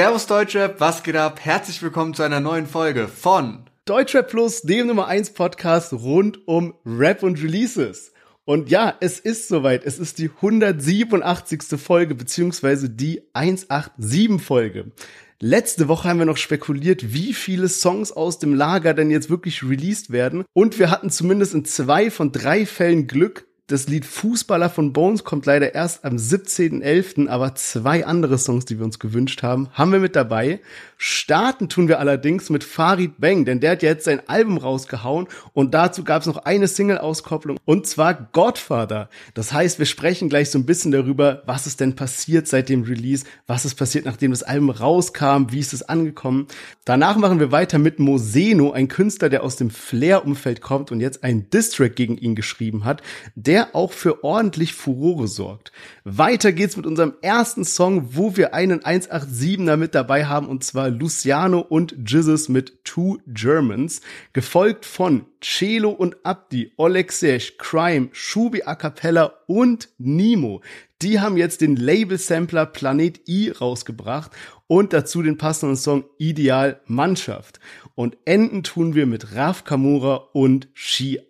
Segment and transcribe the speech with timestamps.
[0.00, 1.40] Servus Deutschrap, was geht ab?
[1.42, 6.72] Herzlich willkommen zu einer neuen Folge von Deutschrap Plus, dem Nummer 1 Podcast rund um
[6.86, 8.14] Rap und Releases.
[8.46, 9.84] Und ja, es ist soweit.
[9.84, 11.78] Es ist die 187.
[11.78, 14.90] Folge, beziehungsweise die 187 Folge.
[15.38, 19.62] Letzte Woche haben wir noch spekuliert, wie viele Songs aus dem Lager denn jetzt wirklich
[19.62, 20.46] released werden.
[20.54, 25.24] Und wir hatten zumindest in zwei von drei Fällen Glück, das Lied Fußballer von Bones
[25.24, 29.92] kommt leider erst am 17.11., aber zwei andere Songs, die wir uns gewünscht haben, haben
[29.92, 30.60] wir mit dabei.
[31.02, 35.72] Starten tun wir allerdings mit Farid Bang, denn der hat jetzt sein Album rausgehauen und
[35.72, 39.08] dazu gab es noch eine Single-Auskopplung und zwar Godfather.
[39.32, 42.82] Das heißt, wir sprechen gleich so ein bisschen darüber, was ist denn passiert seit dem
[42.82, 46.48] Release, was ist passiert, nachdem das Album rauskam, wie ist es angekommen.
[46.84, 51.24] Danach machen wir weiter mit Moseno, ein Künstler, der aus dem Flair-Umfeld kommt und jetzt
[51.24, 53.00] einen Distrack gegen ihn geschrieben hat.
[53.34, 55.72] Der auch für ordentlich Furore sorgt.
[56.04, 60.89] Weiter geht's mit unserem ersten Song, wo wir einen 187er mit dabei haben, und zwar
[60.90, 64.02] Luciano und Jizzes mit Two Germans,
[64.32, 70.60] gefolgt von Celo und Abdi, Olexesh, Crime, Shubi A Cappella und Nemo.
[71.02, 74.32] Die haben jetzt den Label-Sampler Planet I rausgebracht
[74.66, 77.58] und dazu den passenden Song Ideal Mannschaft.
[78.00, 81.20] Und enden tun wir mit Raf Kamura und Shi.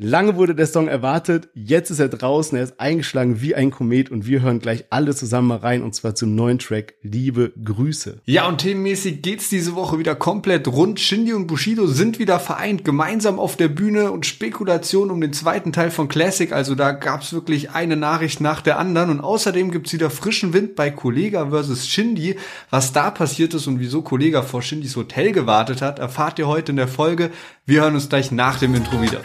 [0.00, 4.10] Lange wurde der Song erwartet, jetzt ist er draußen, er ist eingeschlagen wie ein Komet
[4.10, 8.22] und wir hören gleich alle zusammen mal rein und zwar zum neuen Track Liebe Grüße.
[8.24, 10.98] Ja, und themenmäßig geht's diese Woche wieder komplett rund.
[10.98, 15.72] Shindy und Bushido sind wieder vereint, gemeinsam auf der Bühne und Spekulation um den zweiten
[15.72, 16.50] Teil von Classic.
[16.50, 20.74] Also da gab's wirklich eine Nachricht nach der anderen und außerdem gibt's wieder frischen Wind
[20.74, 22.34] bei Kollega versus Shindy.
[22.68, 26.72] Was da passiert ist und wieso Kollega vor Shindys Hotel gewartet hat, erfahrt ihr heute
[26.72, 27.30] in der Folge.
[27.66, 29.20] Wir hören uns gleich nach dem Intro wieder.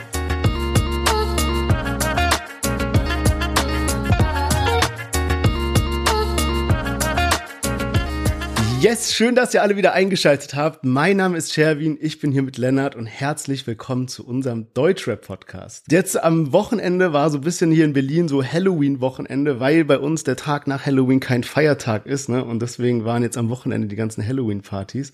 [8.82, 10.84] Yes, schön, dass ihr alle wieder eingeschaltet habt.
[10.84, 15.86] Mein Name ist Sherwin, ich bin hier mit Lennart und herzlich willkommen zu unserem Deutschrap-Podcast.
[15.90, 20.26] Jetzt am Wochenende war so ein bisschen hier in Berlin so Halloween-Wochenende, weil bei uns
[20.26, 22.44] der Tag nach Halloween kein Feiertag ist, ne?
[22.44, 25.14] Und deswegen waren jetzt am Wochenende die ganzen Halloween-Partys.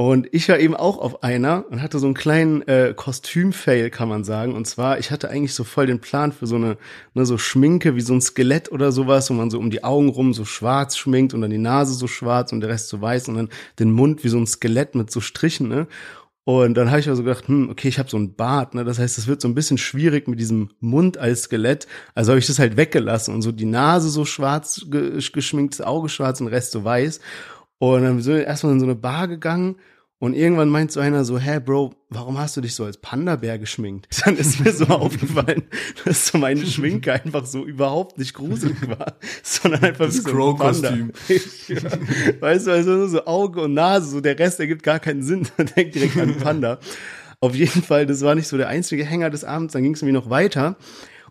[0.00, 4.08] Und ich war eben auch auf einer und hatte so einen kleinen äh, Kostüm-Fail, kann
[4.08, 4.54] man sagen.
[4.54, 6.78] Und zwar, ich hatte eigentlich so voll den Plan für so eine,
[7.12, 10.08] ne, so Schminke wie so ein Skelett oder sowas, wo man so um die Augen
[10.08, 13.28] rum so schwarz schminkt und dann die Nase so schwarz und der Rest so weiß
[13.28, 15.86] und dann den Mund wie so ein Skelett mit so Strichen, ne?
[16.44, 18.84] Und dann habe ich also gedacht, hm, okay, ich habe so einen Bart, ne?
[18.84, 21.86] Das heißt, es wird so ein bisschen schwierig mit diesem Mund als Skelett.
[22.14, 26.08] Also habe ich das halt weggelassen und so die Nase so schwarz geschminkt, das Auge
[26.08, 27.20] schwarz und Rest so weiß.
[27.80, 29.76] Und dann sind wir erstmal in so eine Bar gegangen
[30.18, 33.58] und irgendwann meint so einer so, hä, Bro, warum hast du dich so als Panda-Bär
[33.58, 34.06] geschminkt?
[34.24, 35.62] Dann ist mir so aufgefallen,
[36.04, 40.56] dass so meine Schminke einfach so überhaupt nicht gruselig war, sondern einfach das so ein
[40.58, 40.90] Panda.
[42.40, 45.48] weißt du, also so Auge und Nase, so der Rest ergibt gar keinen Sinn.
[45.56, 46.80] Man denkt direkt an Panda.
[47.40, 50.02] Auf jeden Fall, das war nicht so der einzige Hänger des Abends, dann ging es
[50.02, 50.76] mir noch weiter.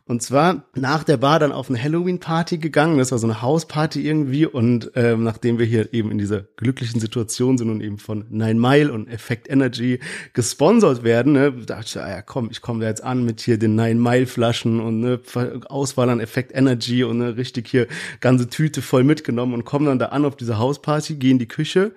[0.09, 2.97] Und zwar nach der Bar dann auf eine Halloween-Party gegangen.
[2.97, 4.47] Das war so eine Hausparty irgendwie.
[4.47, 8.59] Und ähm, nachdem wir hier eben in dieser glücklichen Situation sind und eben von Nine
[8.59, 9.99] Mile und Effect Energy
[10.33, 13.59] gesponsert werden, ne, dachte ich, ah ja komm, ich komme da jetzt an mit hier
[13.59, 15.19] den Nine Mile Flaschen und ne,
[15.67, 17.85] Auswahl an Effect Energy und ne, richtig hier
[18.19, 21.47] ganze Tüte voll mitgenommen und kommen dann da an auf diese Hausparty, gehen in die
[21.47, 21.91] Küche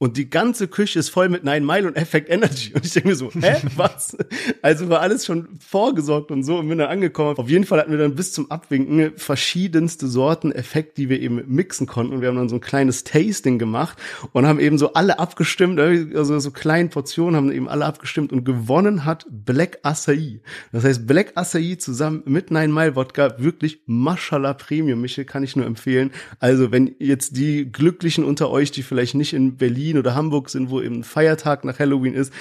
[0.00, 2.72] und die ganze Küche ist voll mit Nine Mile und Effect Energy.
[2.72, 4.16] Und ich denke mir so, hä, was?
[4.62, 7.36] Also war alles schon vorgesorgt und so und bin dann angekommen.
[7.36, 11.42] Auf jeden Fall hatten wir dann bis zum Abwinken verschiedenste Sorten Effekt, die wir eben
[11.48, 12.12] mixen konnten.
[12.12, 13.98] Und wir haben dann so ein kleines Tasting gemacht
[14.30, 18.44] und haben eben so alle abgestimmt, also so kleinen Portionen haben eben alle abgestimmt und
[18.44, 20.40] gewonnen hat Black Acai.
[20.70, 25.56] Das heißt, Black Acai zusammen mit Nine Mile Wodka, wirklich Mashallah Premium, Michel, kann ich
[25.56, 26.12] nur empfehlen.
[26.38, 30.50] Also wenn jetzt die Glücklichen unter euch, die vielleicht nicht in Berlin Berlin oder Hamburg
[30.50, 32.32] sind, wo eben Feiertag nach Halloween ist,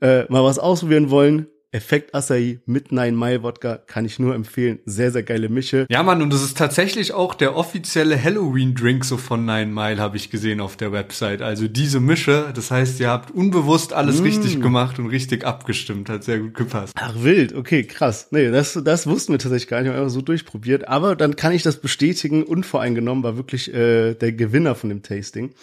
[0.00, 4.80] äh, mal was ausprobieren wollen, Effekt Acai mit Nine Mile Wodka kann ich nur empfehlen.
[4.84, 5.86] Sehr, sehr geile Mische.
[5.90, 10.18] Ja, Mann, und das ist tatsächlich auch der offizielle Halloween-Drink so von Nine Mile, habe
[10.18, 11.40] ich gesehen auf der Website.
[11.40, 14.24] Also diese Mische, das heißt, ihr habt unbewusst alles mm.
[14.24, 16.10] richtig gemacht und richtig abgestimmt.
[16.10, 16.92] Hat sehr gut gepasst.
[17.00, 17.54] Ach, wild.
[17.54, 18.28] Okay, krass.
[18.32, 19.86] Nee, das, das wussten wir tatsächlich gar nicht.
[19.86, 20.88] Wir haben einfach so durchprobiert.
[20.88, 22.42] Aber dann kann ich das bestätigen.
[22.42, 25.54] Unvoreingenommen war wirklich äh, der Gewinner von dem Tasting.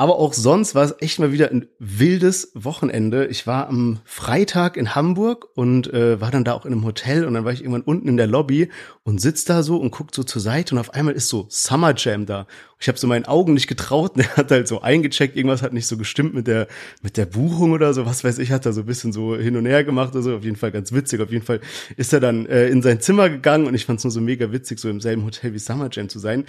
[0.00, 3.26] Aber auch sonst war es echt mal wieder ein wildes Wochenende.
[3.26, 7.24] Ich war am Freitag in Hamburg und äh, war dann da auch in einem Hotel
[7.24, 8.68] und dann war ich irgendwann unten in der Lobby
[9.02, 11.94] und sitz da so und guck so zur Seite und auf einmal ist so Summer
[11.96, 12.46] Jam da.
[12.78, 14.12] Ich habe so meinen Augen nicht getraut.
[14.14, 16.68] Und er hat halt so eingecheckt, irgendwas hat nicht so gestimmt mit der
[17.02, 19.56] mit der Buchung oder so, was weiß ich, hat da so ein bisschen so hin
[19.56, 20.36] und her gemacht oder so.
[20.36, 21.20] Auf jeden Fall ganz witzig.
[21.20, 21.60] Auf jeden Fall
[21.96, 24.52] ist er dann äh, in sein Zimmer gegangen und ich fand es nur so mega
[24.52, 26.44] witzig, so im selben Hotel wie Summer Jam zu sein.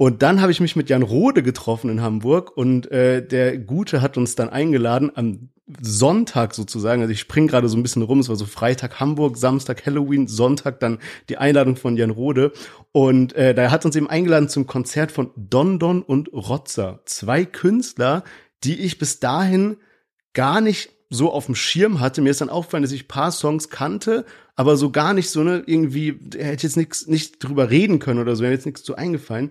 [0.00, 4.00] Und dann habe ich mich mit Jan Rode getroffen in Hamburg und äh, der Gute
[4.00, 7.02] hat uns dann eingeladen am Sonntag sozusagen.
[7.02, 8.20] Also ich spring gerade so ein bisschen rum.
[8.20, 12.52] Es war so Freitag Hamburg, Samstag Halloween, Sonntag dann die Einladung von Jan Rode.
[12.92, 17.00] Und äh, da hat uns eben eingeladen zum Konzert von Don Don und Rotzer.
[17.04, 18.24] Zwei Künstler,
[18.64, 19.76] die ich bis dahin
[20.32, 22.22] gar nicht so auf dem Schirm hatte.
[22.22, 24.24] Mir ist dann aufgefallen, dass ich paar Songs kannte,
[24.54, 28.34] aber so gar nicht so ne irgendwie hätte jetzt nichts nicht drüber reden können oder
[28.34, 29.50] so, wäre jetzt nichts zu eingefallen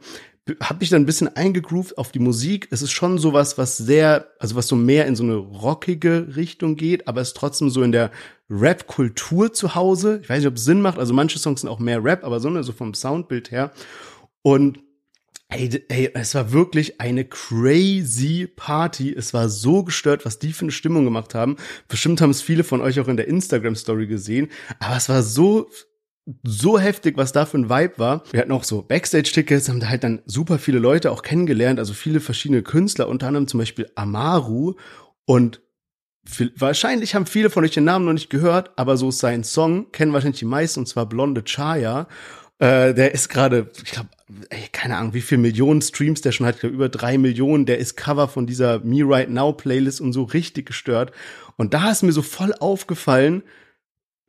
[0.61, 2.67] habe mich dann ein bisschen eingegroovt auf die Musik.
[2.71, 6.75] Es ist schon sowas, was sehr, also was so mehr in so eine rockige Richtung
[6.75, 8.11] geht, aber es ist trotzdem so in der
[8.49, 10.19] Rap-Kultur zu Hause.
[10.23, 10.97] Ich weiß nicht, ob es Sinn macht.
[10.97, 13.71] Also manche Songs sind auch mehr Rap, aber so, ne, so vom Soundbild her.
[14.41, 14.79] Und
[15.51, 19.11] Ey, ey, es war wirklich eine crazy Party.
[19.11, 21.55] Es war so gestört, was die für eine Stimmung gemacht haben.
[21.87, 24.49] Bestimmt haben es viele von euch auch in der Instagram Story gesehen.
[24.79, 25.67] Aber es war so
[26.43, 28.23] so heftig, was da für ein Vibe war.
[28.31, 31.93] Wir hatten auch so Backstage-Tickets, haben da halt dann super viele Leute auch kennengelernt, also
[31.93, 34.75] viele verschiedene Künstler, unter anderem zum Beispiel Amaru
[35.25, 35.61] und
[36.25, 39.91] viel, wahrscheinlich haben viele von euch den Namen noch nicht gehört, aber so sein Song
[39.91, 42.07] kennen wahrscheinlich die meisten, und zwar Blonde Chaya.
[42.59, 44.09] Äh, der ist gerade, ich glaube,
[44.73, 47.65] keine Ahnung, wie viel Millionen Streams der schon hat, ich glaub, über drei Millionen.
[47.65, 51.11] Der ist Cover von dieser Me Right Now Playlist und so richtig gestört.
[51.55, 53.43] Und da ist mir so voll aufgefallen,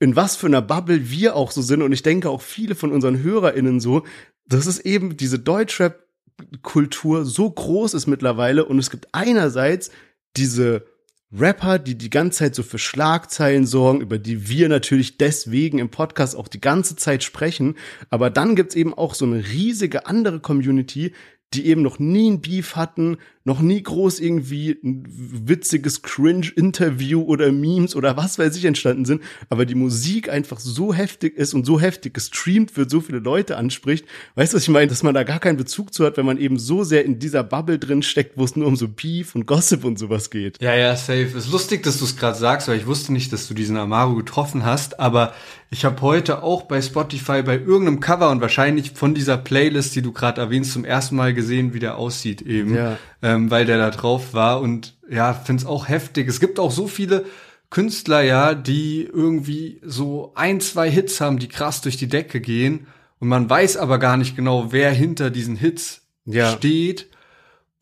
[0.00, 2.90] in was für einer Bubble wir auch so sind und ich denke auch viele von
[2.90, 4.04] unseren HörerInnen so,
[4.46, 9.90] dass es eben diese Deutschrap-Kultur so groß ist mittlerweile und es gibt einerseits
[10.36, 10.86] diese
[11.32, 15.90] Rapper, die die ganze Zeit so für Schlagzeilen sorgen, über die wir natürlich deswegen im
[15.90, 17.76] Podcast auch die ganze Zeit sprechen.
[18.08, 21.12] Aber dann gibt's eben auch so eine riesige andere Community,
[21.54, 27.50] die eben noch nie ein Beef hatten, noch nie groß irgendwie ein witziges Cringe-Interview oder
[27.52, 31.64] Memes oder was weiß ich entstanden sind, aber die Musik einfach so heftig ist und
[31.64, 34.04] so heftig gestreamt wird, so viele Leute anspricht.
[34.34, 34.88] Weißt du, was ich meine?
[34.88, 37.42] Dass man da gar keinen Bezug zu hat, wenn man eben so sehr in dieser
[37.42, 40.60] Bubble drin steckt, wo es nur um so Beef und Gossip und sowas geht.
[40.60, 41.30] Ja, ja, safe.
[41.36, 44.16] Ist lustig, dass du es gerade sagst, weil ich wusste nicht, dass du diesen Amaru
[44.16, 45.32] getroffen hast, aber
[45.70, 50.02] ich habe heute auch bei Spotify bei irgendeinem Cover und wahrscheinlich von dieser Playlist, die
[50.02, 52.74] du gerade erwähnst, zum ersten Mal gesehen, wie der aussieht eben.
[52.74, 52.98] Ja
[53.30, 56.28] ähm, weil der da drauf war und ja, find's auch heftig.
[56.28, 57.24] Es gibt auch so viele
[57.70, 62.86] Künstler, ja, die irgendwie so ein, zwei Hits haben, die krass durch die Decke gehen
[63.18, 66.50] und man weiß aber gar nicht genau, wer hinter diesen Hits ja.
[66.50, 67.09] steht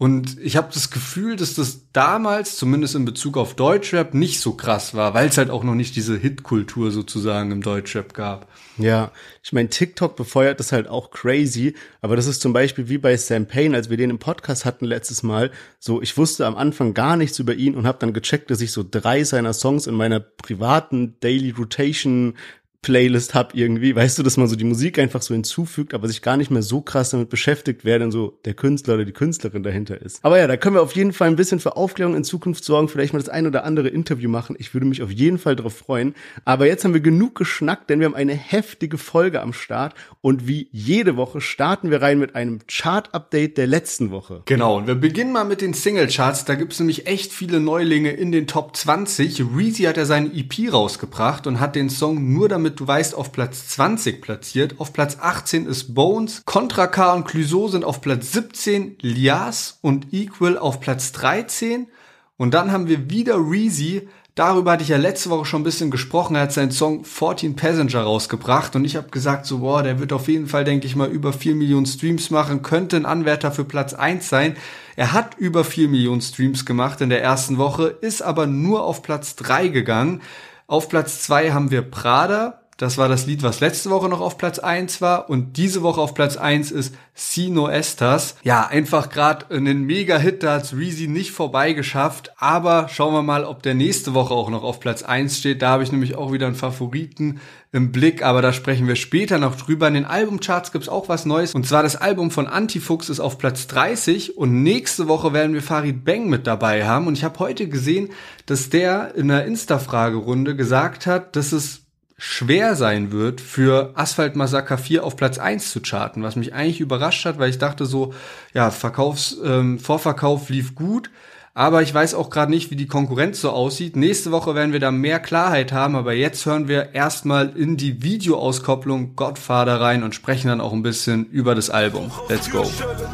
[0.01, 4.53] und ich habe das Gefühl, dass das damals, zumindest in Bezug auf Deutschrap, nicht so
[4.53, 8.49] krass war, weil es halt auch noch nicht diese Hitkultur sozusagen im Deutschrap gab.
[8.77, 9.11] Ja,
[9.43, 13.17] ich meine, TikTok befeuert das halt auch crazy, aber das ist zum Beispiel wie bei
[13.17, 15.51] Sam Payne, als wir den im Podcast hatten letztes Mal.
[15.81, 18.71] So, ich wusste am Anfang gar nichts über ihn und habe dann gecheckt, dass ich
[18.71, 22.35] so drei seiner Songs in meiner privaten Daily Rotation
[22.83, 26.23] Playlist hab irgendwie, weißt du, dass man so die Musik einfach so hinzufügt, aber sich
[26.23, 29.63] gar nicht mehr so krass damit beschäftigt, wer denn so der Künstler oder die Künstlerin
[29.63, 30.25] dahinter ist.
[30.25, 32.89] Aber ja, da können wir auf jeden Fall ein bisschen für Aufklärung in Zukunft sorgen,
[32.89, 34.57] vielleicht mal das ein oder andere Interview machen.
[34.59, 36.15] Ich würde mich auf jeden Fall darauf freuen.
[36.45, 40.47] Aber jetzt haben wir genug geschnackt, denn wir haben eine heftige Folge am Start und
[40.47, 44.43] wie jede Woche starten wir rein mit einem Chart-Update der letzten Woche.
[44.45, 46.45] Genau, und wir beginnen mal mit den Single-Charts.
[46.45, 49.43] Da gibt's nämlich echt viele Neulinge in den Top 20.
[49.57, 53.33] Reezy hat ja seine EP rausgebracht und hat den Song nur damit du weißt, auf
[53.33, 54.75] Platz 20 platziert.
[54.79, 56.43] Auf Platz 18 ist Bones.
[56.45, 58.97] Contra K und Clouseau sind auf Platz 17.
[59.01, 61.89] Lias und Equal auf Platz 13.
[62.37, 64.09] Und dann haben wir wieder Reezy.
[64.39, 66.37] Darüber hatte ich ja letzte Woche schon ein bisschen gesprochen.
[66.37, 70.13] Er hat seinen Song 14 Passenger rausgebracht und ich habe gesagt, so, boah, der wird
[70.13, 73.65] auf jeden Fall, denke ich mal, über 4 Millionen Streams machen, könnte ein Anwärter für
[73.65, 74.57] Platz 1 sein.
[74.95, 79.03] Er hat über 4 Millionen Streams gemacht in der ersten Woche, ist aber nur auf
[79.03, 80.23] Platz 3 gegangen.
[80.69, 82.58] Auf Platz 2 haben wir Prada.
[82.79, 85.29] Das war das Lied, was letzte Woche noch auf Platz eins war.
[85.29, 88.37] Und diese Woche auf Platz eins ist Sino Estas.
[88.45, 92.31] Ja, einfach gerade einen Mega-Hit, da hat's Reezy nicht vorbeigeschafft.
[92.39, 95.61] Aber schauen wir mal, ob der nächste Woche auch noch auf Platz eins steht.
[95.61, 97.41] Da habe ich nämlich auch wieder einen Favoriten
[97.73, 99.89] im Blick, aber da sprechen wir später noch drüber.
[99.89, 101.57] In den Albumcharts gibt's auch was Neues.
[101.57, 105.63] Und zwar das Album von Antifuchs ist auf Platz 30 und nächste Woche werden wir
[105.63, 107.09] Farid Bang mit dabei haben.
[107.09, 108.11] Und ich habe heute gesehen,
[108.47, 111.88] dass der in einer Insta-Fragerunde gesagt hat, dass es
[112.19, 116.81] schwer sein wird, für Asphalt Massaker 4 auf Platz 1 zu charten, was mich eigentlich
[116.81, 118.13] überrascht hat, weil ich dachte so,
[118.53, 121.11] ja, Verkaufs, ähm, Vorverkauf lief gut,
[121.55, 123.97] aber ich weiß auch gerade nicht, wie die Konkurrenz so aussieht.
[123.97, 128.03] Nächste Woche werden wir da mehr Klarheit haben, aber jetzt hören wir erstmal in die
[128.03, 132.11] Videoauskopplung Godfather rein und sprechen dann auch ein bisschen über das Album.
[132.29, 132.63] Let's go.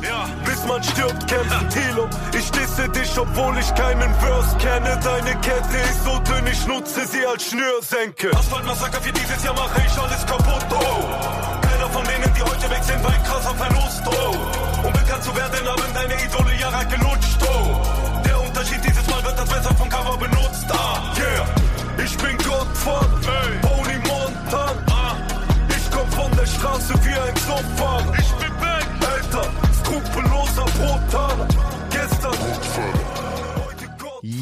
[0.03, 0.29] Ja,
[2.89, 4.99] disse dich, obwohl ich keinen Verse kenne.
[5.03, 8.31] Deine Kette ist so dünn, ich nutze sie als Schnürsenke.
[8.37, 10.67] Asphalt Massaker für dieses Jahr mache ich alles kaputt.
[10.71, 11.45] Oh
[11.95, 14.87] von denen, die heute weg sind, war ein krasser Verlust, oh.
[14.87, 17.81] Um bekannt zu werden, haben deine Idole Jahre gelutscht, oh.
[18.27, 21.47] Der Unterschied dieses Mal wird das Messer vom Cover benutzt, ah, yeah.
[22.05, 23.59] Ich bin Gottvater, hey.
[23.63, 25.15] Pony Montan, ah.
[25.69, 27.93] Ich komm von der Straße wie ein Sofa.
[28.19, 29.47] Ich bin weg, Alter,
[29.79, 30.24] skrupelloser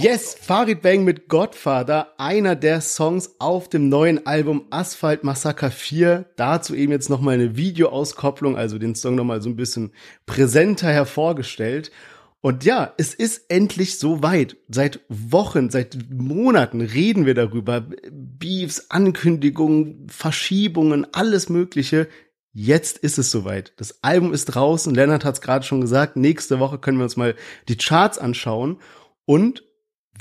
[0.02, 6.24] Yes, Farid Bang mit Godfather, einer der Songs auf dem neuen Album Asphalt Massacre 4.
[6.34, 9.92] Dazu eben jetzt nochmal eine Videoauskopplung, also den Song nochmal so ein bisschen
[10.26, 11.92] präsenter hervorgestellt.
[12.40, 14.56] Und ja, es ist endlich so weit.
[14.68, 17.86] Seit Wochen, seit Monaten reden wir darüber.
[18.10, 22.08] Beefs, Ankündigungen, Verschiebungen, alles Mögliche.
[22.52, 23.72] Jetzt ist es soweit.
[23.76, 24.92] Das Album ist draußen.
[24.92, 26.16] Lennart hat es gerade schon gesagt.
[26.16, 27.36] Nächste Woche können wir uns mal
[27.68, 28.80] die Charts anschauen.
[29.26, 29.62] Und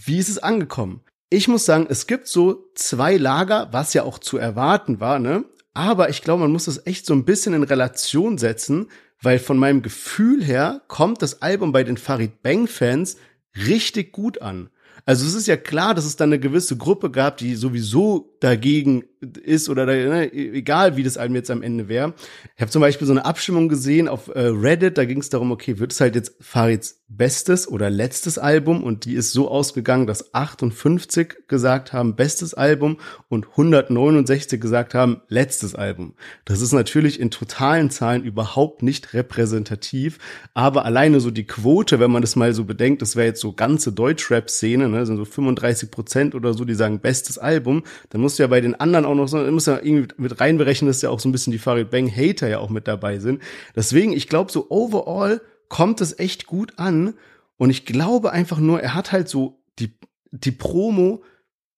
[0.05, 1.01] wie ist es angekommen?
[1.29, 5.45] Ich muss sagen, es gibt so zwei Lager, was ja auch zu erwarten war, ne?
[5.73, 8.87] Aber ich glaube, man muss das echt so ein bisschen in Relation setzen,
[9.21, 13.15] weil von meinem Gefühl her kommt das Album bei den Farid Bang Fans
[13.55, 14.69] richtig gut an.
[15.05, 19.03] Also es ist ja klar, dass es dann eine gewisse Gruppe gab, die sowieso dagegen
[19.43, 22.13] ist oder da, ne, egal wie das Album jetzt am Ende wäre.
[22.55, 25.51] Ich habe zum Beispiel so eine Abstimmung gesehen auf äh, Reddit, da ging es darum,
[25.51, 30.07] okay, wird es halt jetzt Farids bestes oder letztes Album und die ist so ausgegangen,
[30.07, 36.13] dass 58 gesagt haben bestes Album und 169 gesagt haben letztes Album.
[36.45, 40.19] Das ist natürlich in totalen Zahlen überhaupt nicht repräsentativ,
[40.53, 43.51] aber alleine so die Quote, wenn man das mal so bedenkt, das wäre jetzt so
[43.53, 48.39] ganze Deutschrap-Szene, ne, sind so 35 Prozent oder so, die sagen bestes Album, dann musst
[48.39, 51.09] du ja bei den anderen auch noch so, muss ja irgendwie mit reinberechnen, dass ja
[51.09, 53.41] auch so ein bisschen die Farid Bang Hater ja auch mit dabei sind.
[53.75, 55.41] Deswegen, ich glaube so overall
[55.71, 57.15] kommt es echt gut an.
[57.57, 59.97] Und ich glaube einfach nur, er hat halt so die,
[60.31, 61.23] die Promo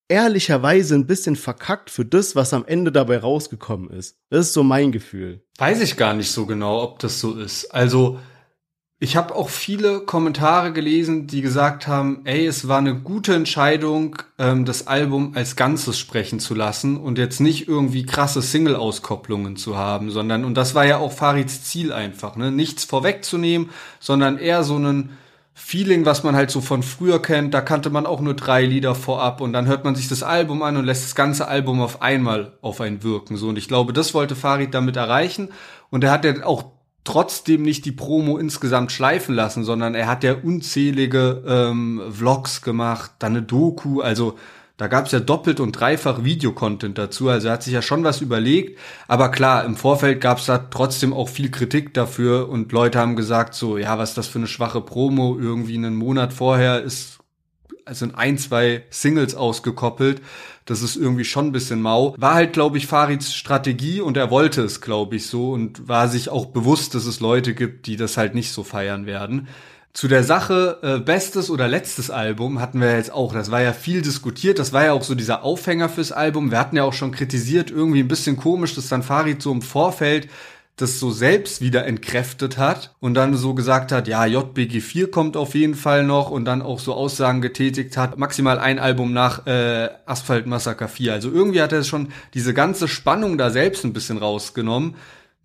[0.07, 4.17] ehrlicherweise ein bisschen verkackt für das, was am Ende dabei rausgekommen ist.
[4.29, 5.45] Das ist so mein Gefühl.
[5.59, 7.65] Weiß ich gar nicht so genau, ob das so ist.
[7.67, 8.19] Also,
[9.03, 14.15] ich habe auch viele Kommentare gelesen, die gesagt haben, ey, es war eine gute Entscheidung,
[14.39, 19.77] ähm, das Album als Ganzes sprechen zu lassen und jetzt nicht irgendwie krasse Single-Auskopplungen zu
[19.77, 24.63] haben, sondern, und das war ja auch Farids Ziel einfach, ne, nichts vorwegzunehmen, sondern eher
[24.63, 25.17] so einen
[25.53, 28.95] Feeling, was man halt so von früher kennt, da kannte man auch nur drei Lieder
[28.95, 32.01] vorab und dann hört man sich das Album an und lässt das ganze Album auf
[32.01, 35.49] einmal auf einen wirken, so, und ich glaube, das wollte Farid damit erreichen.
[35.89, 36.72] Und er hat ja auch
[37.03, 43.11] trotzdem nicht die Promo insgesamt schleifen lassen, sondern er hat ja unzählige ähm, Vlogs gemacht,
[43.19, 44.37] dann eine Doku, also
[44.77, 48.03] da gab es ja doppelt und dreifach Videocontent dazu, also er hat sich ja schon
[48.03, 52.49] was überlegt, aber klar, im Vorfeld gab es da trotzdem auch viel Kritik dafür.
[52.49, 55.95] Und Leute haben gesagt so, ja, was ist das für eine schwache Promo, irgendwie einen
[55.95, 57.19] Monat vorher ist
[57.85, 60.21] also ein, zwei Singles ausgekoppelt.
[60.65, 62.15] Das ist irgendwie schon ein bisschen mau.
[62.17, 66.07] War halt, glaube ich, Farids Strategie und er wollte es, glaube ich, so und war
[66.07, 69.47] sich auch bewusst, dass es Leute gibt, die das halt nicht so feiern werden.
[69.93, 73.73] Zu der Sache äh, bestes oder letztes Album hatten wir jetzt auch, das war ja
[73.73, 76.49] viel diskutiert, das war ja auch so dieser Aufhänger fürs Album.
[76.49, 79.61] Wir hatten ja auch schon kritisiert, irgendwie ein bisschen komisch, dass dann Farid so im
[79.61, 80.29] Vorfeld
[80.75, 85.37] das so selbst wieder entkräftet hat und dann so gesagt hat, ja, JBG 4 kommt
[85.37, 89.45] auf jeden Fall noch und dann auch so Aussagen getätigt hat, maximal ein Album nach
[89.45, 91.13] äh, Asphalt Massacre 4.
[91.13, 94.95] Also irgendwie hat er schon diese ganze Spannung da selbst ein bisschen rausgenommen.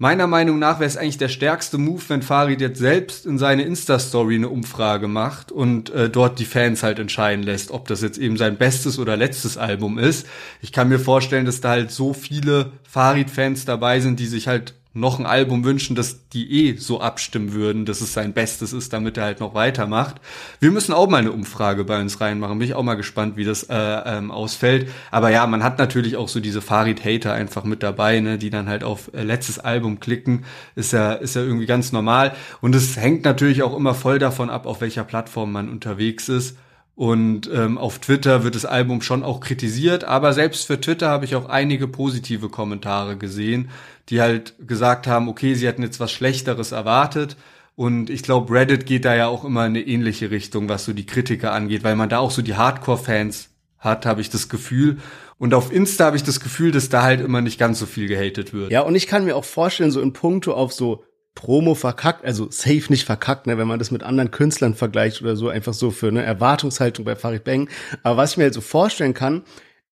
[0.01, 3.65] Meiner Meinung nach wäre es eigentlich der stärkste Move, wenn Farid jetzt selbst in seine
[3.65, 8.17] Insta-Story eine Umfrage macht und äh, dort die Fans halt entscheiden lässt, ob das jetzt
[8.17, 10.27] eben sein bestes oder letztes Album ist.
[10.63, 14.75] Ich kann mir vorstellen, dass da halt so viele Farid-Fans dabei sind, die sich halt
[14.95, 18.93] noch ein Album wünschen, dass die eh so abstimmen würden, dass es sein Bestes ist,
[18.93, 20.17] damit er halt noch weitermacht.
[20.61, 22.59] Wir müssen auch mal eine Umfrage bei uns reinmachen.
[22.59, 24.91] Bin ich auch mal gespannt, wie das äh, ähm, ausfällt.
[25.11, 28.69] Aber ja, man hat natürlich auch so diese Farid-Hater einfach mit dabei, ne, die dann
[28.69, 30.45] halt auf äh, letztes Album klicken.
[30.75, 32.35] Ist ja, ist ja irgendwie ganz normal.
[32.61, 36.57] Und es hängt natürlich auch immer voll davon ab, auf welcher Plattform man unterwegs ist.
[36.99, 41.27] Und ähm, auf Twitter wird das Album schon auch kritisiert, aber selbst für Twitter habe
[41.27, 43.71] ich auch einige positive Kommentare gesehen,
[44.09, 47.37] die halt gesagt haben, okay, sie hatten jetzt was Schlechteres erwartet.
[47.77, 50.93] Und ich glaube, Reddit geht da ja auch immer in eine ähnliche Richtung, was so
[50.93, 54.97] die Kritiker angeht, weil man da auch so die Hardcore-Fans hat, habe ich das Gefühl.
[55.39, 58.09] Und auf Insta habe ich das Gefühl, dass da halt immer nicht ganz so viel
[58.09, 58.73] gehatet wird.
[58.73, 61.05] Ja, und ich kann mir auch vorstellen, so in puncto auf so
[61.39, 65.37] Promo verkackt, also safe nicht verkackt, ne, wenn man das mit anderen Künstlern vergleicht oder
[65.37, 67.71] so, einfach so für eine Erwartungshaltung bei Farid Bang.
[68.03, 69.45] Aber was ich mir halt so vorstellen kann,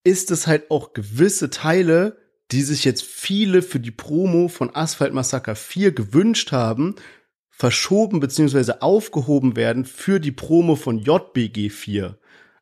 [0.02, 2.16] ist es halt auch gewisse Teile,
[2.50, 6.96] die sich jetzt viele für die Promo von Asphalt Massacre 4 gewünscht haben,
[7.48, 12.18] verschoben beziehungsweise aufgehoben werden für die Promo von JBG 4.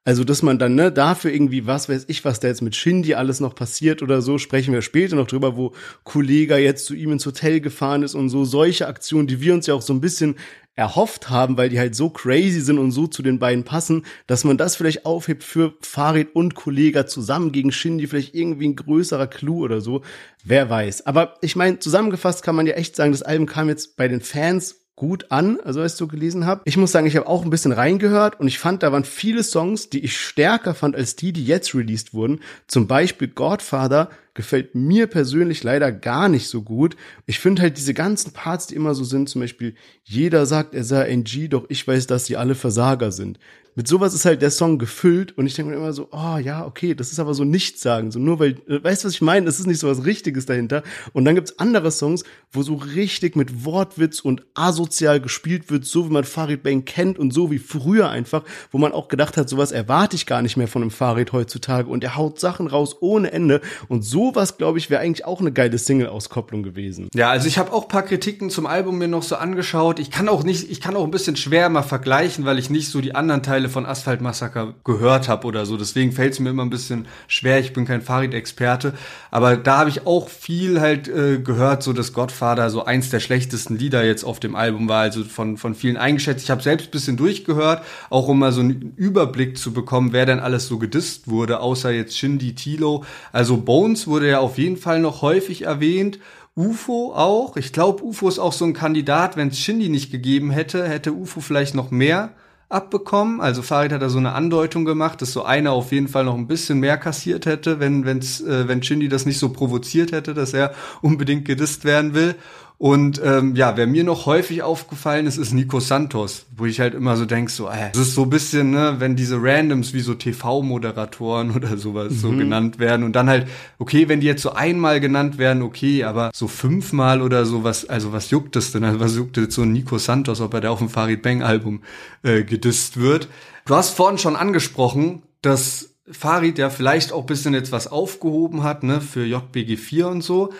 [0.06, 3.14] Also, dass man dann, ne, dafür irgendwie, was weiß ich, was da jetzt mit Shindy
[3.14, 5.72] alles noch passiert oder so, sprechen wir später noch drüber, wo
[6.04, 9.66] Kollega jetzt zu ihm ins Hotel gefahren ist und so solche Aktionen, die wir uns
[9.66, 10.36] ja auch so ein bisschen
[10.76, 14.44] erhofft haben, weil die halt so crazy sind und so zu den beiden passen, dass
[14.44, 19.28] man das vielleicht aufhebt für Farid und Kollega zusammen gegen Shindy, vielleicht irgendwie ein größerer
[19.28, 20.02] Clou oder so.
[20.44, 21.06] Wer weiß.
[21.06, 24.20] Aber ich meine, zusammengefasst kann man ja echt sagen, das Album kam jetzt bei den
[24.20, 26.62] Fans gut an, also als du gelesen habe.
[26.64, 29.42] Ich muss sagen, ich habe auch ein bisschen reingehört und ich fand, da waren viele
[29.42, 32.40] Songs, die ich stärker fand als die, die jetzt released wurden.
[32.68, 36.96] Zum Beispiel Godfather gefällt mir persönlich leider gar nicht so gut.
[37.26, 39.74] Ich finde halt diese ganzen Parts, die immer so sind, zum Beispiel
[40.04, 43.38] jeder sagt, er sei ein G, doch ich weiß, dass sie alle Versager sind
[43.74, 46.64] mit sowas ist halt der Song gefüllt und ich denke mir immer so, oh ja,
[46.64, 49.22] okay, das ist aber so nichts sagen, so nur weil, äh, weißt du, was ich
[49.22, 49.48] meine?
[49.48, 50.82] Es ist nicht so was Richtiges dahinter.
[51.12, 56.08] Und dann gibt's andere Songs, wo so richtig mit Wortwitz und asozial gespielt wird, so
[56.08, 59.48] wie man Farid Bang kennt und so wie früher einfach, wo man auch gedacht hat,
[59.48, 62.96] sowas erwarte ich gar nicht mehr von einem Farid heutzutage und er haut Sachen raus
[63.00, 67.08] ohne Ende und sowas, glaube ich, wäre eigentlich auch eine geile Single-Auskopplung gewesen.
[67.14, 69.98] Ja, also ich habe auch paar Kritiken zum Album mir noch so angeschaut.
[69.98, 72.88] Ich kann auch nicht, ich kann auch ein bisschen schwer mal vergleichen, weil ich nicht
[72.88, 75.76] so die anderen Teile Teile von Asphalt Massaker gehört habe oder so.
[75.76, 77.60] Deswegen fällt es mir immer ein bisschen schwer.
[77.60, 78.92] Ich bin kein Farid-Experte.
[79.30, 83.20] Aber da habe ich auch viel halt äh, gehört, so dass Godfather so eins der
[83.20, 85.00] schlechtesten Lieder jetzt auf dem Album war.
[85.00, 86.44] Also von, von vielen eingeschätzt.
[86.44, 90.40] Ich habe selbst bisschen durchgehört, auch um mal so einen Überblick zu bekommen, wer denn
[90.40, 93.04] alles so gedisst wurde, außer jetzt Shindy Tilo.
[93.32, 96.18] Also Bones wurde ja auf jeden Fall noch häufig erwähnt.
[96.56, 97.56] UFO auch.
[97.56, 99.36] Ich glaube, UFO ist auch so ein Kandidat.
[99.36, 102.30] Wenn es Shindy nicht gegeben hätte, hätte UFO vielleicht noch mehr
[102.74, 103.40] abbekommen.
[103.40, 106.34] Also Farid hat da so eine Andeutung gemacht, dass so einer auf jeden Fall noch
[106.34, 110.34] ein bisschen mehr kassiert hätte, wenn wenn's, äh, wenn Shindy das nicht so provoziert hätte,
[110.34, 112.34] dass er unbedingt gedisst werden will.
[112.76, 116.94] Und ähm, ja, wer mir noch häufig aufgefallen ist, ist Nico Santos, wo ich halt
[116.94, 120.00] immer so denk, so, äh, das ist so ein bisschen, ne, wenn diese Randoms wie
[120.00, 122.16] so TV-Moderatoren oder sowas mhm.
[122.16, 123.46] so genannt werden und dann halt,
[123.78, 127.88] okay, wenn die jetzt so einmal genannt werden, okay, aber so fünfmal oder so, was,
[127.88, 128.82] also was juckt es denn?
[128.82, 131.42] Also was juckt jetzt so ein Nico Santos, ob er da auf dem Farid Bang
[131.42, 131.82] Album
[132.24, 133.28] äh, gedisst wird?
[133.66, 138.82] Du hast vorhin schon angesprochen, dass Farid ja vielleicht auch bisschen jetzt was aufgehoben hat,
[138.82, 140.52] ne, für JBG 4 und so.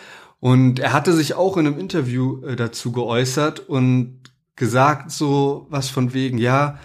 [0.44, 4.20] Und er hatte sich auch in einem Interview äh, dazu geäußert und
[4.57, 6.78] gesagt so was von wegen, ja,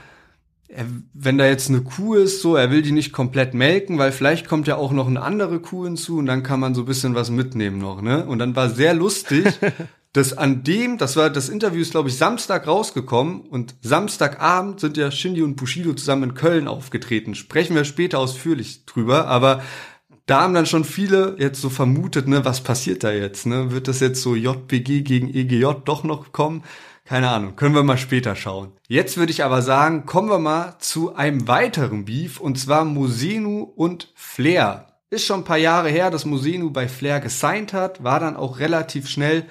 [0.70, 4.14] er, wenn da jetzt eine Kuh ist, so, er will die nicht komplett melken, weil
[4.14, 6.86] vielleicht kommt ja auch noch eine andere Kuh hinzu und dann kann man so ein
[6.86, 8.26] bisschen was mitnehmen noch, ne?
[8.26, 9.46] Und dann war sehr lustig,
[10.14, 14.96] dass an dem, das war, das Interview ist, glaube ich, Samstag rausgekommen und Samstagabend sind
[14.96, 17.36] ja Shindy und Bushido zusammen in Köln aufgetreten.
[17.36, 19.62] Sprechen wir später ausführlich drüber, aber
[20.30, 23.72] da haben dann schon viele jetzt so vermutet, ne, was passiert da jetzt, ne?
[23.72, 26.64] Wird das jetzt so JBG gegen EGJ doch noch kommen?
[27.06, 28.72] Keine Ahnung, können wir mal später schauen.
[28.88, 33.64] Jetzt würde ich aber sagen, kommen wir mal zu einem weiteren Beef und zwar Musenu
[33.64, 34.86] und Flair.
[35.10, 38.60] Ist schon ein paar Jahre her, dass Musenu bei Flair gesigned hat, war dann auch
[38.60, 39.46] relativ schnell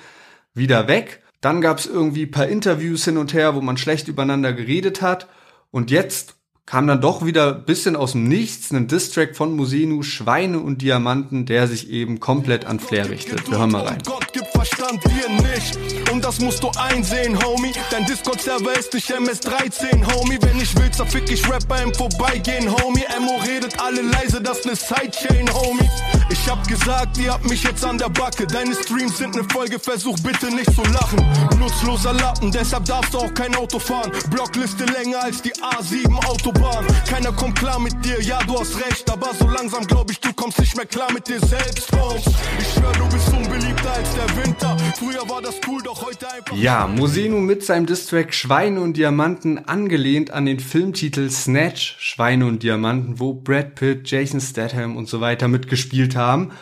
[0.55, 1.25] wieder weg.
[1.41, 5.27] Dann gab es irgendwie paar Interviews hin und her, wo man schlecht übereinander geredet hat.
[5.73, 6.38] Und jetzt
[6.69, 11.47] kam dann doch wieder bisschen aus dem Nichts ein Distrack von Musenu, Schweine und Diamanten,
[11.47, 13.51] der sich eben komplett an Flair richtet.
[13.51, 14.03] Wir hören mal rein.
[14.05, 15.79] Gott gibt Verstand, wir nicht.
[16.11, 17.73] Und das musst du einsehen, Homie.
[17.93, 20.37] Dein Discord-Server ist nicht MS-13, Homie.
[20.41, 23.05] Wenn ich will, zerfick ich Rapper im Vorbeigehen, Homie.
[23.17, 25.89] Emo redet alle leise, das ne Sidechain, Homie.
[26.31, 28.49] Ich hab gesagt, ihr habt mich jetzt an der Backe.
[28.49, 31.25] Deine Streams sind ne Folge, versuch bitte nicht zu lachen.
[31.57, 34.11] Nutzloser Lappen, deshalb darfst du auch kein Auto fahren.
[34.31, 36.85] Blockliste länger als die A7 Autobahn.
[37.09, 39.09] Keiner kommt klar mit dir, ja, du hast recht.
[39.09, 42.25] Aber so langsam glaub ich, du kommst nicht mehr klar mit dir selbst, Bones.
[42.59, 44.77] Ich schwör, du bist unbeliebter als der Winter.
[44.97, 46.57] Früher war das cool, doch heute einfach.
[46.57, 52.63] Ja, Musenu mit seinem Distrack Schweine und Diamanten angelehnt an den Filmtitel Snatch, Schweine und
[52.63, 56.53] Diamanten, wo Brad Pitt, Jason Statham und so weiter mitgespielt haben.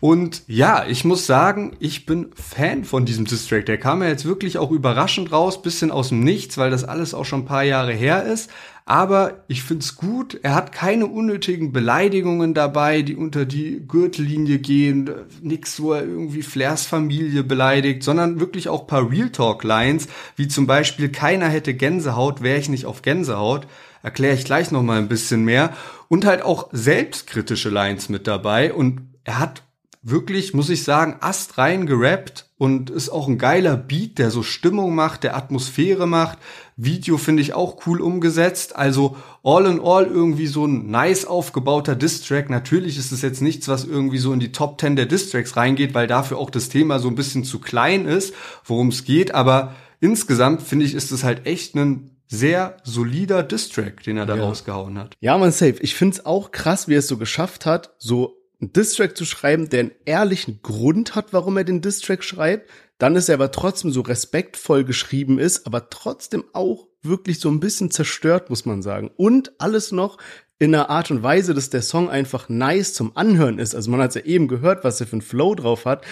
[0.00, 3.66] Und ja, ich muss sagen, ich bin Fan von diesem Distrack.
[3.66, 7.14] Der kam ja jetzt wirklich auch überraschend raus, bisschen aus dem Nichts, weil das alles
[7.14, 8.50] auch schon ein paar Jahre her ist.
[8.90, 10.40] Aber ich find's gut.
[10.42, 15.08] Er hat keine unnötigen Beleidigungen dabei, die unter die Gürtellinie gehen.
[15.42, 20.48] Nix, wo er irgendwie Flairs Familie beleidigt, sondern wirklich auch paar Real Talk Lines, wie
[20.48, 23.68] zum Beispiel keiner hätte Gänsehaut, wäre ich nicht auf Gänsehaut.
[24.02, 25.72] Erkläre ich gleich noch mal ein bisschen mehr.
[26.08, 28.72] Und halt auch selbstkritische Lines mit dabei.
[28.72, 29.62] Und er hat
[30.02, 34.94] wirklich, muss ich sagen, astrein gerappt und ist auch ein geiler Beat, der so Stimmung
[34.94, 36.38] macht, der Atmosphäre macht.
[36.76, 38.76] Video finde ich auch cool umgesetzt.
[38.76, 42.48] Also all in all irgendwie so ein nice aufgebauter Distrack.
[42.48, 45.94] Natürlich ist es jetzt nichts, was irgendwie so in die Top 10 der Distracks reingeht,
[45.94, 48.34] weil dafür auch das Thema so ein bisschen zu klein ist,
[48.64, 49.34] worum es geht.
[49.34, 54.36] Aber insgesamt finde ich, ist es halt echt ein sehr solider Distrack, den er da
[54.36, 54.44] ja.
[54.44, 55.14] rausgehauen hat.
[55.20, 55.76] Ja, man safe.
[55.80, 59.68] Ich find's auch krass, wie er es so geschafft hat, so einen Distrack zu schreiben,
[59.68, 62.70] der einen ehrlichen Grund hat, warum er den Distrack schreibt.
[62.98, 67.60] Dann ist er aber trotzdem so respektvoll geschrieben ist, aber trotzdem auch wirklich so ein
[67.60, 69.10] bisschen zerstört, muss man sagen.
[69.16, 70.18] Und alles noch
[70.58, 73.74] in einer Art und Weise, dass der Song einfach nice zum Anhören ist.
[73.74, 76.04] Also man hat ja eben gehört, was er für einen Flow drauf hat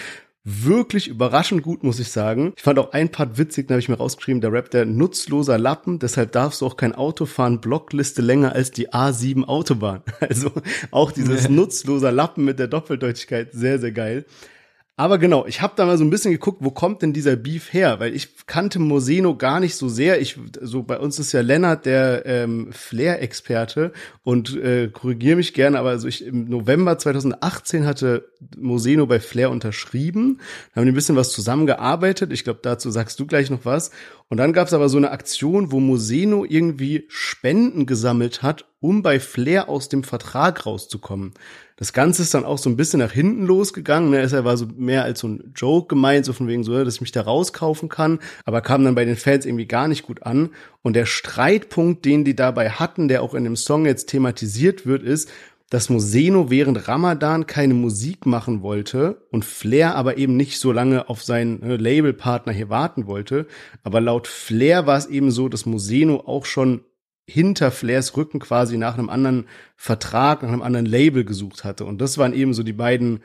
[0.43, 2.53] wirklich überraschend gut, muss ich sagen.
[2.55, 5.57] Ich fand auch ein Part witzig, da habe ich mir rausgeschrieben, der Rap der nutzloser
[5.57, 10.01] Lappen, deshalb darfst du auch kein Auto fahren, Blockliste länger als die A7 Autobahn.
[10.19, 10.51] Also
[10.91, 14.25] auch dieses nutzloser Lappen mit der Doppeldeutigkeit, sehr, sehr geil.
[14.99, 17.71] Aber genau, ich habe da mal so ein bisschen geguckt, wo kommt denn dieser Beef
[17.71, 18.01] her?
[18.01, 20.19] Weil ich kannte Moseno gar nicht so sehr.
[20.19, 25.79] Ich so bei uns ist ja Lennart der ähm, Flair-Experte und äh, korrigiere mich gerne,
[25.79, 30.41] aber also ich im November 2018 hatte Moseno bei Flair unterschrieben,
[30.75, 32.33] haben ein bisschen was zusammengearbeitet.
[32.33, 33.91] Ich glaube, dazu sagst du gleich noch was.
[34.29, 39.01] Und dann gab es aber so eine Aktion, wo Moseno irgendwie Spenden gesammelt hat, um
[39.01, 41.33] bei Flair aus dem Vertrag rauszukommen.
[41.77, 44.11] Das Ganze ist dann auch so ein bisschen nach hinten losgegangen.
[44.11, 44.31] Ne?
[44.43, 47.11] War so mehr als so ein Joke gemeint, so von wegen so, dass ich mich
[47.11, 50.49] da rauskaufen kann, aber kam dann bei den Fans irgendwie gar nicht gut an.
[50.83, 55.03] Und der Streitpunkt, den die dabei hatten, der auch in dem Song jetzt thematisiert wird,
[55.03, 55.29] ist,
[55.69, 61.09] dass Moseno während Ramadan keine Musik machen wollte und Flair aber eben nicht so lange
[61.09, 63.45] auf seinen ne, Labelpartner hier warten wollte.
[63.83, 66.81] Aber laut Flair war es eben so, dass Moseno auch schon
[67.27, 71.85] hinter Flairs Rücken quasi nach einem anderen Vertrag, nach einem anderen Label gesucht hatte.
[71.85, 73.19] Und das waren eben so die beiden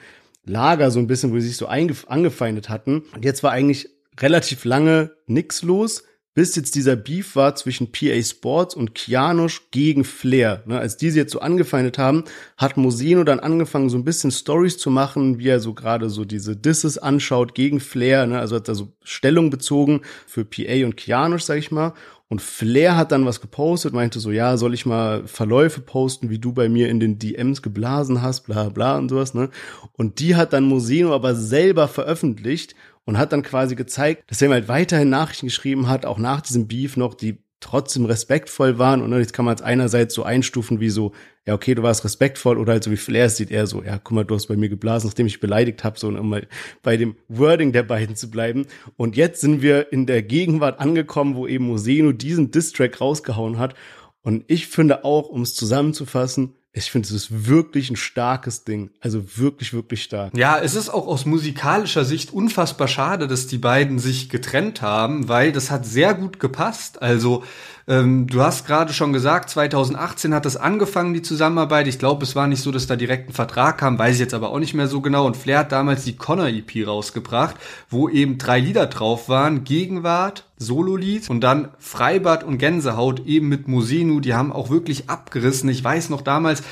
[0.44, 3.04] Lager so ein bisschen, wo sie sich so angefeindet hatten.
[3.14, 3.88] Und jetzt war eigentlich
[4.20, 6.04] relativ lange nix los,
[6.35, 10.64] bis jetzt dieser Beef war zwischen PA Sports und Kianosch gegen Flair.
[10.66, 12.25] Ne, als diese jetzt so angefeindet haben,
[12.57, 16.25] hat Mosino dann angefangen, so ein bisschen Stories zu machen, wie er so gerade so
[16.25, 18.27] diese Disses anschaut gegen Flair.
[18.27, 21.94] Ne, also hat er so Stellung bezogen für PA und Kianosch, sag ich mal.
[22.29, 26.38] Und Flair hat dann was gepostet, meinte so, ja, soll ich mal Verläufe posten, wie
[26.38, 29.51] du bei mir in den DMs geblasen hast, bla bla und sowas, ne?
[29.92, 34.50] Und die hat dann Moseno aber selber veröffentlicht und hat dann quasi gezeigt, dass er
[34.50, 39.00] halt weiterhin Nachrichten geschrieben hat, auch nach diesem Beef noch, die trotzdem respektvoll waren.
[39.00, 41.12] Und jetzt kann man es einerseits so einstufen wie so,
[41.46, 44.12] ja, okay, du warst respektvoll, oder halt so wie Flair sieht er so, ja, guck
[44.12, 46.46] mal, du hast bei mir geblasen, nachdem ich beleidigt habe, so, um mal
[46.82, 48.66] bei dem Wording der beiden zu bleiben.
[48.96, 53.74] Und jetzt sind wir in der Gegenwart angekommen, wo eben Moseno diesen Distrack rausgehauen hat.
[54.20, 58.90] Und ich finde auch, um es zusammenzufassen, ich finde, es ist wirklich ein starkes Ding.
[59.00, 60.37] Also wirklich, wirklich stark.
[60.37, 65.28] Ja, es ist auch aus musikalischer Sicht unfassbar schade, dass die beiden sich getrennt haben,
[65.28, 67.00] weil das hat sehr gut gepasst.
[67.00, 67.44] Also
[67.87, 71.87] ähm, du hast gerade schon gesagt, 2018 hat das angefangen, die Zusammenarbeit.
[71.87, 74.33] Ich glaube, es war nicht so, dass da direkt ein Vertrag kam, weiß ich jetzt
[74.33, 75.27] aber auch nicht mehr so genau.
[75.27, 77.57] Und Flair hat damals die Connor EP rausgebracht,
[77.90, 79.64] wo eben drei Lieder drauf waren.
[79.64, 84.20] Gegenwart, Sololied und dann Freibad und Gänsehaut eben mit Mosenu.
[84.20, 85.68] Die haben auch wirklich abgerissen.
[85.68, 86.62] Ich weiß noch damals,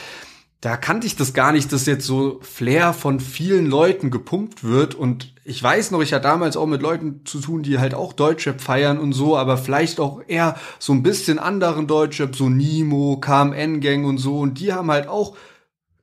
[0.63, 4.95] da kannte ich das gar nicht, dass jetzt so Flair von vielen Leuten gepumpt wird.
[4.95, 8.13] Und ich weiß noch, ich hatte damals auch mit Leuten zu tun, die halt auch
[8.13, 13.17] Deutschrap feiern und so, aber vielleicht auch eher so ein bisschen anderen Deutschrap, so Nimo,
[13.21, 14.39] KMN-Gang und so.
[14.39, 15.37] Und die haben halt auch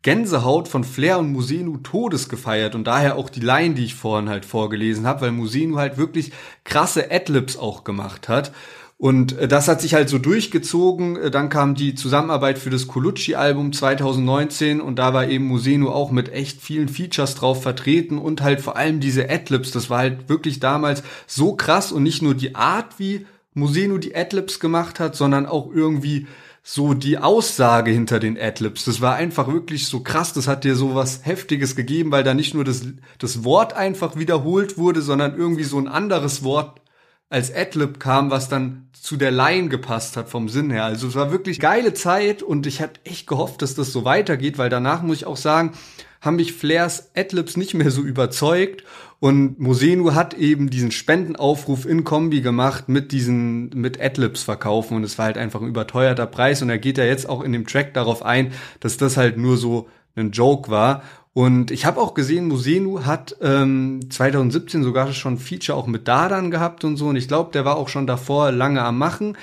[0.02, 4.28] Gänsehaut von Flair und Musenu Todes gefeiert und daher auch die Line, die ich vorhin
[4.28, 6.34] halt vorgelesen habe, weil Musenu halt wirklich
[6.66, 8.52] krasse Adlibs auch gemacht hat.
[9.00, 11.16] Und äh, das hat sich halt so durchgezogen.
[11.16, 16.12] Äh, dann kam die Zusammenarbeit für das Colucci-Album 2019 und da war eben Museno auch
[16.12, 19.72] mit echt vielen Features drauf vertreten und halt vor allem diese Adlibs.
[19.72, 24.14] Das war halt wirklich damals so krass und nicht nur die Art, wie Museno die
[24.14, 26.28] Adlibs gemacht hat, sondern auch irgendwie
[26.62, 28.84] so die Aussage hinter den Adlibs.
[28.84, 30.34] Das war einfach wirklich so krass.
[30.34, 32.82] Das hat dir so was Heftiges gegeben, weil da nicht nur das,
[33.18, 36.82] das Wort einfach wiederholt wurde, sondern irgendwie so ein anderes Wort
[37.30, 40.86] als Adlib kam, was dann zu der Line gepasst hat vom Sinn her.
[40.86, 44.58] Also es war wirklich geile Zeit und ich hatte echt gehofft, dass das so weitergeht,
[44.58, 45.74] weil danach muss ich auch sagen,
[46.22, 48.84] haben mich Flairs Adlibs nicht mehr so überzeugt.
[49.22, 54.96] Und Mosenu hat eben diesen Spendenaufruf in Kombi gemacht mit diesen, mit Adlibs verkaufen.
[54.96, 56.62] Und es war halt einfach ein überteuerter Preis.
[56.62, 59.58] Und er geht ja jetzt auch in dem Track darauf ein, dass das halt nur
[59.58, 65.38] so ein Joke war und ich habe auch gesehen, Musenu hat ähm, 2017 sogar schon
[65.38, 67.08] Feature auch mit Dadan gehabt und so.
[67.08, 69.38] Und ich glaube, der war auch schon davor lange am Machen.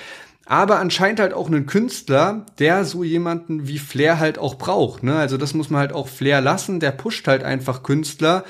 [0.46, 5.02] Aber anscheinend halt auch ein Künstler, der so jemanden wie Flair halt auch braucht.
[5.02, 5.16] Ne?
[5.16, 6.80] Also das muss man halt auch Flair lassen.
[6.80, 8.44] Der pusht halt einfach Künstler,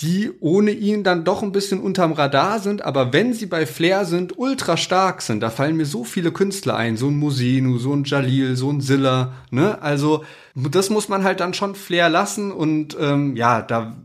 [0.00, 4.04] die ohne ihn dann doch ein bisschen unterm Radar sind, aber wenn sie bei Flair
[4.04, 5.40] sind, ultra stark sind.
[5.40, 8.80] Da fallen mir so viele Künstler ein, so ein Musenu, so ein Jalil, so ein
[8.80, 9.80] Zilla, ne?
[9.82, 10.24] Also
[10.56, 13.96] das muss man halt dann schon Flair lassen und ähm, ja, da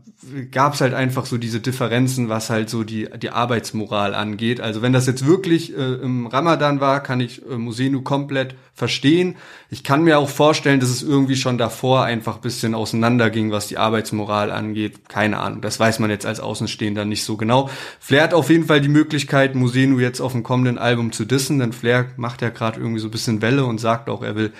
[0.50, 4.60] gab es halt einfach so diese Differenzen, was halt so die, die Arbeitsmoral angeht.
[4.60, 9.36] Also wenn das jetzt wirklich äh, im Ramadan war, kann ich äh, Musenu komplett verstehen.
[9.70, 13.78] Ich kann mir auch vorstellen, dass es irgendwie schon davor einfach bisschen auseinanderging, was die
[13.78, 15.08] Arbeitsmoral angeht.
[15.08, 17.70] Keine Ahnung, das weiß man jetzt als Außenstehender nicht so genau.
[17.98, 21.58] Flair hat auf jeden Fall die Möglichkeit, Musenu jetzt auf dem kommenden Album zu dissen,
[21.58, 24.52] denn Flair macht ja gerade irgendwie so ein bisschen Welle und sagt auch, er will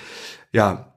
[0.53, 0.89] ja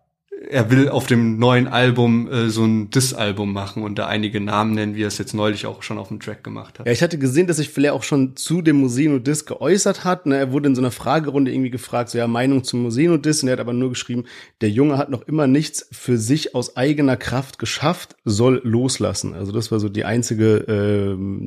[0.50, 4.74] er will auf dem neuen Album äh, so ein Diss-Album machen und da einige Namen
[4.74, 6.86] nennen, wie er es jetzt neulich auch schon auf dem Track gemacht hat.
[6.86, 10.26] Ja, ich hatte gesehen, dass sich Flair auch schon zu dem Musino-Diss geäußert hat.
[10.26, 10.38] Ne?
[10.38, 13.44] Er wurde in so einer Fragerunde irgendwie gefragt, so ja, Meinung zum Musino-Diss.
[13.44, 14.26] Und er hat aber nur geschrieben,
[14.62, 19.34] der Junge hat noch immer nichts für sich aus eigener Kraft geschafft, soll loslassen.
[19.34, 20.58] Also das war so die einzige,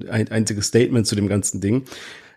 [0.06, 1.85] äh, ein, einzige Statement zu dem ganzen Ding.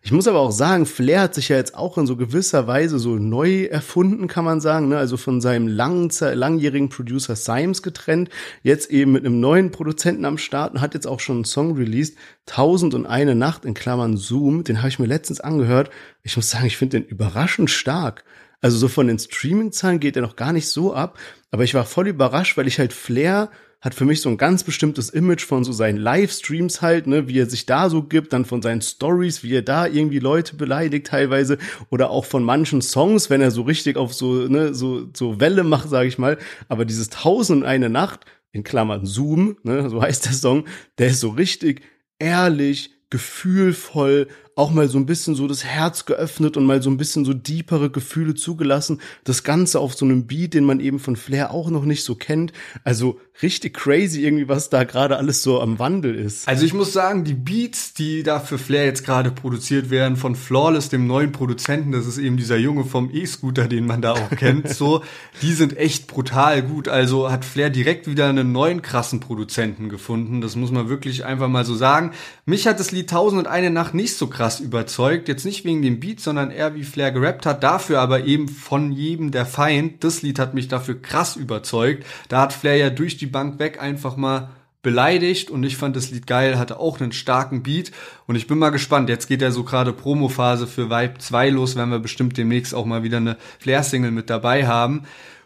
[0.01, 2.99] Ich muss aber auch sagen, Flair hat sich ja jetzt auch in so gewisser Weise
[2.99, 4.87] so neu erfunden, kann man sagen.
[4.87, 4.97] Ne?
[4.97, 8.29] Also von seinem langen, langjährigen Producer Symes getrennt,
[8.63, 11.75] jetzt eben mit einem neuen Produzenten am Start und hat jetzt auch schon einen Song
[11.75, 14.63] released, Tausend und eine Nacht in Klammern Zoom.
[14.63, 15.91] Den habe ich mir letztens angehört.
[16.23, 18.23] Ich muss sagen, ich finde den überraschend stark.
[18.61, 21.17] Also so von den Streaming-Zahlen geht er noch gar nicht so ab,
[21.51, 24.63] aber ich war voll überrascht, weil ich halt Flair hat für mich so ein ganz
[24.63, 28.43] bestimmtes Image von so seinen Livestreams halt, ne, wie er sich da so gibt, dann
[28.43, 31.57] von seinen Stories, wie er da irgendwie Leute beleidigt teilweise
[31.89, 35.63] oder auch von manchen Songs, wenn er so richtig auf so, ne, so, so Welle
[35.63, 36.37] macht, sage ich mal.
[36.67, 40.65] Aber dieses Tausend und eine Nacht, in Klammern Zoom, ne, so heißt der Song,
[40.97, 41.81] der ist so richtig
[42.17, 44.27] ehrlich, gefühlvoll,
[44.59, 47.33] auch mal so ein bisschen so das Herz geöffnet und mal so ein bisschen so
[47.33, 48.99] deepere Gefühle zugelassen.
[49.23, 52.15] Das Ganze auf so einem Beat, den man eben von Flair auch noch nicht so
[52.15, 52.51] kennt.
[52.83, 56.47] Also richtig crazy irgendwie, was da gerade alles so am Wandel ist.
[56.47, 60.35] Also ich muss sagen, die Beats, die da für Flair jetzt gerade produziert werden, von
[60.35, 64.29] Flawless, dem neuen Produzenten, das ist eben dieser Junge vom E-Scooter, den man da auch
[64.31, 65.03] kennt, so,
[65.41, 66.89] die sind echt brutal gut.
[66.89, 70.41] Also hat Flair direkt wieder einen neuen krassen Produzenten gefunden.
[70.41, 72.11] Das muss man wirklich einfach mal so sagen.
[72.45, 75.27] Mich hat das Lied Tausend und eine Nacht nicht so krass krass überzeugt.
[75.27, 77.61] Jetzt nicht wegen dem Beat, sondern eher wie Flair gerappt hat.
[77.61, 80.03] Dafür aber eben von jedem der Feind.
[80.03, 82.03] Das Lied hat mich dafür krass überzeugt.
[82.29, 84.49] Da hat Flair ja durch die Bank weg einfach mal
[84.81, 87.91] beleidigt und ich fand das Lied geil, hatte auch einen starken Beat
[88.27, 89.09] und ich bin mal gespannt.
[89.09, 92.85] Jetzt geht ja so gerade Promophase für Vibe 2 los, werden wir bestimmt demnächst auch
[92.85, 95.03] mal wieder eine Flair-Single mit dabei haben.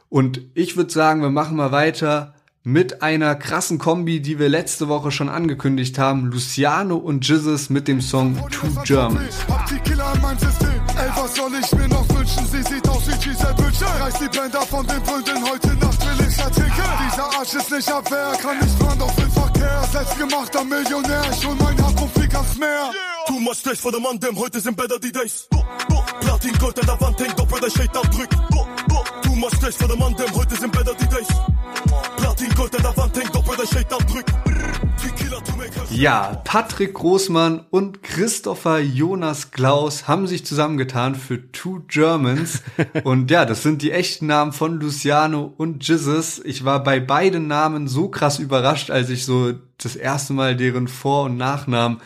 [0.07, 4.87] Und ich würde sagen, wir machen mal weiter mit einer krassen Kombi, die wir letzte
[4.87, 6.27] Woche schon angekündigt haben.
[6.27, 9.35] Luciano und Jizzes mit dem Song Two Germans.
[9.49, 10.69] Hab die Killer an meinem System.
[10.69, 12.45] Ey, was soll ich mir noch wünschen?
[12.45, 13.87] Sie sieht aus wie Giselle Bündchen.
[13.87, 15.43] Reiß die Bänder von den Bründen.
[15.43, 16.83] Heute Nacht will ich ertrinken.
[17.05, 18.31] Dieser Arsch ist nicht abwehr.
[18.41, 19.83] Kann nicht fahren, doch will Verkehr.
[19.91, 21.23] Selbstgemachter Millionär.
[21.33, 22.91] Ich hol mein Hab und flieg ans Meer.
[23.27, 25.47] Too much stress for the man, dem heute sind better die days.
[26.21, 28.37] Platin Gold an der Wand hängt, doppelt der Shade abdrückt.
[29.23, 31.27] Too much stress for the man, dem heute sind better die days.
[36.03, 42.61] Ja, Patrick Großmann und Christopher Jonas Klaus haben sich zusammengetan für Two Germans.
[43.05, 46.41] und ja, das sind die echten Namen von Luciano und Jizzes.
[46.43, 50.89] Ich war bei beiden Namen so krass überrascht, als ich so das erste Mal deren
[50.89, 52.01] Vor- und Nachnamen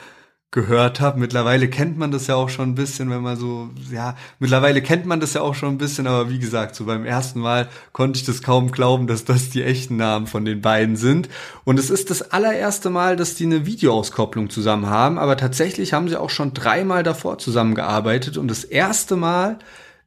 [0.52, 1.20] gehört habe.
[1.20, 5.06] Mittlerweile kennt man das ja auch schon ein bisschen, wenn man so, ja, mittlerweile kennt
[5.06, 8.18] man das ja auch schon ein bisschen, aber wie gesagt, so beim ersten Mal konnte
[8.18, 11.28] ich das kaum glauben, dass das die echten Namen von den beiden sind.
[11.66, 16.08] Und es ist das allererste Mal, dass die eine Videoauskopplung zusammen haben, aber tatsächlich haben
[16.08, 19.60] sie auch schon dreimal davor zusammengearbeitet und das erste Mal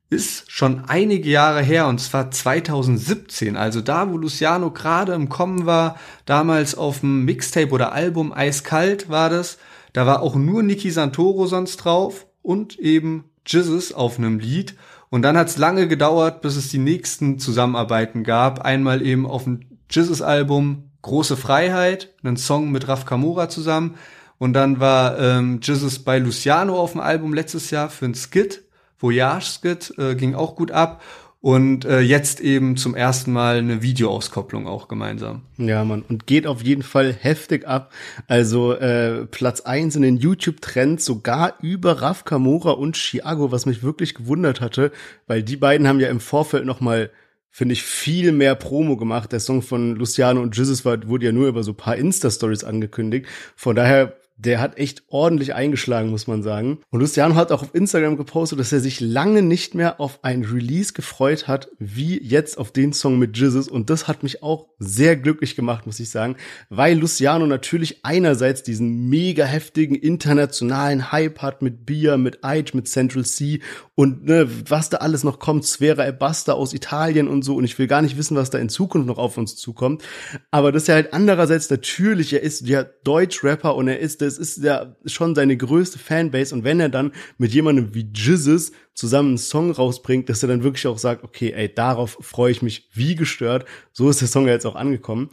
[0.09, 5.67] ist schon einige Jahre her und zwar 2017, also da, wo Luciano gerade im Kommen
[5.67, 9.59] war, damals auf dem Mixtape oder Album Eiskalt war das,
[9.93, 14.77] da war auch nur Niki Santoro sonst drauf und eben Jizzes auf einem Lied.
[15.09, 18.61] Und dann hat es lange gedauert, bis es die nächsten Zusammenarbeiten gab.
[18.61, 23.97] Einmal eben auf dem Jizzes-Album Große Freiheit, einen Song mit Raf Kamura zusammen.
[24.39, 28.65] Und dann war ähm, Jizzes bei Luciano auf dem Album letztes Jahr für ein Skit.
[28.99, 31.01] Voyage Skit äh, ging auch gut ab
[31.41, 35.43] und äh, jetzt eben zum ersten Mal eine Videoauskopplung auch gemeinsam.
[35.57, 37.93] Ja, man und geht auf jeden Fall heftig ab.
[38.27, 43.83] Also äh, Platz eins in den YouTube-Trends sogar über Raf Kamora und Chiago, was mich
[43.83, 44.93] wirklich gewundert hatte,
[45.27, 47.11] weil die beiden haben ja im Vorfeld noch mal
[47.53, 49.33] finde ich, viel mehr Promo gemacht.
[49.33, 53.27] Der Song von Luciano und Jizzes war, wurde ja nur über so paar Insta-Stories angekündigt.
[53.57, 56.79] Von daher der hat echt ordentlich eingeschlagen, muss man sagen.
[56.91, 60.45] Und Luciano hat auch auf Instagram gepostet, dass er sich lange nicht mehr auf ein
[60.45, 63.69] Release gefreut hat, wie jetzt auf den Song mit Jizzes.
[63.69, 66.37] Und das hat mich auch sehr glücklich gemacht, muss ich sagen,
[66.71, 72.89] weil Luciano natürlich einerseits diesen mega heftigen internationalen Hype hat mit Bia, mit Age, mit
[72.89, 73.61] Central C
[74.01, 77.55] und ne, was da alles noch kommt, Sfera Ebasta aus Italien und so.
[77.57, 80.03] Und ich will gar nicht wissen, was da in Zukunft noch auf uns zukommt.
[80.51, 84.39] Aber das ist ja halt andererseits natürlich, er ist ja Deutsch-Rapper und er ist, das
[84.39, 86.55] ist ja schon seine größte Fanbase.
[86.55, 90.63] Und wenn er dann mit jemandem wie Jizzes zusammen einen Song rausbringt, dass er dann
[90.63, 93.67] wirklich auch sagt, okay, ey, darauf freue ich mich wie gestört.
[93.93, 95.29] So ist der Song ja jetzt auch angekommen.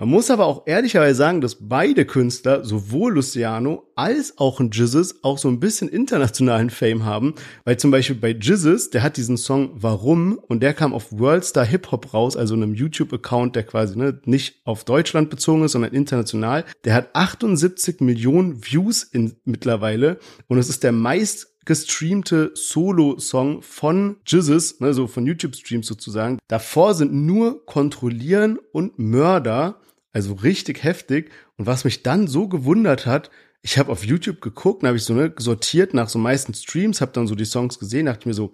[0.00, 5.22] Man muss aber auch ehrlicherweise sagen, dass beide Künstler, sowohl Luciano als auch ein Jizzes,
[5.22, 7.34] auch so ein bisschen internationalen Fame haben.
[7.66, 11.66] Weil zum Beispiel bei Jizzes, der hat diesen Song Warum und der kam auf Worldstar
[11.66, 15.92] Hip Hop raus, also einem YouTube-Account, der quasi ne, nicht auf Deutschland bezogen ist, sondern
[15.92, 16.64] international.
[16.86, 24.16] Der hat 78 Millionen Views in, mittlerweile und es ist der meist gestreamte Solo-Song von
[24.26, 26.38] Jizzes, ne, so von YouTube-Streams sozusagen.
[26.48, 29.76] Davor sind nur Kontrollieren und Mörder
[30.12, 31.30] also richtig heftig.
[31.56, 33.30] Und was mich dann so gewundert hat,
[33.62, 37.12] ich habe auf YouTube geguckt, habe ich so ne, sortiert nach so meisten Streams, habe
[37.12, 38.52] dann so die Songs gesehen, dachte mir so,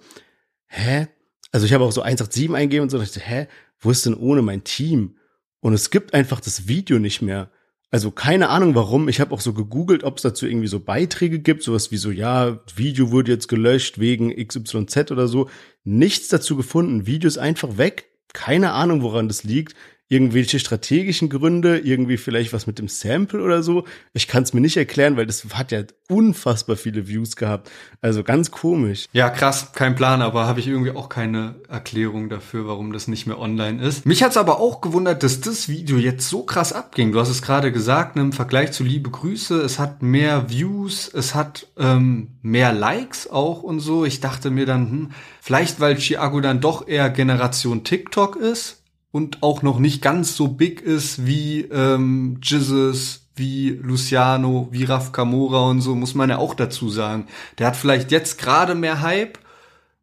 [0.66, 1.08] hä?
[1.52, 3.46] Also ich habe auch so 187 eingegeben und so, dachte, hä,
[3.78, 5.16] wo ist denn ohne mein Team?
[5.60, 7.50] Und es gibt einfach das Video nicht mehr.
[7.90, 9.08] Also keine Ahnung warum.
[9.08, 12.10] Ich habe auch so gegoogelt, ob es dazu irgendwie so Beiträge gibt, sowas wie so,
[12.10, 15.48] ja, Video wurde jetzt gelöscht wegen XYZ oder so.
[15.84, 17.06] Nichts dazu gefunden.
[17.06, 18.10] Video ist einfach weg.
[18.32, 19.74] Keine Ahnung, woran das liegt
[20.08, 23.84] irgendwelche strategischen Gründe, irgendwie vielleicht was mit dem Sample oder so.
[24.12, 27.70] Ich kann es mir nicht erklären, weil das hat ja unfassbar viele Views gehabt.
[28.00, 29.06] Also ganz komisch.
[29.12, 33.26] Ja, krass, kein Plan, aber habe ich irgendwie auch keine Erklärung dafür, warum das nicht
[33.26, 34.06] mehr online ist.
[34.06, 37.10] Mich hat's aber auch gewundert, dass das Video jetzt so krass abging.
[37.10, 41.10] Du hast es gerade gesagt, ne, im Vergleich zu Liebe Grüße, es hat mehr Views,
[41.12, 44.04] es hat ähm, mehr Likes auch und so.
[44.04, 48.75] Ich dachte mir dann, hm, vielleicht weil Chiago dann doch eher Generation TikTok ist
[49.16, 55.12] und auch noch nicht ganz so big ist wie ähm, Jizzes, wie Luciano, wie Raf
[55.12, 57.26] Kamora und so, muss man ja auch dazu sagen.
[57.56, 59.38] Der hat vielleicht jetzt gerade mehr Hype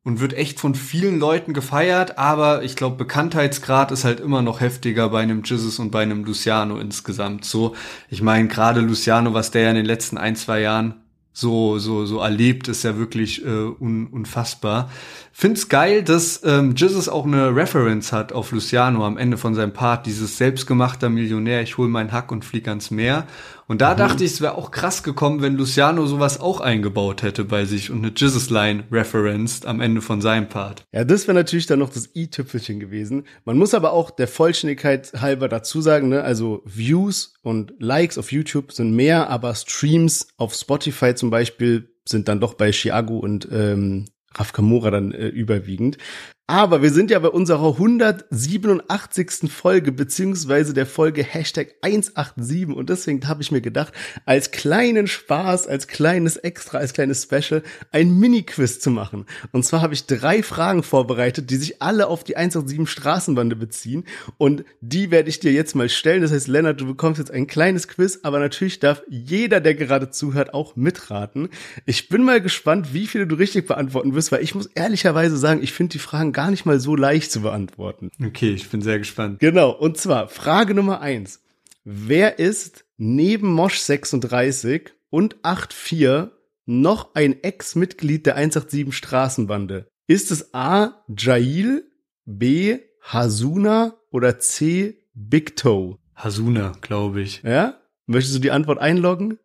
[0.04, 4.62] und wird echt von vielen Leuten gefeiert, aber ich glaube, Bekanntheitsgrad ist halt immer noch
[4.62, 7.46] heftiger bei einem Jizzes und bei einem Luciano insgesamt.
[7.46, 7.76] So,
[8.10, 11.03] ich meine, gerade Luciano, was der ja in den letzten ein, zwei Jahren
[11.34, 14.92] so, so, so erlebt, ist ja wirklich äh, un, unfassbar.
[15.32, 19.74] Find's geil, dass ähm, Jesus auch eine Reference hat auf Luciano am Ende von seinem
[19.74, 23.26] Part, dieses selbstgemachter Millionär, ich hol meinen Hack und flieg ans Meer.
[23.68, 23.98] Und da mhm.
[23.98, 27.90] dachte ich, es wäre auch krass gekommen, wenn Luciano sowas auch eingebaut hätte bei sich
[27.92, 30.84] und eine Jesus-Line referenced am Ende von seinem Part.
[30.92, 33.26] Ja, das wäre natürlich dann noch das i-Tüpfelchen gewesen.
[33.46, 38.32] Man muss aber auch der Vollständigkeit halber dazu sagen, ne, also Views und Likes auf
[38.32, 43.48] YouTube sind mehr, aber Streams auf Spotify zum Beispiel sind dann doch bei Chiago und
[43.52, 45.98] ähm, Raf Kamora dann äh, überwiegend.
[46.46, 49.50] Aber wir sind ja bei unserer 187.
[49.50, 52.68] Folge, beziehungsweise der Folge Hashtag 187.
[52.76, 53.94] Und deswegen habe ich mir gedacht,
[54.26, 59.26] als kleinen Spaß, als kleines Extra, als kleines Special, ein Mini-Quiz zu machen.
[59.54, 64.04] Und zwar habe ich drei Fragen vorbereitet, die sich alle auf die 187 Straßenbande beziehen.
[64.38, 66.24] Und die werde ich dir jetzt mal stellen.
[66.24, 70.10] Das heißt, Lennart, du bekommst jetzt ein kleines Quiz, aber natürlich darf jeder, der gerade
[70.10, 71.48] zuhört, auch mitraten.
[71.86, 75.64] Ich bin mal gespannt, wie viele du richtig beantworten wirst, weil ich muss ehrlicherweise sagen,
[75.64, 78.10] ich finde die Fragen gar nicht mal so leicht zu beantworten.
[78.24, 79.40] Okay, ich bin sehr gespannt.
[79.40, 81.42] Genau, und zwar Frage Nummer eins.
[81.84, 86.32] Wer ist neben Mosch 36 und 84
[86.66, 89.88] noch ein Ex-Mitglied der 187 Straßenbande?
[90.08, 91.04] Ist es A.
[91.16, 91.86] Jail,
[92.26, 92.80] B.
[93.02, 94.98] Hasuna oder C.
[95.14, 95.98] Big Toe?
[96.16, 97.42] Hasuna, glaube ich.
[97.44, 97.80] Ja?
[98.06, 99.40] Möchtest du die Antwort einloggen?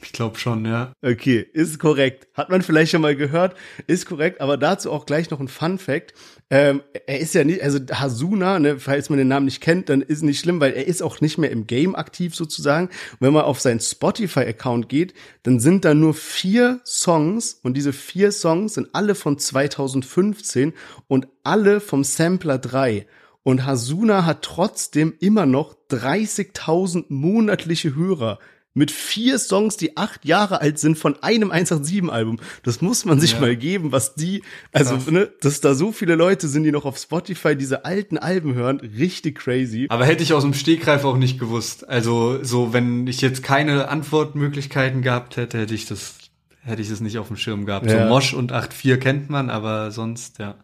[0.00, 0.92] Ich glaube schon, ja.
[1.02, 2.28] Okay, ist korrekt.
[2.34, 3.56] Hat man vielleicht schon mal gehört,
[3.88, 6.14] ist korrekt, aber dazu auch gleich noch ein Fun Fact.
[6.50, 10.00] Ähm, er ist ja nicht, also Hasuna, ne, falls man den Namen nicht kennt, dann
[10.00, 12.86] ist nicht schlimm, weil er ist auch nicht mehr im Game aktiv sozusagen.
[12.86, 17.92] Und wenn man auf seinen Spotify-Account geht, dann sind da nur vier Songs und diese
[17.92, 20.74] vier Songs sind alle von 2015
[21.08, 23.06] und alle vom Sampler 3.
[23.42, 28.38] Und Hasuna hat trotzdem immer noch 30.000 monatliche Hörer
[28.74, 32.38] mit vier Songs, die acht Jahre alt sind von einem 187-Album.
[32.62, 33.40] Das muss man sich ja.
[33.40, 35.10] mal geben, was die, also, Krass.
[35.10, 38.80] ne, dass da so viele Leute sind, die noch auf Spotify diese alten Alben hören.
[38.80, 39.86] Richtig crazy.
[39.88, 41.88] Aber hätte ich aus dem Stegreif auch nicht gewusst.
[41.88, 46.14] Also, so, wenn ich jetzt keine Antwortmöglichkeiten gehabt hätte, hätte ich das,
[46.62, 47.86] hätte ich das nicht auf dem Schirm gehabt.
[47.86, 48.04] Ja.
[48.04, 50.56] So Mosch und 8.4 kennt man, aber sonst, ja.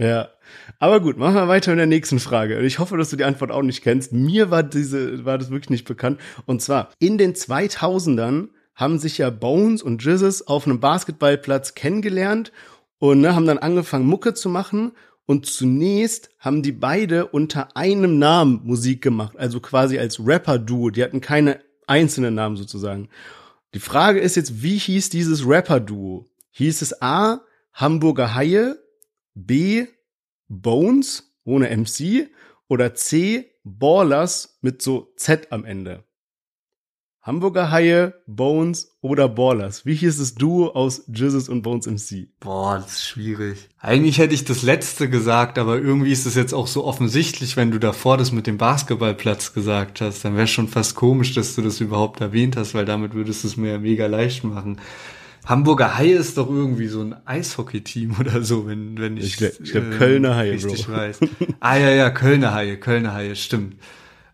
[0.00, 0.30] Ja.
[0.78, 2.58] Aber gut, machen wir weiter mit der nächsten Frage.
[2.60, 4.12] Ich hoffe, dass du die Antwort auch nicht kennst.
[4.12, 6.18] Mir war diese, war das wirklich nicht bekannt.
[6.46, 12.50] Und zwar, in den 2000ern haben sich ja Bones und Jesus auf einem Basketballplatz kennengelernt
[12.98, 14.92] und ne, haben dann angefangen, Mucke zu machen.
[15.26, 20.90] Und zunächst haben die beide unter einem Namen Musik gemacht, also quasi als Rapper-Duo.
[20.90, 23.10] Die hatten keine einzelnen Namen sozusagen.
[23.74, 26.26] Die Frage ist jetzt, wie hieß dieses Rapper-Duo?
[26.52, 27.42] Hieß es A,
[27.74, 28.76] Hamburger Haie,
[29.34, 29.86] B,
[30.50, 32.28] Bones ohne MC
[32.68, 36.04] oder C, Ballers mit so Z am Ende?
[37.22, 39.86] Hamburger Haie, Bones oder Ballers?
[39.86, 42.30] Wie hieß das Duo aus Jizzes und Bones MC?
[42.40, 43.68] Boah, das ist schwierig.
[43.78, 47.70] Eigentlich hätte ich das letzte gesagt, aber irgendwie ist es jetzt auch so offensichtlich, wenn
[47.70, 50.24] du davor das mit dem Basketballplatz gesagt hast.
[50.24, 53.48] Dann wäre schon fast komisch, dass du das überhaupt erwähnt hast, weil damit würdest du
[53.48, 54.80] es mir mega leicht machen.
[55.46, 59.52] Hamburger Haie ist doch irgendwie so ein Eishockey-Team oder so, wenn, wenn ich, Ich glaub-
[59.62, 60.92] ich glaub, Kölner Haie, richtig Bro.
[60.96, 61.20] weiß.
[61.60, 63.76] Ah ja, ja, Kölner Haie, Kölner Haie, stimmt.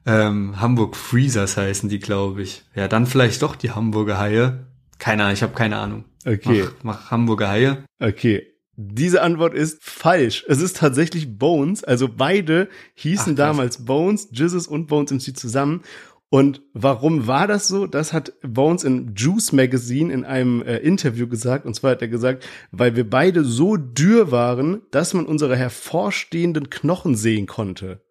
[0.05, 2.63] Ähm, Hamburg Freezers heißen die, glaube ich.
[2.75, 4.67] Ja, dann vielleicht doch die Hamburger Haie.
[4.99, 6.05] Keine Ahnung, ich habe keine Ahnung.
[6.25, 6.65] Okay.
[6.65, 7.85] Mach, mach Hamburger Haie.
[8.01, 8.47] Okay.
[8.79, 10.45] Diese Antwort ist falsch.
[10.49, 11.83] Es ist tatsächlich Bones.
[11.83, 15.81] Also beide hießen Ach, damals Bones, Jizzes und Bones MC zusammen.
[16.29, 17.87] Und warum war das so?
[17.87, 21.67] Das hat Bones in Juice Magazine in einem äh, Interview gesagt.
[21.67, 26.69] Und zwar hat er gesagt, weil wir beide so dürr waren, dass man unsere hervorstehenden
[26.69, 28.06] Knochen sehen konnte.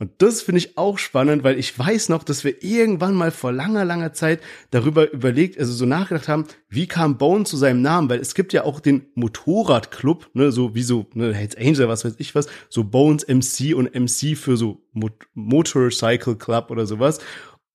[0.00, 3.52] Und das finde ich auch spannend, weil ich weiß noch, dass wir irgendwann mal vor
[3.52, 4.40] langer, langer Zeit
[4.70, 8.08] darüber überlegt, also so nachgedacht haben, wie kam Bone zu seinem Namen?
[8.08, 12.06] Weil es gibt ja auch den Motorradclub, ne, so wie so, ne, Hells Angel, was
[12.06, 17.20] weiß ich was, so Bones MC und MC für so Mo Motorcycle Club oder sowas.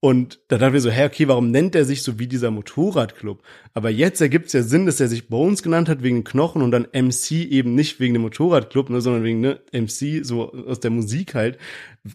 [0.06, 3.42] Und da dachten wir so, hä, okay, warum nennt er sich so wie dieser Motorradclub?
[3.74, 6.70] Aber jetzt ergibt es ja Sinn, dass er sich Bones genannt hat wegen Knochen und
[6.70, 10.92] dann MC eben nicht wegen dem Motorradclub, ne, sondern wegen ne, MC so aus der
[10.92, 11.58] Musik halt,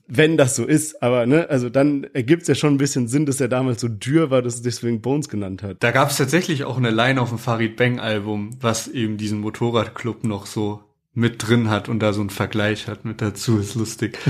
[0.06, 1.02] wenn das so ist.
[1.02, 3.88] Aber ne, also dann ergibt es ja schon ein bisschen Sinn, dass er damals so
[3.88, 5.78] dürr war, dass er deswegen Bones genannt hat.
[5.80, 9.40] Da gab es tatsächlich auch eine Line auf dem Farid Bang Album, was eben diesen
[9.40, 10.78] Motorradclub noch so
[11.12, 14.16] mit drin hat und da so einen Vergleich hat mit dazu, ist lustig.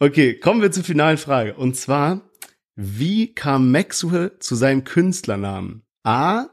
[0.00, 1.54] Okay, kommen wir zur finalen Frage.
[1.54, 2.22] Und zwar,
[2.76, 5.82] wie kam Maxwell zu seinem Künstlernamen?
[6.02, 6.46] A,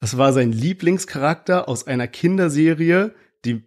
[0.00, 3.14] es war sein Lieblingscharakter aus einer Kinderserie,
[3.44, 3.62] die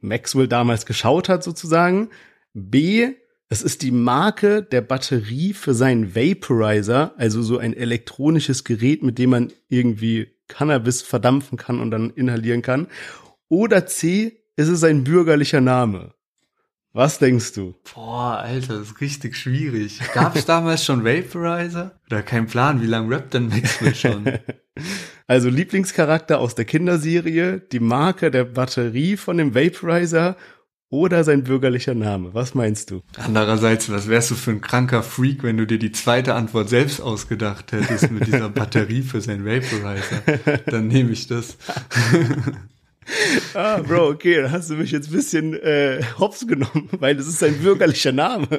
[0.00, 2.10] Maxwell damals geschaut hat sozusagen.
[2.52, 3.14] B,
[3.48, 9.18] es ist die Marke der Batterie für seinen Vaporizer, also so ein elektronisches Gerät, mit
[9.18, 12.88] dem man irgendwie Cannabis verdampfen kann und dann inhalieren kann.
[13.48, 16.14] Oder C, es ist ein bürgerlicher Name.
[16.92, 17.74] Was denkst du?
[17.94, 20.00] Boah, Alter, das ist richtig schwierig.
[20.14, 21.98] Gab es damals schon Vaporizer?
[22.06, 24.24] Oder kein Plan, wie lange rappt denn Maxwell schon?
[25.26, 30.36] Also Lieblingscharakter aus der Kinderserie, die Marke der Batterie von dem Vaporizer
[30.88, 32.32] oder sein bürgerlicher Name.
[32.32, 33.02] Was meinst du?
[33.16, 37.00] Andererseits, was wärst du für ein kranker Freak, wenn du dir die zweite Antwort selbst
[37.00, 40.22] ausgedacht hättest mit dieser Batterie für sein Vaporizer?
[40.66, 41.58] Dann nehme ich das.
[43.54, 47.26] Ah, Bro, okay, dann hast du mich jetzt ein bisschen äh, hops genommen, weil das
[47.26, 48.46] ist sein bürgerlicher Name.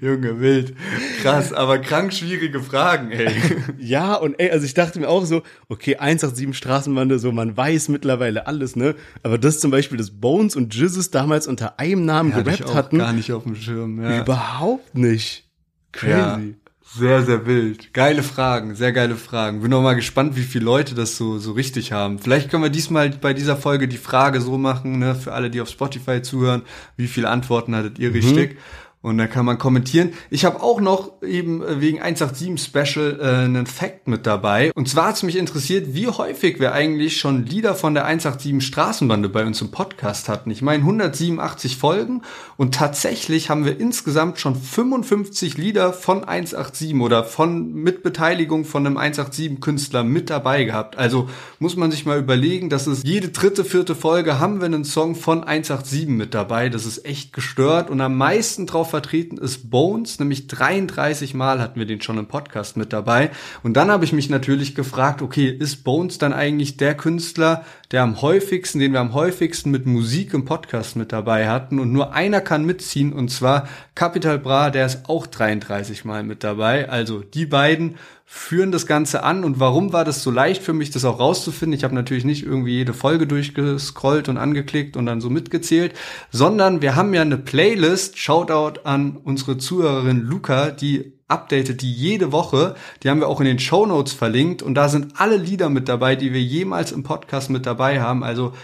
[0.00, 0.74] Junge, wild.
[1.22, 3.30] Krass, aber krank schwierige Fragen, ey.
[3.78, 7.88] Ja, und ey, also ich dachte mir auch so, okay, 187 Straßenbande, so man weiß
[7.88, 8.94] mittlerweile alles, ne?
[9.22, 12.74] Aber das zum Beispiel, dass Bones und Jizzes damals unter einem Namen ich gerappt auch
[12.74, 14.02] hatten, gar nicht auf dem Schirm.
[14.02, 14.20] Ja.
[14.22, 15.44] überhaupt nicht.
[15.92, 16.10] Crazy.
[16.10, 16.40] Ja,
[16.84, 17.94] sehr, sehr wild.
[17.94, 19.60] Geile Fragen, sehr geile Fragen.
[19.62, 22.18] Bin noch mal gespannt, wie viele Leute das so, so richtig haben.
[22.18, 25.60] Vielleicht können wir diesmal bei dieser Folge die Frage so machen, ne, für alle, die
[25.60, 26.62] auf Spotify zuhören,
[26.96, 28.58] wie viele Antworten hattet ihr richtig?
[29.02, 30.12] Und dann kann man kommentieren.
[30.30, 34.70] Ich habe auch noch eben äh, wegen 187 Special äh, einen Fact mit dabei.
[34.76, 38.64] Und zwar hat es mich interessiert, wie häufig wir eigentlich schon Lieder von der 187
[38.64, 40.52] Straßenbande bei uns im Podcast hatten.
[40.52, 42.22] Ich meine 187 Folgen
[42.56, 48.86] und tatsächlich haben wir insgesamt schon 55 Lieder von 187 oder von mit Beteiligung von
[48.86, 50.96] einem 187 Künstler mit dabei gehabt.
[50.96, 51.28] Also
[51.58, 55.16] muss man sich mal überlegen, dass es jede dritte, vierte Folge haben wir einen Song
[55.16, 56.68] von 187 mit dabei.
[56.68, 61.78] Das ist echt gestört und am meisten drauf vertreten ist Bones, nämlich 33 Mal hatten
[61.78, 63.30] wir den schon im Podcast mit dabei.
[63.62, 68.02] Und dann habe ich mich natürlich gefragt, okay, ist Bones dann eigentlich der Künstler, der
[68.02, 72.12] am häufigsten, den wir am häufigsten mit Musik im Podcast mit dabei hatten und nur
[72.12, 76.90] einer kann mitziehen und zwar Capital Bra, der ist auch 33 Mal mit dabei.
[76.90, 77.96] Also die beiden
[78.34, 81.76] führen das Ganze an und warum war das so leicht für mich, das auch rauszufinden?
[81.76, 85.92] Ich habe natürlich nicht irgendwie jede Folge durchgescrollt und angeklickt und dann so mitgezählt,
[86.30, 92.32] sondern wir haben ja eine Playlist, Shoutout an unsere Zuhörerin Luca, die updatet die jede
[92.32, 92.74] Woche.
[93.02, 95.90] Die haben wir auch in den Show Notes verlinkt und da sind alle Lieder mit
[95.90, 98.24] dabei, die wir jemals im Podcast mit dabei haben.
[98.24, 98.54] Also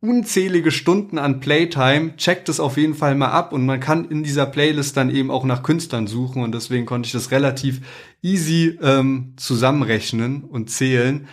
[0.00, 2.16] unzählige Stunden an Playtime.
[2.16, 5.30] Checkt es auf jeden Fall mal ab und man kann in dieser Playlist dann eben
[5.30, 7.80] auch nach Künstlern suchen und deswegen konnte ich das relativ
[8.22, 11.26] easy ähm, zusammenrechnen und zählen.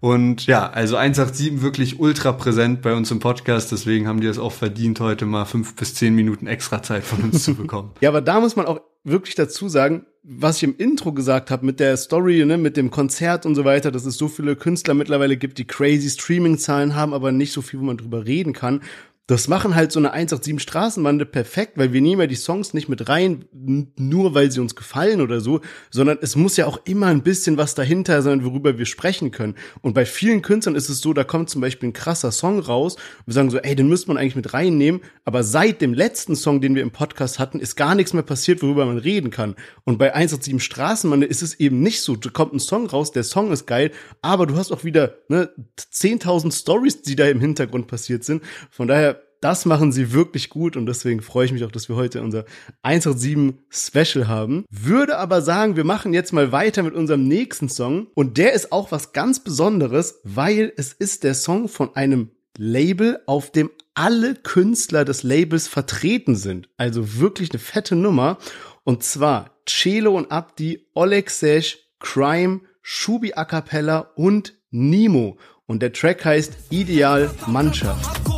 [0.00, 4.38] Und ja, also 187 wirklich ultra präsent bei uns im Podcast, deswegen haben die es
[4.38, 7.90] auch verdient, heute mal fünf bis zehn Minuten extra Zeit von uns zu bekommen.
[8.00, 11.64] Ja, aber da muss man auch wirklich dazu sagen, was ich im Intro gesagt habe
[11.64, 14.92] mit der Story, ne, mit dem Konzert und so weiter, dass es so viele Künstler
[14.92, 18.82] mittlerweile gibt, die crazy Streaming-Zahlen haben, aber nicht so viel, wo man drüber reden kann.
[19.30, 22.88] Das machen halt so eine 187 Straßenbande perfekt, weil wir nehmen ja die Songs nicht
[22.88, 27.06] mit rein, nur weil sie uns gefallen oder so, sondern es muss ja auch immer
[27.06, 29.54] ein bisschen was dahinter sein, worüber wir sprechen können.
[29.82, 32.96] Und bei vielen Künstlern ist es so, da kommt zum Beispiel ein krasser Song raus
[32.96, 36.34] und wir sagen so, ey, den müsste man eigentlich mit reinnehmen, aber seit dem letzten
[36.34, 39.54] Song, den wir im Podcast hatten, ist gar nichts mehr passiert, worüber man reden kann.
[39.84, 42.16] Und bei 187 Straßenbande ist es eben nicht so.
[42.16, 45.50] Da kommt ein Song raus, der Song ist geil, aber du hast auch wieder ne,
[45.78, 48.42] 10.000 Stories, die da im Hintergrund passiert sind.
[48.72, 51.96] Von daher das machen sie wirklich gut und deswegen freue ich mich auch, dass wir
[51.96, 52.44] heute unser
[52.82, 54.64] 187 Special haben.
[54.70, 58.72] Würde aber sagen, wir machen jetzt mal weiter mit unserem nächsten Song und der ist
[58.72, 64.34] auch was ganz Besonderes, weil es ist der Song von einem Label, auf dem alle
[64.34, 66.68] Künstler des Labels vertreten sind.
[66.76, 68.38] Also wirklich eine fette Nummer.
[68.84, 75.38] Und zwar Celo und Abdi, Oleg Sesh, Crime, Shubi A Cappella und Nemo.
[75.66, 78.29] Und der Track heißt Ideal Mannschaft.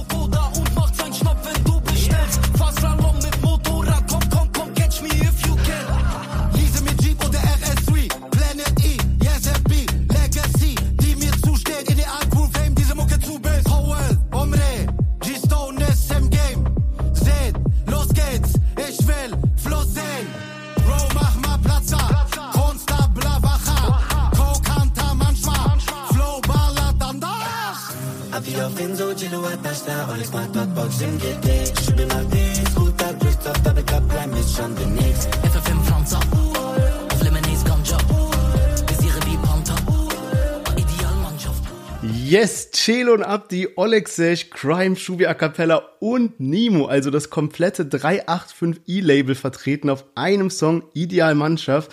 [30.13, 31.73] Im GT.
[31.85, 35.29] Schiebe mal den Scooter, Drift auf Double Cup, Prime ist schon demnächst.
[35.37, 36.21] FFM Fronter,
[37.13, 37.99] auf Lemonades Ganja.
[38.89, 39.77] Visiere wie Panther,
[40.77, 41.63] Idealmannschaft.
[42.03, 47.85] Yes, Celo und Abdi, Oleg Sesh, Crime, Shubi A Cappella und Nemo, also das komplette
[47.85, 51.91] 385i-Label vertreten auf einem Song Idealmannschaft.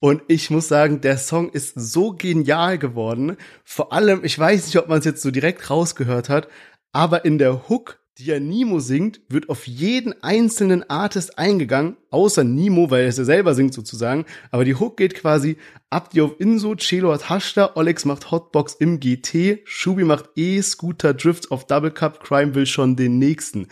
[0.00, 3.36] Und ich muss sagen, der Song ist so genial geworden.
[3.64, 6.46] Vor allem, ich weiß nicht, ob man es jetzt so direkt rausgehört hat,
[6.92, 12.42] aber in der Hook die ja Nemo singt, wird auf jeden einzelnen Artist eingegangen, außer
[12.42, 14.26] Nemo, weil er es ja selber singt sozusagen.
[14.50, 15.56] Aber die Hook geht quasi
[15.88, 21.14] Abdi auf Inso, Celo hat Hashta, Olex macht Hotbox im GT, Shubi macht E, Scooter
[21.14, 23.68] Drifts auf Double Cup, Crime will schon den nächsten.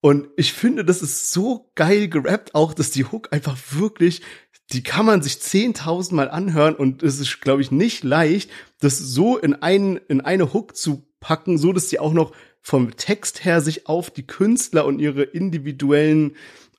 [0.00, 4.22] Und ich finde, das ist so geil gerappt auch, dass die Hook einfach wirklich,
[4.70, 8.98] die kann man sich 10.000 Mal anhören und es ist, glaube ich, nicht leicht, das
[8.98, 12.32] so in, einen, in eine Hook zu packen, so dass die auch noch
[12.62, 16.36] vom Text her sich auf die Künstler und ihre individuellen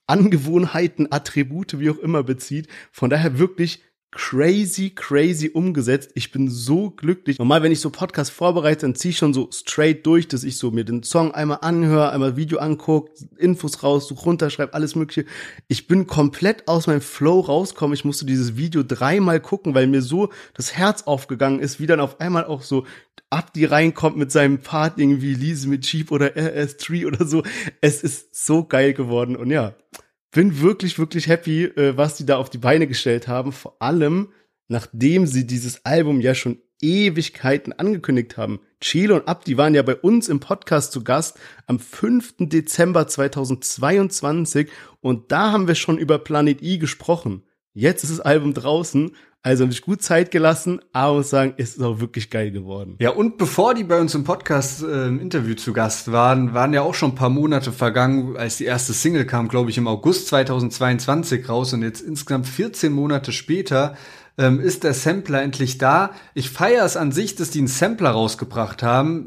[0.07, 2.67] Angewohnheiten, Attribute, wie auch immer bezieht.
[2.91, 6.11] Von daher wirklich crazy, crazy umgesetzt.
[6.15, 7.39] Ich bin so glücklich.
[7.39, 10.57] Normal, wenn ich so Podcast vorbereite, dann ziehe ich schon so straight durch, dass ich
[10.57, 15.25] so mir den Song einmal anhöre, einmal Video angucke, Infos raussuche, runterschreibe, alles mögliche.
[15.69, 17.93] Ich bin komplett aus meinem Flow rausgekommen.
[17.93, 22.01] Ich musste dieses Video dreimal gucken, weil mir so das Herz aufgegangen ist, wie dann
[22.01, 22.85] auf einmal auch so
[23.31, 27.43] Abdi reinkommt mit seinem Part irgendwie Lise mit Jeep oder RS3 oder so.
[27.79, 29.75] Es ist so geil geworden und ja,
[30.31, 33.51] bin wirklich, wirklich happy, äh, was die da auf die Beine gestellt haben.
[33.51, 34.29] Vor allem,
[34.67, 38.59] nachdem sie dieses Album ja schon Ewigkeiten angekündigt haben.
[38.79, 42.35] Chilo und Abdi waren ja bei uns im Podcast zu Gast am 5.
[42.39, 44.69] Dezember 2022
[44.99, 47.43] und da haben wir schon über Planet I gesprochen.
[47.73, 49.11] Jetzt ist das Album draußen
[49.43, 52.95] also habe ich gut Zeit gelassen, aber muss sagen, ist es auch wirklich geil geworden.
[52.99, 56.73] Ja, und bevor die bei uns im Podcast äh, im Interview zu Gast waren, waren
[56.73, 59.87] ja auch schon ein paar Monate vergangen, als die erste Single kam, glaube ich, im
[59.87, 63.95] August 2022 raus und jetzt insgesamt 14 Monate später
[64.37, 66.11] ähm, ist der Sampler endlich da.
[66.35, 69.25] Ich feiere es an sich, dass die einen Sampler rausgebracht haben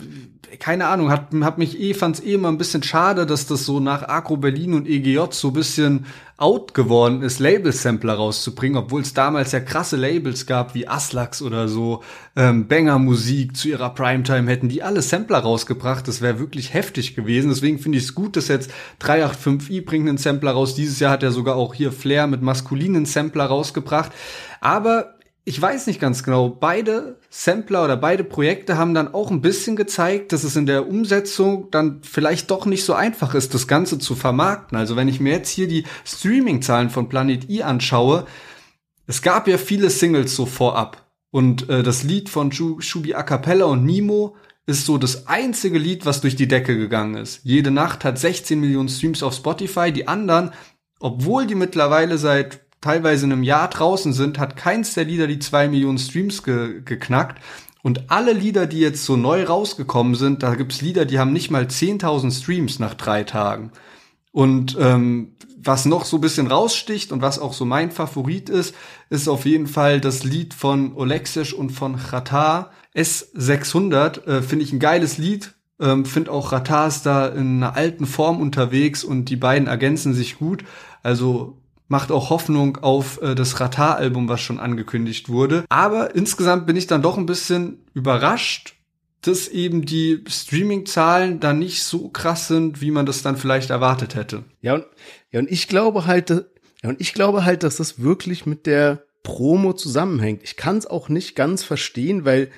[0.59, 3.81] keine Ahnung, hat, hat mich eh, fand's eh immer ein bisschen schade, dass das so
[3.81, 9.53] nach Agro Berlin und EGJ so bisschen out geworden ist, Label-Sampler rauszubringen, obwohl es damals
[9.53, 12.03] ja krasse Labels gab, wie Aslax oder so,
[12.35, 16.09] ähm, Banger Musik zu ihrer Primetime hätten die alle Sampler rausgebracht.
[16.09, 17.51] Das wäre wirklich heftig gewesen.
[17.51, 20.75] Deswegen finde ich es gut, dass jetzt 385i bringt einen Sampler raus.
[20.75, 24.11] Dieses Jahr hat er sogar auch hier Flair mit maskulinen Sampler rausgebracht.
[24.61, 25.15] Aber
[25.47, 29.77] ich weiß nicht ganz genau, beide Sampler oder beide Projekte haben dann auch ein bisschen
[29.77, 33.99] gezeigt, dass es in der Umsetzung dann vielleicht doch nicht so einfach ist, das Ganze
[33.99, 34.79] zu vermarkten.
[34.79, 38.27] Also wenn ich mir jetzt hier die Streaming-Zahlen von Planet I anschaue,
[39.07, 41.05] es gab ja viele Singles so vorab.
[41.31, 44.37] Und äh, das Lied von Shubi A Cappella und Nemo
[44.67, 47.41] ist so das einzige Lied, was durch die Decke gegangen ist.
[47.43, 49.93] Jede Nacht hat 16 Millionen Streams auf Spotify.
[49.93, 50.53] Die anderen,
[51.01, 55.69] obwohl die mittlerweile seit teilweise einem Jahr draußen sind, hat keins der Lieder die zwei
[55.69, 57.43] Millionen Streams ge geknackt.
[57.83, 61.51] Und alle Lieder, die jetzt so neu rausgekommen sind, da gibt's Lieder, die haben nicht
[61.51, 63.73] mal 10.000 Streams nach drei Tagen.
[64.33, 68.75] Und ähm, was noch so ein bisschen raussticht und was auch so mein Favorit ist,
[69.09, 72.71] ist auf jeden Fall das Lied von Olexisch und von Chata.
[72.95, 75.55] S600 äh, finde ich ein geiles Lied.
[75.81, 80.13] Ähm, finde auch Chata ist da in einer alten Form unterwegs und die beiden ergänzen
[80.15, 80.65] sich gut.
[81.03, 81.59] Also
[81.89, 85.65] macht auch Hoffnung auf äh, das Ratar-Album, was schon angekündigt wurde.
[85.69, 88.75] Aber insgesamt bin ich dann doch ein bisschen überrascht,
[89.21, 94.15] dass eben die Streaming-Zahlen da nicht so krass sind, wie man das dann vielleicht erwartet
[94.15, 94.45] hätte.
[94.61, 94.87] Ja, und,
[95.31, 99.05] ja, und ich glaube halt, ja, und ich glaube halt, dass das wirklich mit der
[99.23, 100.43] Promo zusammenhängt.
[100.43, 102.51] Ich kann es auch nicht ganz verstehen, weil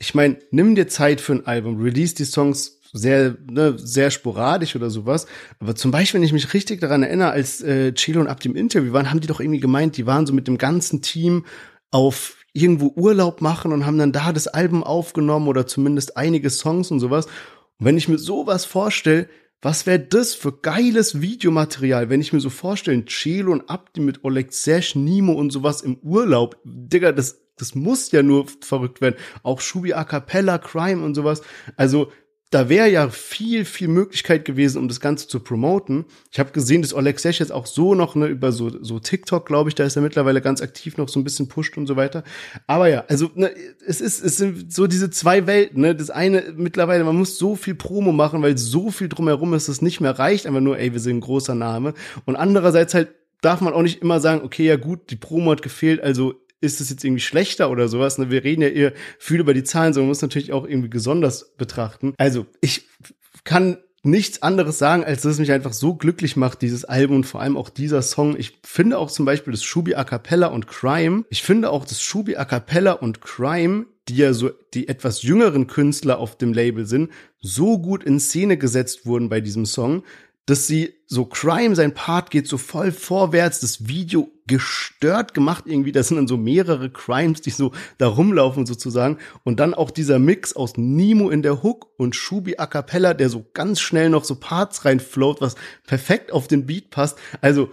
[0.00, 4.76] ich meine, nimm dir Zeit für ein Album, release die Songs sehr, ne, sehr sporadisch
[4.76, 5.26] oder sowas.
[5.58, 8.56] Aber zum Beispiel, wenn ich mich richtig daran erinnere, als äh, Chilo und Abdi im
[8.56, 11.44] Interview waren, haben die doch irgendwie gemeint, die waren so mit dem ganzen Team
[11.90, 16.90] auf irgendwo Urlaub machen und haben dann da das Album aufgenommen oder zumindest einige Songs
[16.90, 17.26] und sowas.
[17.26, 19.28] Und wenn ich mir sowas vorstelle,
[19.60, 24.24] was wäre das für geiles Videomaterial, wenn ich mir so vorstelle, Chelo und Abdi mit
[24.24, 26.58] Oleg Sesh, Nimo und sowas im Urlaub.
[26.64, 29.16] Digga, das, das muss ja nur verrückt werden.
[29.42, 31.42] Auch Shubi A Cappella, Crime und sowas.
[31.76, 32.12] Also,
[32.50, 36.06] da wäre ja viel, viel Möglichkeit gewesen, um das Ganze zu promoten.
[36.32, 39.44] Ich habe gesehen, dass Oleg Sesh jetzt auch so noch ne, über so, so TikTok,
[39.44, 41.96] glaube ich, da ist er mittlerweile ganz aktiv noch so ein bisschen pusht und so
[41.96, 42.24] weiter.
[42.66, 43.50] Aber ja, also ne,
[43.86, 45.82] es ist, es sind so diese zwei Welten.
[45.82, 45.94] Ne?
[45.94, 49.82] Das eine mittlerweile, man muss so viel Promo machen, weil so viel drumherum ist, es
[49.82, 51.92] nicht mehr reicht, einfach nur, ey, wir sind ein großer Name.
[52.24, 53.08] Und andererseits halt
[53.42, 56.80] darf man auch nicht immer sagen, okay, ja gut, die Promo hat gefehlt, also ist
[56.80, 58.18] es jetzt irgendwie schlechter oder sowas.
[58.18, 58.30] Ne?
[58.30, 61.56] Wir reden ja eher viel über die Zahlen, sondern man muss natürlich auch irgendwie besonders
[61.56, 62.14] betrachten.
[62.18, 62.86] Also ich
[63.44, 67.24] kann nichts anderes sagen, als dass es mich einfach so glücklich macht, dieses Album und
[67.24, 68.36] vor allem auch dieser Song.
[68.38, 71.24] Ich finde auch zum Beispiel das Shubi A Cappella und Crime.
[71.30, 75.66] Ich finde auch das Shubi A Cappella und Crime, die ja so die etwas jüngeren
[75.66, 80.04] Künstler auf dem Label sind, so gut in Szene gesetzt wurden bei diesem Song,
[80.46, 85.92] dass sie so Crime, sein Part geht so voll vorwärts, das Video gestört gemacht irgendwie,
[85.92, 90.18] das sind dann so mehrere Crimes, die so da rumlaufen sozusagen und dann auch dieser
[90.18, 94.24] Mix aus Nemo in der Hook und Shubi a cappella, der so ganz schnell noch
[94.24, 95.54] so Parts reinfloat, was
[95.86, 97.16] perfekt auf den Beat passt.
[97.40, 97.70] Also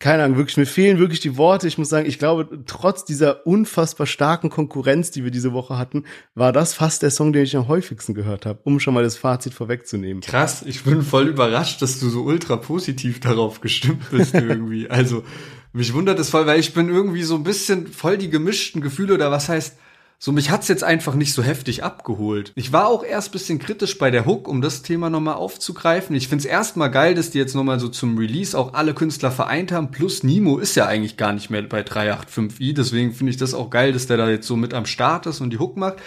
[0.00, 1.66] keine Ahnung, wirklich, mir fehlen wirklich die Worte.
[1.66, 6.04] Ich muss sagen, ich glaube, trotz dieser unfassbar starken Konkurrenz, die wir diese Woche hatten,
[6.36, 9.16] war das fast der Song, den ich am häufigsten gehört habe, um schon mal das
[9.16, 10.22] Fazit vorwegzunehmen.
[10.22, 14.88] Krass, ich bin voll überrascht, dass du so ultra positiv darauf gestimmt bist irgendwie.
[14.90, 15.24] also,
[15.72, 19.14] mich wundert es voll, weil ich bin irgendwie so ein bisschen voll die gemischten Gefühle
[19.14, 19.76] oder was heißt,
[20.20, 22.50] so, mich hat's jetzt einfach nicht so heftig abgeholt.
[22.56, 26.16] Ich war auch erst bisschen kritisch bei der Hook, um das Thema nochmal aufzugreifen.
[26.16, 29.70] Ich find's erstmal geil, dass die jetzt nochmal so zum Release auch alle Künstler vereint
[29.70, 29.92] haben.
[29.92, 32.74] Plus Nimo ist ja eigentlich gar nicht mehr bei 385i.
[32.74, 35.40] Deswegen finde ich das auch geil, dass der da jetzt so mit am Start ist
[35.40, 35.98] und die Hook macht.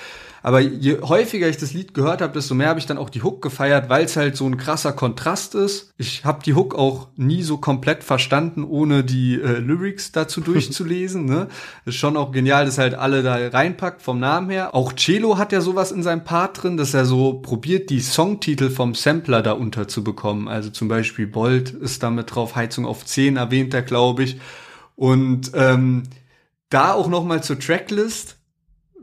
[0.43, 3.21] Aber je häufiger ich das Lied gehört habe, desto mehr habe ich dann auch die
[3.21, 5.91] Hook gefeiert, weil es halt so ein krasser Kontrast ist.
[5.97, 11.25] Ich habe die Hook auch nie so komplett verstanden, ohne die äh, Lyrics dazu durchzulesen.
[11.25, 11.47] ne?
[11.85, 14.73] Ist schon auch genial, dass halt alle da reinpackt vom Namen her.
[14.73, 18.69] Auch Cello hat ja sowas in seinem Part drin, dass er so probiert, die Songtitel
[18.69, 20.47] vom Sampler da unterzubekommen.
[20.47, 24.39] Also zum Beispiel Bolt ist damit drauf, Heizung auf 10 erwähnt er, glaube ich.
[24.95, 26.03] Und ähm,
[26.69, 28.37] da auch noch mal zur Tracklist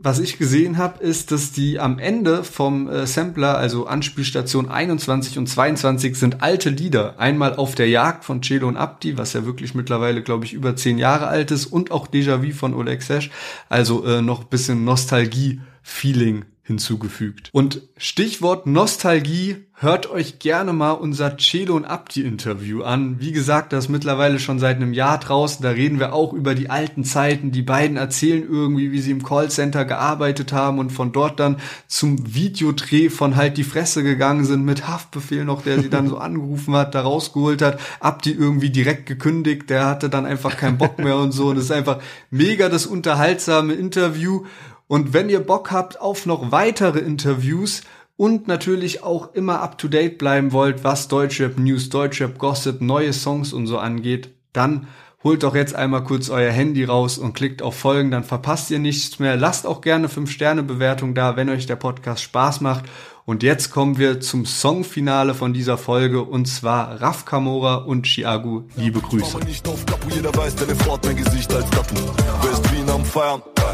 [0.01, 5.37] was ich gesehen habe, ist, dass die am Ende vom äh, Sampler, also Anspielstation 21
[5.37, 7.19] und 22, sind alte Lieder.
[7.19, 10.75] Einmal auf der Jagd von Celo und Abdi, was ja wirklich mittlerweile, glaube ich, über
[10.75, 13.29] zehn Jahre alt ist, und auch Déjà-vu von Oleg Sesh.
[13.67, 17.49] Also äh, noch bisschen Nostalgie-Feeling hinzugefügt.
[17.51, 23.19] Und Stichwort Nostalgie, hört euch gerne mal unser Celo und Abdi Interview an.
[23.19, 25.63] Wie gesagt, das ist mittlerweile schon seit einem Jahr draußen.
[25.63, 27.51] Da reden wir auch über die alten Zeiten.
[27.51, 31.57] Die beiden erzählen irgendwie, wie sie im Callcenter gearbeitet haben und von dort dann
[31.87, 36.17] zum Videodreh von halt die Fresse gegangen sind mit Haftbefehl noch, der sie dann so
[36.19, 37.79] angerufen hat, da rausgeholt hat.
[37.99, 39.71] Abdi irgendwie direkt gekündigt.
[39.71, 41.47] Der hatte dann einfach keinen Bock mehr und so.
[41.47, 41.99] Und es ist einfach
[42.29, 44.43] mega das unterhaltsame Interview.
[44.89, 47.83] Und wenn ihr Bock habt auf noch weitere Interviews
[48.17, 53.13] und natürlich auch immer up to date bleiben wollt, was Deutschrap News, Deutschrap Gossip, neue
[53.13, 54.87] Songs und so angeht, dann
[55.23, 58.79] holt doch jetzt einmal kurz euer Handy raus und klickt auf Folgen, dann verpasst ihr
[58.79, 59.37] nichts mehr.
[59.37, 62.85] Lasst auch gerne 5-Sterne-Bewertung da, wenn euch der Podcast Spaß macht.
[63.25, 68.63] Und jetzt kommen wir zum Songfinale von dieser Folge und zwar Raf Kamora und Chiagu.
[68.75, 69.37] Liebe Grüße.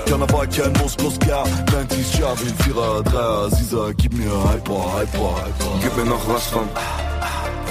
[0.05, 5.35] Feiern, Karneval, kein Muskus, ja 90s, ja, wie 4er, 3er, Sisa, gib mir Hyper, Hyper,
[5.45, 6.67] Hyper Gib mir noch was von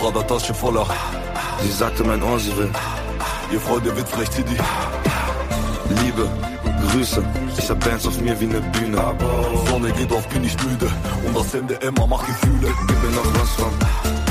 [0.00, 0.86] Prada Tasche voller.
[1.62, 2.70] Sie sagte mein Ohr, sie will.
[3.52, 4.56] Ihr Freunde wird vielleicht Hiddy
[6.02, 6.28] Liebe,
[6.90, 7.24] Grüße.
[7.58, 8.98] Ich hab Bands auf mir wie ne Bühne.
[9.68, 10.90] Sonne geht auf, bin ich müde.
[11.26, 12.72] Und das MDMA macht Gefühle.
[12.86, 14.23] Gib mir noch was von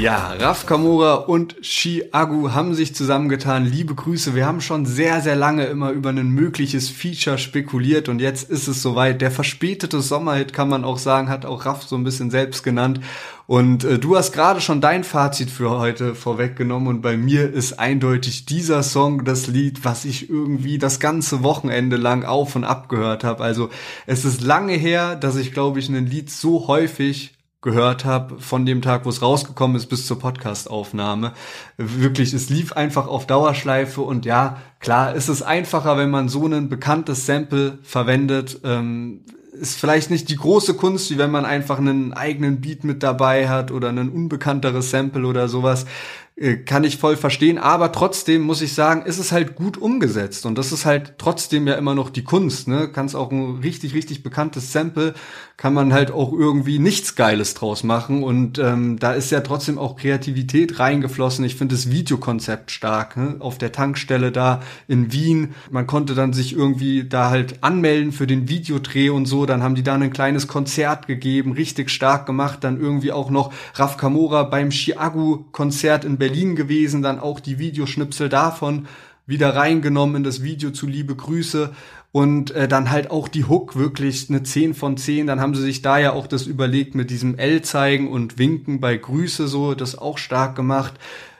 [0.00, 3.64] Ja, Raf Kamora und Shi Agu haben sich zusammengetan.
[3.64, 4.34] Liebe Grüße.
[4.34, 8.66] Wir haben schon sehr, sehr lange immer über ein mögliches Feature spekuliert und jetzt ist
[8.66, 9.20] es soweit.
[9.20, 13.00] Der verspätete Sommerhit kann man auch sagen, hat auch Raf so ein bisschen selbst genannt.
[13.46, 17.78] Und äh, du hast gerade schon dein Fazit für heute vorweggenommen und bei mir ist
[17.78, 22.88] eindeutig dieser Song das Lied, was ich irgendwie das ganze Wochenende lang auf und ab
[22.88, 23.44] gehört habe.
[23.44, 23.68] Also
[24.06, 27.31] es ist lange her, dass ich glaube ich ein Lied so häufig
[27.62, 31.32] gehört habe, von dem Tag, wo es rausgekommen ist, bis zur Podcast-Aufnahme.
[31.78, 36.44] Wirklich, es lief einfach auf Dauerschleife und ja, klar, ist es einfacher, wenn man so
[36.46, 38.60] ein bekanntes Sample verwendet.
[38.64, 39.20] Ähm,
[39.52, 43.48] ist vielleicht nicht die große Kunst, wie wenn man einfach einen eigenen Beat mit dabei
[43.48, 45.86] hat oder ein unbekannteres Sample oder sowas.
[46.34, 50.46] Äh, kann ich voll verstehen, aber trotzdem muss ich sagen, ist es halt gut umgesetzt
[50.46, 52.88] und das ist halt trotzdem ja immer noch die Kunst, ne?
[52.90, 55.12] Kannst auch ein richtig, richtig bekanntes Sample,
[55.58, 59.78] kann man halt auch irgendwie nichts Geiles draus machen und ähm, da ist ja trotzdem
[59.78, 61.44] auch Kreativität reingeflossen.
[61.44, 63.36] Ich finde das Videokonzept stark, ne?
[63.40, 68.26] Auf der Tankstelle da in Wien, man konnte dann sich irgendwie da halt anmelden für
[68.26, 72.64] den Videodreh und so, dann haben die da ein kleines Konzert gegeben, richtig stark gemacht,
[72.64, 78.28] dann irgendwie auch noch Raf Kamora beim Chiagu-Konzert in Berlin gewesen, dann auch die Videoschnipsel
[78.28, 78.86] davon
[79.26, 81.70] wieder reingenommen in das Video zu Liebe Grüße
[82.12, 85.26] und äh, dann halt auch die Hook wirklich eine 10 von 10.
[85.26, 88.80] Dann haben sie sich da ja auch das überlegt mit diesem L zeigen und winken
[88.80, 90.94] bei Grüße so, das auch stark gemacht.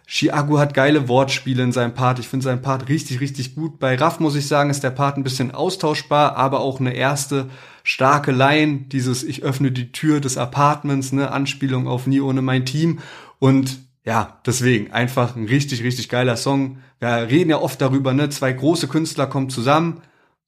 [0.09, 2.18] Chiago hat geile Wortspiele in seinem Part.
[2.18, 3.78] Ich finde seinen Part richtig, richtig gut.
[3.78, 7.51] Bei Raff muss ich sagen, ist der Part ein bisschen austauschbar, aber auch eine erste
[7.85, 12.66] starke Line, dieses Ich öffne die Tür des Apartments, ne, Anspielung auf Nie ohne mein
[12.66, 12.99] Team.
[13.39, 16.78] Und ja, deswegen einfach ein richtig, richtig geiler Song.
[16.98, 20.03] Wir reden ja oft darüber, ne, zwei große Künstler kommen zusammen.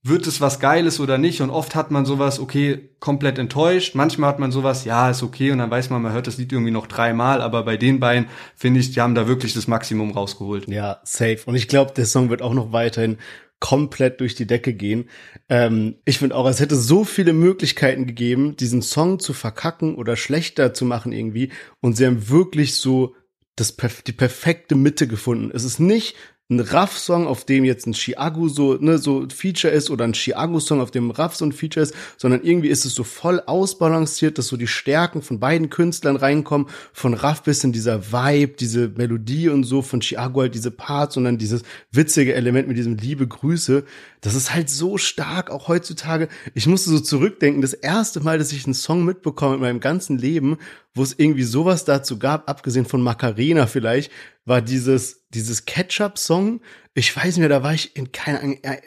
[0.07, 1.41] Wird es was Geiles oder nicht?
[1.41, 3.95] Und oft hat man sowas, okay, komplett enttäuscht.
[3.95, 5.51] Manchmal hat man sowas, ja, ist okay.
[5.51, 7.41] Und dann weiß man, man hört das Lied irgendwie noch dreimal.
[7.41, 10.69] Aber bei den beiden finde ich, die haben da wirklich das Maximum rausgeholt.
[10.69, 11.39] Ja, safe.
[11.47, 13.17] Und ich glaube, der Song wird auch noch weiterhin
[13.61, 15.09] komplett durch die Decke gehen.
[15.49, 20.17] Ähm, ich finde auch, es hätte so viele Möglichkeiten gegeben, diesen Song zu verkacken oder
[20.17, 21.51] schlechter zu machen irgendwie.
[21.81, 23.15] Und sie haben wirklich so
[23.57, 23.77] das,
[24.07, 25.51] die perfekte Mitte gefunden.
[25.55, 26.17] Es ist nicht
[26.51, 30.83] ein Raff-Song, auf dem jetzt ein Chiago so, ne, so Feature ist oder ein Chiago-Song,
[30.83, 34.49] auf dem Raff so ein Feature ist, sondern irgendwie ist es so voll ausbalanciert, dass
[34.49, 39.49] so die Stärken von beiden Künstlern reinkommen, von Raff bis in dieser Vibe, diese Melodie
[39.49, 43.27] und so, von Chiago halt diese Parts und dann dieses witzige Element mit diesem Liebe
[43.27, 43.85] Grüße.
[44.21, 46.29] Das ist halt so stark, auch heutzutage.
[46.53, 50.19] Ich musste so zurückdenken, das erste Mal, dass ich einen Song mitbekomme in meinem ganzen
[50.19, 50.59] Leben,
[50.95, 54.13] wo es irgendwie sowas dazu gab, abgesehen von Macarena vielleicht,
[54.45, 56.61] war dieses, dieses Ketchup-Song.
[56.97, 58.79] Ich weiß nicht mehr, da war ich in keiner äh,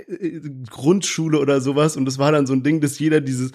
[0.69, 3.51] Grundschule oder sowas und das war dann so ein Ding, dass jeder dieses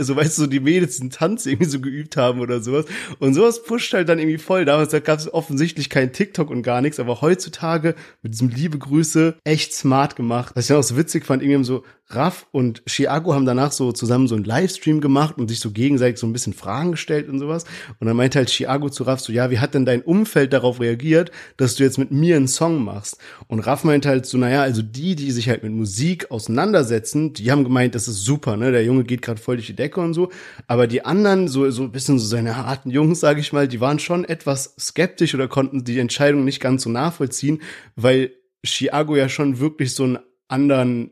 [0.00, 2.86] so weißt du, so die Mädels den Tanz irgendwie so geübt haben oder sowas.
[3.18, 4.64] Und sowas pusht halt dann irgendwie voll.
[4.64, 8.78] Damals da gab es offensichtlich kein TikTok und gar nichts, aber heutzutage mit diesem liebe
[8.78, 10.54] Grüße echt smart gemacht.
[10.54, 13.90] Was ich dann auch so witzig fand, irgendwie so Raff und Chiago haben danach so
[13.90, 17.38] zusammen so einen Livestream gemacht und sich so gegenseitig so ein bisschen Fragen gestellt und
[17.38, 17.64] sowas.
[17.98, 20.80] Und dann meinte halt Chiago zu Raff so, ja, wie hat denn dein Umfeld darauf
[20.80, 23.18] reagiert, dass du jetzt mit mir einen Song machst?
[23.46, 27.50] Und Raff meinte halt so, naja, also die, die sich halt mit Musik auseinandersetzen, die
[27.50, 28.72] haben gemeint, das ist super, ne?
[28.72, 30.30] Der Junge geht gerade voll durch die Decke und so.
[30.66, 33.98] Aber die anderen, so, so bisschen so seine harten Jungs, sage ich mal, die waren
[33.98, 37.60] schon etwas skeptisch oder konnten die Entscheidung nicht ganz so nachvollziehen,
[37.96, 38.32] weil
[38.64, 41.10] Chiago ja schon wirklich so einen anderen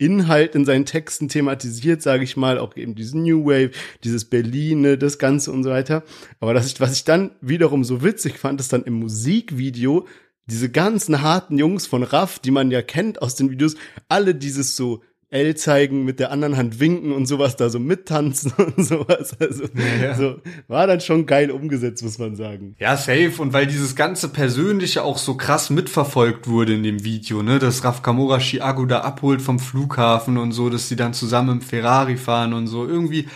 [0.00, 3.72] Inhalt in seinen Texten thematisiert, sage ich mal, auch eben diesen New Wave,
[4.02, 6.02] dieses Berlin, ne, das Ganze und so weiter.
[6.40, 10.06] Aber das was ich dann wiederum so witzig fand, ist dann im Musikvideo
[10.46, 13.76] diese ganzen harten Jungs von Raff, die man ja kennt aus den Videos,
[14.08, 18.52] alle dieses so L zeigen, mit der anderen Hand winken und sowas da so mittanzen
[18.76, 19.36] und sowas.
[19.38, 20.14] Also ja, ja.
[20.16, 20.36] so
[20.66, 22.74] war dann schon geil umgesetzt, muss man sagen.
[22.80, 23.34] Ja, safe.
[23.38, 27.84] Und weil dieses ganze Persönliche auch so krass mitverfolgt wurde in dem Video, ne, dass
[27.84, 32.16] Raf Kamora Chiago da abholt vom Flughafen und so, dass sie dann zusammen im Ferrari
[32.16, 32.84] fahren und so.
[32.84, 33.28] Irgendwie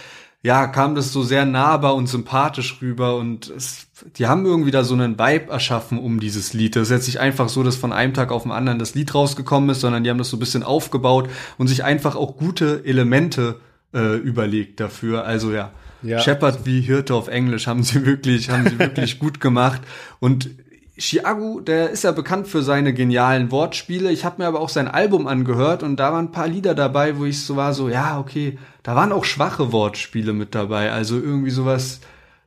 [0.45, 3.87] ja, kam das so sehr nahbar und sympathisch rüber und es,
[4.17, 6.77] die haben irgendwie da so einen Vibe erschaffen um dieses Lied.
[6.77, 9.15] Das ist jetzt nicht einfach so, dass von einem Tag auf den anderen das Lied
[9.15, 11.29] rausgekommen ist, sondern die haben das so ein bisschen aufgebaut
[11.59, 13.61] und sich einfach auch gute Elemente
[13.95, 15.25] äh, überlegt dafür.
[15.25, 16.19] Also ja, ja.
[16.19, 19.83] Shepherd wie Hirte auf Englisch haben sie wirklich, haben sie wirklich gut gemacht
[20.21, 20.51] und
[20.97, 24.13] Chiago, der ist ja bekannt für seine genialen Wortspiele.
[24.13, 27.19] Ich habe mir aber auch sein Album angehört und da waren ein paar Lieder dabei,
[27.19, 30.93] wo ich so war, so, ja, okay, da waren auch schwache Wortspiele mit dabei.
[30.93, 32.01] Also irgendwie sowas,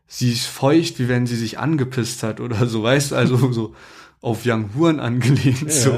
[0.08, 3.76] sie ist feucht, wie wenn sie sich angepisst hat oder so, weißt du, also so
[4.22, 5.70] auf Young Huren angelehnt, ja.
[5.70, 5.98] so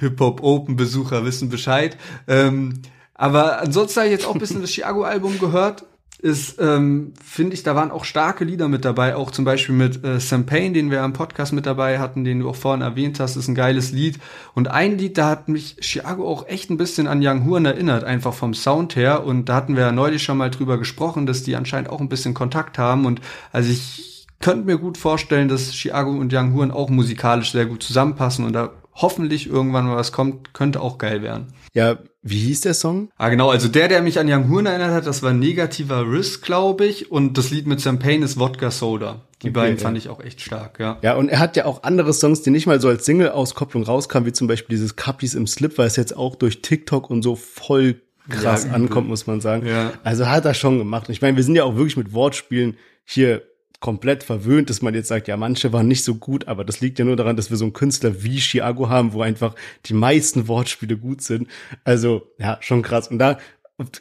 [0.00, 1.96] Hip-Hop-Open-Besucher wissen Bescheid.
[2.26, 2.80] Ähm,
[3.14, 5.84] aber ansonsten habe ich jetzt auch ein bisschen das Chiago-Album gehört
[6.22, 10.04] ist, ähm, finde ich, da waren auch starke Lieder mit dabei, auch zum Beispiel mit
[10.04, 13.20] äh, Sam Payne, den wir am Podcast mit dabei hatten, den du auch vorhin erwähnt
[13.20, 14.18] hast, ist ein geiles Lied.
[14.54, 18.04] Und ein Lied, da hat mich Chiago auch echt ein bisschen an Young Horn erinnert,
[18.04, 19.24] einfach vom Sound her.
[19.24, 22.08] Und da hatten wir ja neulich schon mal drüber gesprochen, dass die anscheinend auch ein
[22.08, 23.06] bisschen Kontakt haben.
[23.06, 27.66] Und also ich könnte mir gut vorstellen, dass Chiago und Young Horn auch musikalisch sehr
[27.66, 31.48] gut zusammenpassen und da hoffentlich irgendwann mal was kommt, könnte auch geil werden.
[31.72, 33.10] Ja, wie hieß der Song?
[33.16, 36.44] Ah, genau, also der, der mich an Young Horn erinnert hat, das war Negativer Risk,
[36.44, 39.22] glaube ich, und das Lied mit Champagne ist Wodka Soda.
[39.42, 40.98] Die okay, beiden fand ich auch echt stark, ja.
[41.00, 44.26] Ja, und er hat ja auch andere Songs, die nicht mal so als Single-Auskopplung rauskamen,
[44.26, 47.36] wie zum Beispiel dieses Cappies im Slip, weil es jetzt auch durch TikTok und so
[47.36, 49.66] voll krass ja, ankommt, muss man sagen.
[49.66, 49.92] Ja.
[50.04, 51.08] Also hat er schon gemacht.
[51.08, 53.42] Ich meine, wir sind ja auch wirklich mit Wortspielen hier
[53.80, 56.98] komplett verwöhnt, dass man jetzt sagt, ja, manche waren nicht so gut, aber das liegt
[56.98, 59.54] ja nur daran, dass wir so einen Künstler wie Chiago haben, wo einfach
[59.86, 61.48] die meisten Wortspiele gut sind.
[61.84, 63.08] Also, ja, schon krass.
[63.08, 63.38] Und da,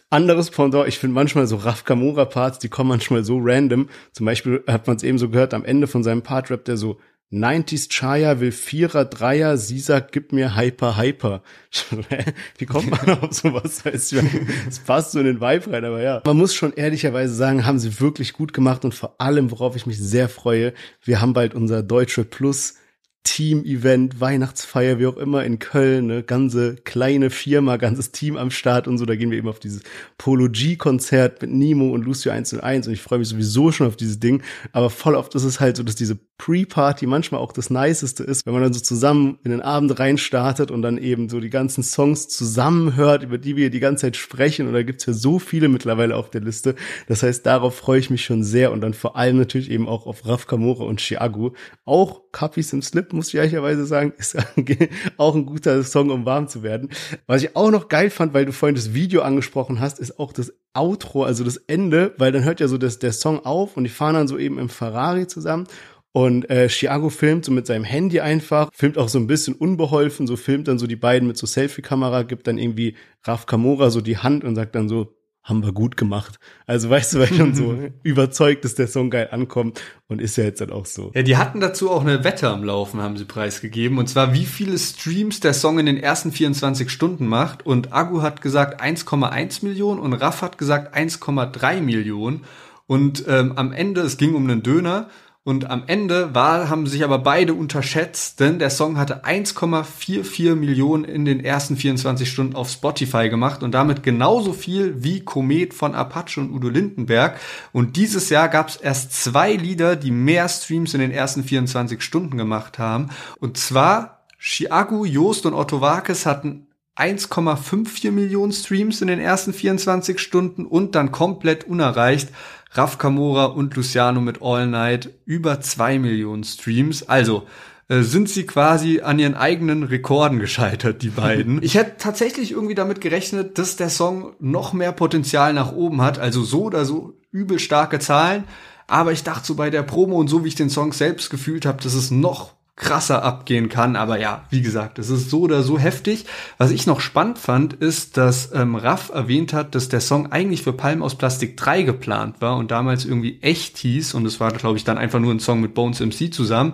[0.10, 3.90] anderes Pendant, ich finde manchmal so Raf Kamora Parts, die kommen manchmal so random.
[4.12, 6.78] Zum Beispiel hat man es eben so gehört, am Ende von seinem Part rappt er
[6.78, 7.00] so,
[7.32, 11.44] 90s Chaya will Vierer, Dreier, sie sagt, gib mir Hyper, Hyper.
[12.58, 13.84] Wie kommt man auf sowas?
[13.86, 16.22] Es passt so in den Vibe rein, aber ja.
[16.26, 19.86] Man muss schon ehrlicherweise sagen, haben sie wirklich gut gemacht und vor allem, worauf ich
[19.86, 20.74] mich sehr freue,
[21.04, 22.76] wir haben bald unser Deutsche Plus
[23.24, 28.88] Team-Event, Weihnachtsfeier, wie auch immer in Köln, ne, ganze kleine Firma, ganzes Team am Start
[28.88, 29.06] und so.
[29.06, 29.84] Da gehen wir eben auf dieses
[30.18, 34.20] Polo G-Konzert mit Nemo und Lucio 101 und ich freue mich sowieso schon auf dieses
[34.20, 34.42] Ding.
[34.72, 38.46] Aber voll oft ist es halt so, dass diese Pre-Party manchmal auch das Niceste ist,
[38.46, 41.84] wenn man dann so zusammen in den Abend reinstartet und dann eben so die ganzen
[41.84, 44.66] Songs zusammenhört, über die wir die ganze Zeit sprechen.
[44.66, 46.76] Und da gibt's ja so viele mittlerweile auf der Liste.
[47.08, 50.08] Das heißt, darauf freue ich mich schon sehr und dann vor allem natürlich eben auch
[50.08, 51.54] auf Raf Kamora und Chiago.
[51.84, 54.38] Auch Cappies im Slip muss ich ehrlicherweise sagen, ist
[55.18, 56.90] auch ein guter Song, um warm zu werden.
[57.28, 60.32] Was ich auch noch geil fand, weil du vorhin das Video angesprochen hast, ist auch
[60.32, 63.84] das Outro, also das Ende, weil dann hört ja so das, der Song auf und
[63.84, 65.68] die fahren dann so eben im Ferrari zusammen
[66.12, 70.28] und äh, Chiago filmt so mit seinem Handy einfach, filmt auch so ein bisschen unbeholfen,
[70.28, 74.02] so filmt dann so die beiden mit so Selfie-Kamera, gibt dann irgendwie Raf Kamora so
[74.02, 76.40] die Hand und sagt dann so, haben wir gut gemacht.
[76.68, 80.44] Also weißt du, weil schon so überzeugt, dass der Song geil ankommt und ist ja
[80.44, 81.12] jetzt dann auch so.
[81.16, 83.98] Ja, die hatten dazu auch eine Wette am Laufen, haben sie preisgegeben.
[83.98, 87.66] Und zwar, wie viele Streams der Song in den ersten 24 Stunden macht.
[87.66, 92.42] Und Agu hat gesagt 1,1 Millionen und Raff hat gesagt 1,3 Millionen.
[92.86, 95.10] Und ähm, am Ende, es ging um einen Döner
[95.50, 101.06] und am Ende war, haben sich aber beide unterschätzt, denn der Song hatte 1,44 Millionen
[101.06, 105.96] in den ersten 24 Stunden auf Spotify gemacht und damit genauso viel wie Komet von
[105.96, 107.40] Apache und Udo Lindenberg.
[107.72, 112.04] Und dieses Jahr gab es erst zwei Lieder, die mehr Streams in den ersten 24
[112.04, 113.10] Stunden gemacht haben.
[113.40, 120.20] Und zwar Chiagu, Joost und Otto Wakes hatten 1,54 Millionen Streams in den ersten 24
[120.20, 122.30] Stunden und dann komplett unerreicht
[122.72, 127.08] Raf Kamora und Luciano mit All Night über zwei Millionen Streams.
[127.08, 127.48] Also
[127.88, 131.60] äh, sind sie quasi an ihren eigenen Rekorden gescheitert, die beiden.
[131.64, 136.20] ich hätte tatsächlich irgendwie damit gerechnet, dass der Song noch mehr Potenzial nach oben hat,
[136.20, 138.44] also so oder so übel starke Zahlen.
[138.86, 141.66] Aber ich dachte so bei der Promo und so wie ich den Song selbst gefühlt
[141.66, 143.96] habe, dass es noch krasser abgehen kann.
[143.96, 146.26] Aber ja, wie gesagt, es ist so oder so heftig.
[146.58, 150.64] Was ich noch spannend fand, ist, dass ähm, Raff erwähnt hat, dass der Song eigentlich
[150.64, 154.16] für Palm aus Plastik 3 geplant war und damals irgendwie echt hieß.
[154.16, 156.74] Und es war, glaube ich, dann einfach nur ein Song mit Bones MC zusammen.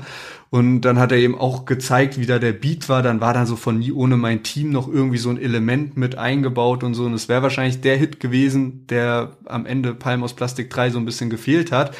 [0.51, 3.01] Und dann hat er eben auch gezeigt, wie da der Beat war.
[3.01, 6.17] Dann war da so von Nie ohne mein Team noch irgendwie so ein Element mit
[6.17, 7.05] eingebaut und so.
[7.05, 10.99] Und es wäre wahrscheinlich der Hit gewesen, der am Ende Palm aus Plastik 3 so
[10.99, 11.95] ein bisschen gefehlt hat.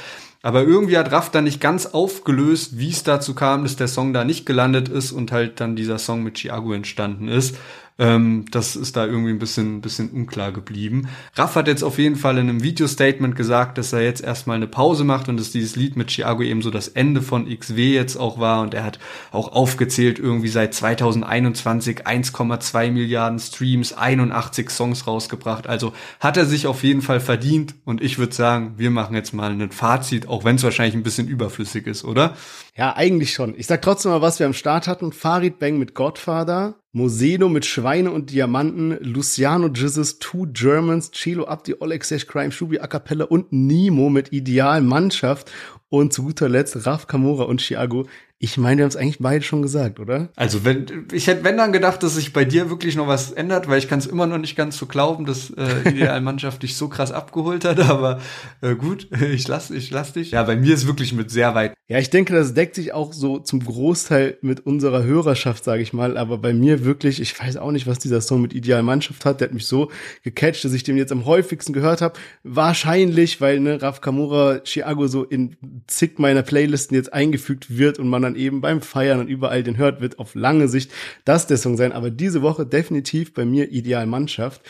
[0.45, 4.13] Aber irgendwie hat Raff dann nicht ganz aufgelöst, wie es dazu kam, dass der Song
[4.13, 7.57] da nicht gelandet ist und halt dann dieser Song mit Chiago entstanden ist.
[7.97, 11.07] Ähm, das ist da irgendwie ein bisschen, bisschen unklar geblieben.
[11.35, 14.67] Raff hat jetzt auf jeden Fall in einem Video-Statement gesagt, dass er jetzt erstmal eine
[14.67, 18.17] Pause macht und dass dieses Lied mit Chiago eben so das Ende von XW jetzt
[18.17, 18.99] auch war und er hat
[19.31, 25.67] auch aufgezählt, irgendwie seit 2021 1,2 Milliarden Streams, 81 Songs rausgebracht.
[25.67, 29.33] Also hat er sich auf jeden Fall verdient und ich würde sagen, wir machen jetzt
[29.33, 32.35] mal ein Fazit, auch wenn es wahrscheinlich ein bisschen überflüssig ist, oder?
[32.77, 33.57] Ja, eigentlich schon.
[33.57, 35.13] Ich sag trotzdem mal, was wir am Start hatten.
[35.13, 41.75] Farid Bang mit Godfather, Moseno mit Schweine und Diamanten, Luciano Jizzes, Two Germans, Chilo Abdi,
[41.79, 45.49] Oleg Crime, Shubi A Cappella und Nemo mit Ideal Mannschaft
[45.87, 48.07] und zu guter Letzt Raf Kamora und Chiago.
[48.37, 50.27] Ich meine, wir haben es eigentlich beide schon gesagt, oder?
[50.35, 53.69] Also wenn ich hätte wenn dann gedacht, dass sich bei dir wirklich noch was ändert,
[53.69, 56.89] weil ich kann es immer noch nicht ganz so glauben, dass äh, Idealmannschaft dich so
[56.89, 58.19] krass abgeholt hat, aber
[58.61, 60.31] äh, gut, ich lass ich lass dich.
[60.31, 61.75] Ja, bei mir ist wirklich mit sehr weit.
[61.87, 65.93] Ja, ich denke, das deckt sich auch so zum Großteil mit unserer Hörerschaft, sage ich
[65.93, 69.39] mal, aber bei mir wirklich, ich weiß auch nicht, was dieser Song mit Idealmannschaft hat,
[69.39, 69.91] der hat mich so
[70.23, 72.19] gecatcht, dass ich den jetzt am häufigsten gehört habe.
[72.43, 75.55] Wahrscheinlich, weil ne Raf Kamura Chiago so in
[75.87, 79.77] zig meiner Playlisten jetzt eingefügt wird und man dann eben beim Feiern und überall den
[79.77, 80.91] hört, wird auf lange Sicht
[81.23, 81.91] das der Song sein.
[81.91, 84.61] Aber diese Woche definitiv bei mir Ideal Mannschaft.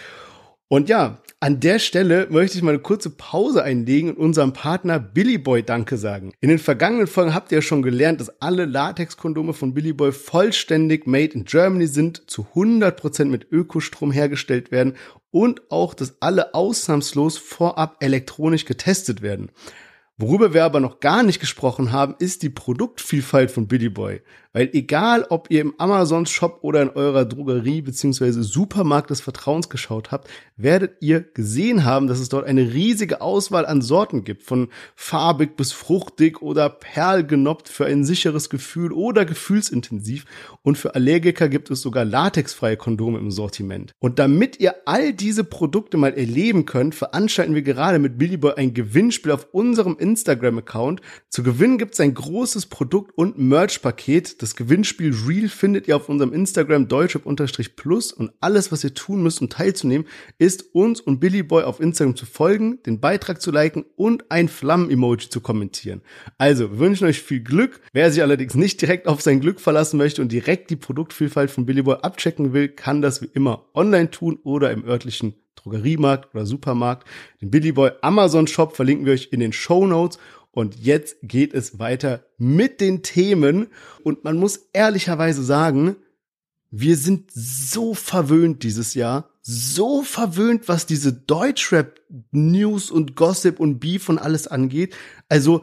[0.68, 4.97] Und ja, an der Stelle möchte ich mal eine kurze Pause einlegen und unserem Partner
[4.99, 6.34] Billy Boy Danke sagen.
[6.41, 10.11] In den vergangenen Folgen habt ihr ja schon gelernt, dass alle Latex-Kondome von Billy Boy
[10.11, 14.95] vollständig made in Germany sind, zu 100% mit Ökostrom hergestellt werden
[15.30, 19.51] und auch, dass alle ausnahmslos vorab elektronisch getestet werden.
[20.18, 24.22] Worüber wir aber noch gar nicht gesprochen haben, ist die Produktvielfalt von Billy Boy.
[24.56, 29.68] Weil egal, ob ihr im Amazon Shop oder in eurer Drogerie beziehungsweise Supermarkt des Vertrauens
[29.68, 34.43] geschaut habt, werdet ihr gesehen haben, dass es dort eine riesige Auswahl an Sorten gibt.
[34.43, 40.24] Von farbig bis fruchtig oder perlgenoppt für ein sicheres Gefühl oder gefühlsintensiv.
[40.62, 43.91] Und für Allergiker gibt es sogar latexfreie Kondome im Sortiment.
[43.99, 48.53] Und damit ihr all diese Produkte mal erleben könnt, veranstalten wir gerade mit Billy Boy
[48.56, 51.01] ein Gewinnspiel auf unserem Instagram-Account.
[51.28, 56.07] Zu gewinnen gibt es ein großes Produkt- und Merch-Paket das Gewinnspiel Real findet ihr auf
[56.07, 60.05] unserem Instagram deutschrap-plus und alles, was ihr tun müsst, um teilzunehmen,
[60.37, 64.47] ist uns und Billy Boy auf Instagram zu folgen, den Beitrag zu liken und ein
[64.47, 66.01] Flammen-Emoji zu kommentieren.
[66.37, 67.81] Also, wir wünschen euch viel Glück.
[67.91, 71.65] Wer sich allerdings nicht direkt auf sein Glück verlassen möchte und direkt die Produktvielfalt von
[71.65, 76.45] Billy Boy abchecken will, kann das wie immer online tun oder im örtlichen Drogeriemarkt oder
[76.45, 77.07] Supermarkt.
[77.41, 80.19] Den Billy Boy Amazon Shop verlinken wir euch in den Show Notes
[80.56, 83.68] und jetzt geht es weiter mit den Themen.
[84.03, 85.97] Und man muss ehrlicherweise sagen,
[86.72, 89.30] wir sind so verwöhnt dieses Jahr.
[89.41, 94.95] So verwöhnt, was diese Deutschrap-News und Gossip und Beef und alles angeht.
[95.28, 95.62] Also,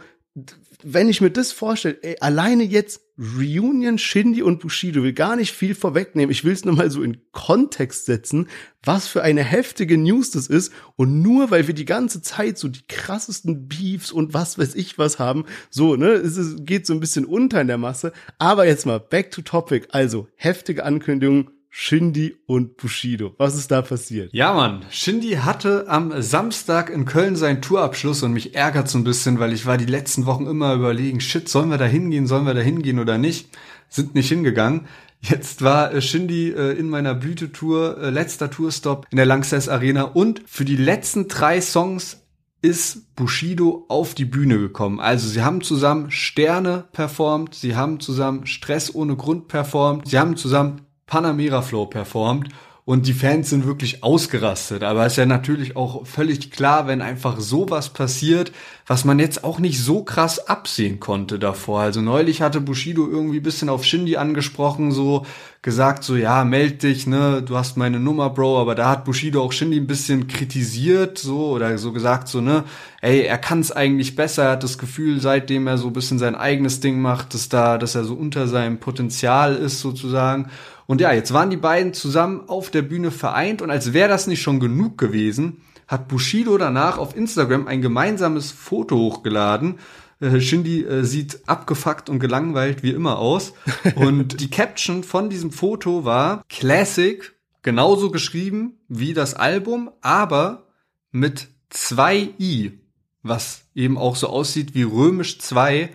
[0.83, 5.53] wenn ich mir das vorstelle, ey, alleine jetzt Reunion, Shindy und Bushido will gar nicht
[5.53, 6.33] viel vorwegnehmen.
[6.33, 8.49] Ich will es nur mal so in Kontext setzen,
[8.83, 10.73] was für eine heftige News das ist.
[10.97, 14.99] Und nur weil wir die ganze Zeit so die krassesten Beefs und was weiß ich
[14.99, 18.13] was haben, so, ne, es ist, geht so ein bisschen unter in der Masse.
[18.39, 19.87] Aber jetzt mal back to topic.
[19.93, 21.51] Also, heftige Ankündigung.
[21.75, 23.35] Shindy und Bushido.
[23.39, 24.29] Was ist da passiert?
[24.35, 24.85] Ja, Mann.
[24.91, 29.55] Shindy hatte am Samstag in Köln seinen Tourabschluss und mich ärgert so ein bisschen, weil
[29.55, 32.61] ich war die letzten Wochen immer überlegen, shit, sollen wir da hingehen, sollen wir da
[32.61, 33.49] hingehen oder nicht?
[33.89, 34.83] Sind nicht hingegangen.
[35.23, 40.03] Jetzt war äh, Shindy äh, in meiner Blütetour, äh, letzter Tourstop in der Langsess Arena
[40.03, 42.23] und für die letzten drei Songs
[42.61, 45.01] ist Bushido auf die Bühne gekommen.
[45.01, 50.37] Also sie haben zusammen Sterne performt, sie haben zusammen Stress ohne Grund performt, sie haben
[50.37, 50.83] zusammen
[51.13, 52.49] Panamera Flow performt
[52.87, 54.83] und die Fans sind wirklich ausgerastet.
[54.83, 58.51] Aber es ist ja natürlich auch völlig klar, wenn einfach sowas passiert,
[58.87, 61.81] was man jetzt auch nicht so krass absehen konnte davor.
[61.81, 65.27] Also neulich hatte Bushido irgendwie bisschen auf Shindy angesprochen, so
[65.61, 68.63] gesagt, so ja, meld dich, ne, du hast meine Nummer, Bro.
[68.63, 72.65] Aber da hat Bushido auch Shindy ein bisschen kritisiert, so oder so gesagt, so ne,
[73.03, 74.45] ey, er kann es eigentlich besser.
[74.45, 77.77] Er hat das Gefühl, seitdem er so ein bisschen sein eigenes Ding macht, dass da,
[77.77, 80.51] dass er so unter seinem Potenzial ist sozusagen.
[80.87, 84.27] Und ja, jetzt waren die beiden zusammen auf der Bühne vereint und als wäre das
[84.27, 89.79] nicht schon genug gewesen, hat Bushido danach auf Instagram ein gemeinsames Foto hochgeladen.
[90.21, 93.53] Äh, Shindy äh, sieht abgefuckt und gelangweilt wie immer aus.
[93.97, 100.69] Und die Caption von diesem Foto war Classic, genauso geschrieben wie das Album, aber
[101.11, 102.81] mit zwei I,
[103.23, 105.91] was eben auch so aussieht wie römisch 2.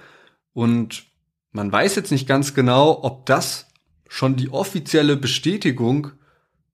[0.53, 1.05] Und
[1.51, 3.66] man weiß jetzt nicht ganz genau, ob das
[4.09, 6.11] schon die offizielle Bestätigung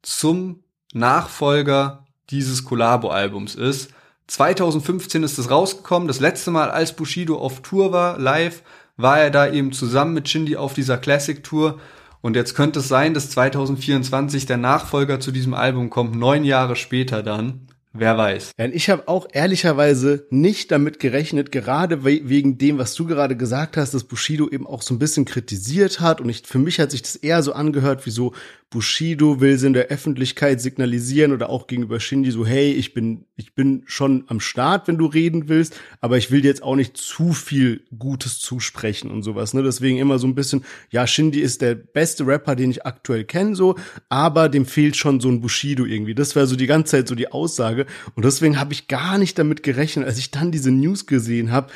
[0.01, 0.63] zum
[0.93, 3.91] Nachfolger dieses Collabo-Albums ist.
[4.27, 6.07] 2015 ist es rausgekommen.
[6.07, 8.63] Das letzte Mal, als Bushido auf Tour war, live,
[8.95, 11.79] war er da eben zusammen mit Shindy auf dieser Classic Tour.
[12.21, 16.75] Und jetzt könnte es sein, dass 2024 der Nachfolger zu diesem Album kommt, neun Jahre
[16.75, 17.67] später dann.
[17.95, 18.53] Wer weiß.
[18.57, 23.77] Ja, ich habe auch ehrlicherweise nicht damit gerechnet, gerade wegen dem, was du gerade gesagt
[23.77, 26.19] hast, dass Bushido eben auch so ein bisschen kritisiert hat.
[26.19, 28.33] Und ich, für mich hat sich das eher so angehört, wie so
[28.73, 33.25] Bushido will sie in der Öffentlichkeit signalisieren oder auch gegenüber Shindy so, hey, ich bin,
[33.35, 36.75] ich bin schon am Start, wenn du reden willst, aber ich will dir jetzt auch
[36.75, 39.53] nicht zu viel Gutes zusprechen und sowas.
[39.53, 39.61] Ne?
[39.61, 43.55] Deswegen immer so ein bisschen, ja, Shindy ist der beste Rapper, den ich aktuell kenne,
[43.55, 43.75] so,
[44.09, 46.15] aber dem fehlt schon so ein Bushido irgendwie.
[46.15, 47.85] Das war so die ganze Zeit so die Aussage.
[48.15, 51.71] Und deswegen habe ich gar nicht damit gerechnet, als ich dann diese News gesehen habe.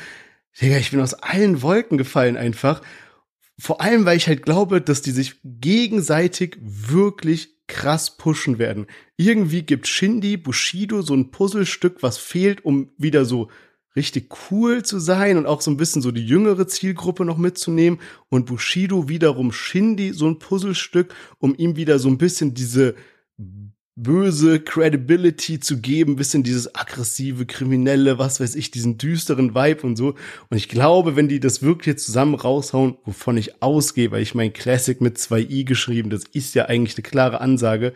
[0.60, 2.82] Digga, ich bin aus allen Wolken gefallen einfach
[3.58, 8.86] Vor allem, weil ich halt glaube, dass die sich gegenseitig wirklich krass pushen werden.
[9.16, 13.48] Irgendwie gibt Shindy Bushido so ein Puzzlestück, was fehlt, um wieder so
[13.96, 18.00] richtig cool zu sein und auch so ein bisschen so die jüngere Zielgruppe noch mitzunehmen
[18.28, 22.94] und Bushido wiederum Shindy so ein Puzzlestück, um ihm wieder so ein bisschen diese
[24.02, 29.96] böse Credibility zu geben, bisschen dieses aggressive, kriminelle, was weiß ich, diesen düsteren Vibe und
[29.96, 30.14] so.
[30.50, 34.52] Und ich glaube, wenn die das wirklich zusammen raushauen, wovon ich ausgehe, weil ich mein
[34.52, 37.92] Classic mit zwei i geschrieben, das ist ja eigentlich eine klare Ansage,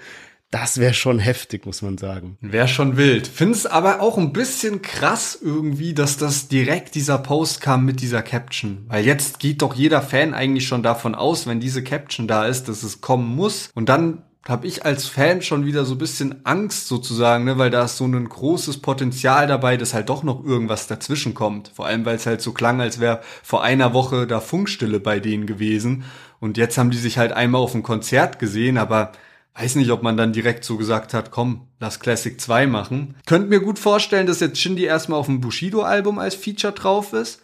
[0.51, 2.37] das wäre schon heftig, muss man sagen.
[2.43, 3.27] Wäre schon wild.
[3.27, 8.23] Find's aber auch ein bisschen krass irgendwie, dass das direkt dieser Post kam mit dieser
[8.23, 8.85] Caption.
[8.89, 12.69] Weil jetzt geht doch jeder Fan eigentlich schon davon aus, wenn diese Caption da ist,
[12.69, 13.71] dass es kommen muss.
[13.75, 17.85] Und dann habe ich als Fan schon wieder so bisschen Angst sozusagen, ne, weil da
[17.85, 21.71] ist so ein großes Potenzial dabei, dass halt doch noch irgendwas dazwischen kommt.
[21.75, 25.21] Vor allem, weil es halt so klang, als wäre vor einer Woche da Funkstille bei
[25.21, 26.05] denen gewesen.
[26.41, 29.13] Und jetzt haben die sich halt einmal auf ein Konzert gesehen, aber
[29.55, 33.15] weiß nicht, ob man dann direkt so gesagt hat, komm, lass Classic 2 machen.
[33.27, 37.43] Könnt mir gut vorstellen, dass jetzt Shindy erstmal auf dem Bushido-Album als Feature drauf ist.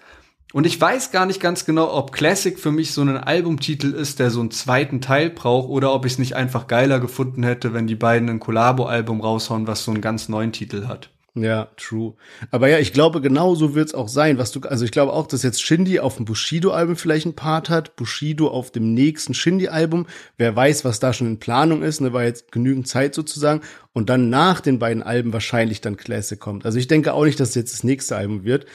[0.55, 4.19] Und ich weiß gar nicht ganz genau, ob Classic für mich so ein Albumtitel ist,
[4.19, 7.75] der so einen zweiten Teil braucht, oder ob ich es nicht einfach geiler gefunden hätte,
[7.75, 11.11] wenn die beiden ein Collabo-Album raushauen, was so einen ganz neuen Titel hat.
[11.43, 12.15] Ja, true.
[12.51, 15.27] Aber ja, ich glaube, genau so wird's auch sein, was du, also ich glaube auch,
[15.27, 20.07] dass jetzt Shindy auf dem Bushido-Album vielleicht einen Part hat, Bushido auf dem nächsten Shindy-Album.
[20.37, 23.61] Wer weiß, was da schon in Planung ist, ne, war jetzt genügend Zeit sozusagen.
[23.93, 26.65] Und dann nach den beiden Alben wahrscheinlich dann Classic kommt.
[26.65, 28.67] Also ich denke auch nicht, dass es jetzt das nächste Album wird.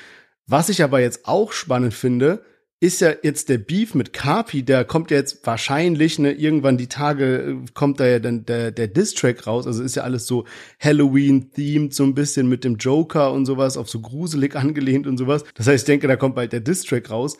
[0.45, 2.43] Was ich aber jetzt auch spannend finde,
[2.83, 6.87] ist ja jetzt der Beef mit Carpi, der kommt ja jetzt wahrscheinlich, ne, irgendwann die
[6.87, 10.43] Tage äh, kommt da ja dann der, der Diss-Track raus, also ist ja alles so
[10.81, 15.45] Halloween-themed, so ein bisschen mit dem Joker und sowas, auf so gruselig angelehnt und sowas.
[15.55, 17.37] Das heißt, ich denke, da kommt bald der Diss-Track raus.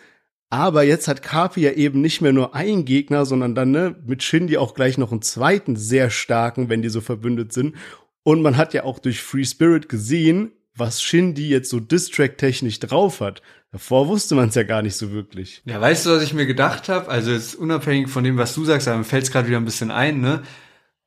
[0.50, 4.24] Aber jetzt hat Carpi ja eben nicht mehr nur einen Gegner, sondern dann ne, mit
[4.24, 7.76] Shindy auch gleich noch einen zweiten sehr starken, wenn die so verbündet sind.
[8.24, 13.20] Und man hat ja auch durch Free Spirit gesehen, was Shindy jetzt so Distrack-technisch drauf
[13.22, 13.42] hat.
[13.72, 15.64] Davor wusste man es ja gar nicht so wirklich.
[15.66, 17.08] Ja, weißt du, was ich mir gedacht habe?
[17.10, 19.66] Also jetzt unabhängig von dem, was du sagst, aber mir fällt es gerade wieder ein
[19.66, 20.44] bisschen ein, ne?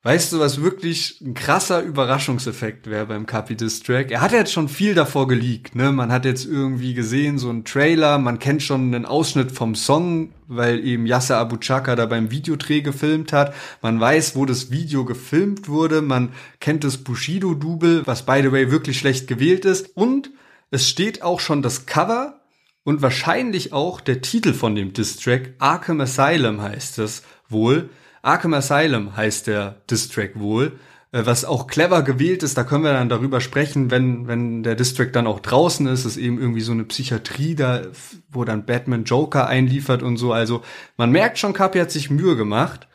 [0.06, 4.12] Weißt du, was wirklich ein krasser Überraschungseffekt wäre beim Capi Track?
[4.12, 5.90] Er hat jetzt schon viel davor geleakt, ne?
[5.90, 10.30] Man hat jetzt irgendwie gesehen, so ein Trailer, man kennt schon einen Ausschnitt vom Song,
[10.46, 13.52] weil eben Yasser Abu Chaka da beim Videodreh gefilmt hat.
[13.82, 16.02] Man weiß, wo das Video gefilmt wurde.
[16.02, 16.28] Man
[16.60, 19.96] kennt das Bushido-Double, was by the way wirklich schlecht gewählt ist.
[19.96, 20.30] Und
[20.70, 22.38] es steht auch schon das Cover
[22.84, 25.54] und wahrscheinlich auch der Titel von dem Distrack.
[25.58, 27.90] Arkham Asylum heißt es wohl.
[28.26, 30.78] Arkham Asylum heißt der Distrack wohl,
[31.12, 32.58] äh, was auch clever gewählt ist.
[32.58, 36.04] Da können wir dann darüber sprechen, wenn, wenn der Distrack dann auch draußen ist.
[36.04, 37.82] ist eben irgendwie so eine Psychiatrie da,
[38.28, 40.32] wo dann Batman Joker einliefert und so.
[40.32, 40.62] Also
[40.96, 42.88] man merkt schon, Kapi hat sich Mühe gemacht.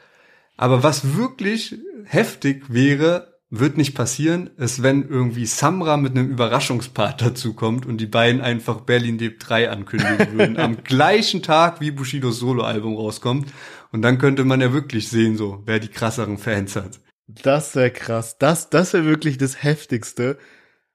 [0.58, 7.22] Aber was wirklich heftig wäre, wird nicht passieren, ist, wenn irgendwie Samra mit einem Überraschungspart
[7.22, 10.58] dazu kommt und die beiden einfach Berlin Deep 3 ankündigen würden.
[10.60, 13.52] am gleichen Tag, wie Bushidos Soloalbum rauskommt.
[13.92, 17.00] Und dann könnte man ja wirklich sehen, so, wer die krasseren Fans hat.
[17.28, 18.38] Das wäre krass.
[18.38, 20.38] Das, das wäre wirklich das Heftigste.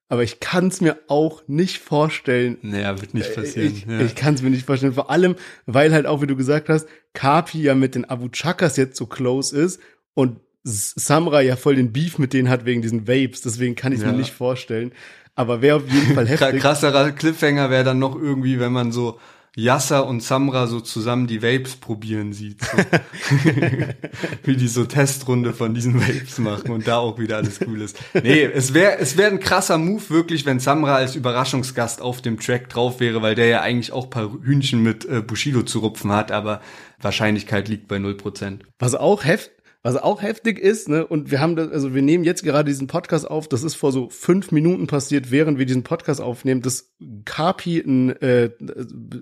[0.08, 2.58] Aber ich kann es mir auch nicht vorstellen.
[2.62, 3.74] Naja, wird nicht passieren.
[3.74, 4.00] Ich, ja.
[4.00, 4.94] ich kann es mir nicht vorstellen.
[4.94, 5.34] Vor allem,
[5.66, 9.06] weil halt auch, wie du gesagt hast, Kapi ja mit den Abu Chakas jetzt so
[9.06, 9.80] close ist
[10.14, 13.40] und Samra ja voll den Beef mit denen hat wegen diesen Vapes.
[13.40, 14.12] Deswegen kann ich es ja.
[14.12, 14.92] mir nicht vorstellen.
[15.34, 16.60] Aber wäre auf jeden Fall heftig.
[16.60, 19.18] Krasserer Cliffhanger wäre dann noch irgendwie, wenn man so
[19.58, 22.62] Yasser und Samra so zusammen die Vapes probieren sieht.
[22.62, 22.76] So.
[24.44, 27.98] Wie die so Testrunde von diesen Vapes machen und da auch wieder alles cool ist.
[28.12, 32.38] Nee, es wäre es wäre ein krasser Move wirklich, wenn Samra als Überraschungsgast auf dem
[32.38, 36.12] Track drauf wäre, weil der ja eigentlich auch paar Hühnchen mit äh, Bushido zu rupfen
[36.12, 36.60] hat, aber
[37.00, 38.60] Wahrscheinlichkeit liegt bei 0%.
[38.78, 39.50] Was auch heft
[39.86, 42.88] was auch heftig ist, ne, und wir haben das, also wir nehmen jetzt gerade diesen
[42.88, 46.92] Podcast auf, das ist vor so fünf Minuten passiert, während wir diesen Podcast aufnehmen, dass
[47.24, 48.50] Kapi einen äh,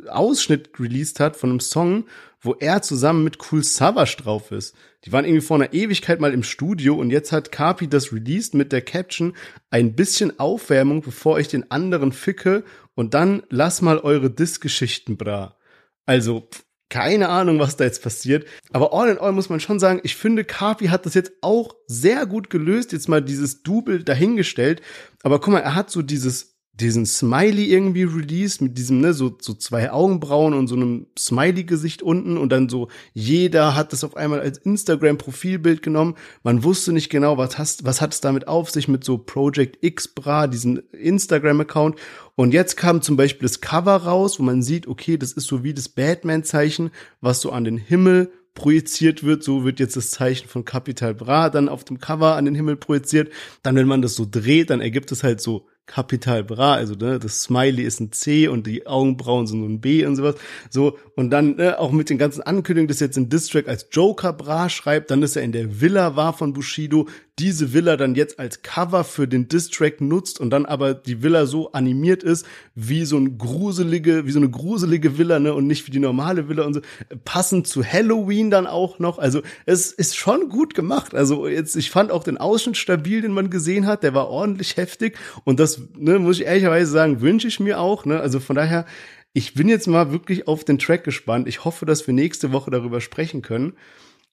[0.09, 2.07] Ausschnitt released hat von einem Song,
[2.41, 4.75] wo er zusammen mit Cool Savage drauf ist.
[5.05, 8.55] Die waren irgendwie vor einer Ewigkeit mal im Studio und jetzt hat Kapi das released
[8.55, 9.35] mit der Caption
[9.69, 12.65] ein bisschen Aufwärmung, bevor ich den anderen ficke
[12.95, 15.59] und dann lass mal eure Diss-Geschichten bra.
[16.07, 16.49] Also,
[16.89, 18.47] keine Ahnung, was da jetzt passiert.
[18.73, 21.75] Aber all in all muss man schon sagen, ich finde, Carpi hat das jetzt auch
[21.87, 22.93] sehr gut gelöst.
[22.93, 24.83] Jetzt mal dieses Double dahingestellt.
[25.23, 29.37] Aber guck mal, er hat so dieses diesen Smiley irgendwie released mit diesem, ne, so,
[29.41, 34.17] so zwei Augenbrauen und so einem Smiley-Gesicht unten und dann so jeder hat das auf
[34.17, 36.17] einmal als Instagram-Profilbild genommen.
[36.43, 39.85] Man wusste nicht genau, was, hast, was hat es damit auf sich mit so Project
[39.85, 41.97] X Bra, diesen Instagram-Account.
[42.35, 45.63] Und jetzt kam zum Beispiel das Cover raus, wo man sieht, okay, das ist so
[45.63, 46.91] wie das Batman-Zeichen,
[47.21, 51.51] was so an den Himmel projiziert wird, so wird jetzt das Zeichen von Capital Bra
[51.51, 53.31] dann auf dem Cover an den Himmel projiziert.
[53.63, 57.19] Dann, wenn man das so dreht, dann ergibt es halt so Capital Bra, also ne,
[57.19, 60.37] das Smiley ist ein C und die Augenbrauen sind so ein B und sowas.
[60.71, 64.33] So, und dann ne, auch mit den ganzen Ankündigungen, dass jetzt ein Distrack als Joker
[64.33, 67.07] Bra schreibt, dann ist er in der Villa war von Bushido,
[67.39, 71.47] diese Villa dann jetzt als Cover für den Distrack nutzt und dann aber die Villa
[71.47, 72.47] so animiert ist,
[72.77, 76.49] wie so ein gruselige, wie so eine gruselige Villa, ne, und nicht wie die normale
[76.49, 76.81] Villa und so.
[77.25, 79.19] Passend zu Halloween dann auch noch.
[79.19, 81.15] Also es ist schon gut gemacht.
[81.15, 84.77] Also jetzt, ich fand auch den Ausschnitt stabil, den man gesehen hat, der war ordentlich
[84.77, 88.21] heftig und das, ne, muss ich ehrlicherweise sagen, wünsche ich mir auch, ne.
[88.21, 88.87] Also von daher,
[89.33, 91.49] ich bin jetzt mal wirklich auf den Track gespannt.
[91.49, 93.75] Ich hoffe, dass wir nächste Woche darüber sprechen können.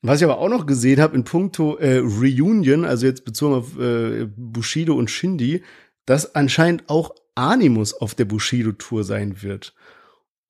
[0.02, 3.80] Was ich aber auch noch gesehen habe in puncto äh, Reunion, also jetzt bezogen auf
[3.80, 5.64] äh, Bushido und Shindy,
[6.06, 9.76] dass anscheinend auch Animus auf der Bushido-Tour sein wird.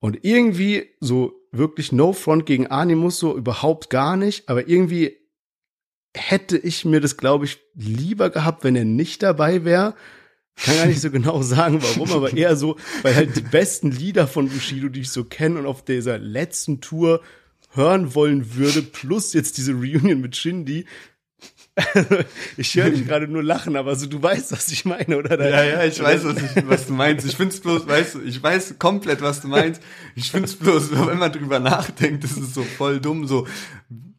[0.00, 5.18] Und irgendwie so wirklich No Front gegen Animus so überhaupt gar nicht, aber irgendwie
[6.14, 9.94] hätte ich mir das, glaube ich, lieber gehabt, wenn er nicht dabei wäre.
[10.56, 14.28] Kann gar nicht so genau sagen, warum, aber eher so, weil halt die besten Lieder
[14.28, 17.22] von Bushido, die ich so kenne und auf dieser letzten Tour
[17.74, 20.84] hören wollen würde, plus jetzt diese Reunion mit Shindy.
[22.58, 25.40] ich höre dich gerade nur lachen, aber so du weißt, was ich meine, oder?
[25.48, 27.26] Ja, ja, ich weiß, was, ich, was du meinst.
[27.26, 29.82] Ich find's bloß, weißt du, ich weiß komplett, was du meinst.
[30.14, 33.46] Ich find's bloß, wenn man drüber nachdenkt, ist so voll dumm, so,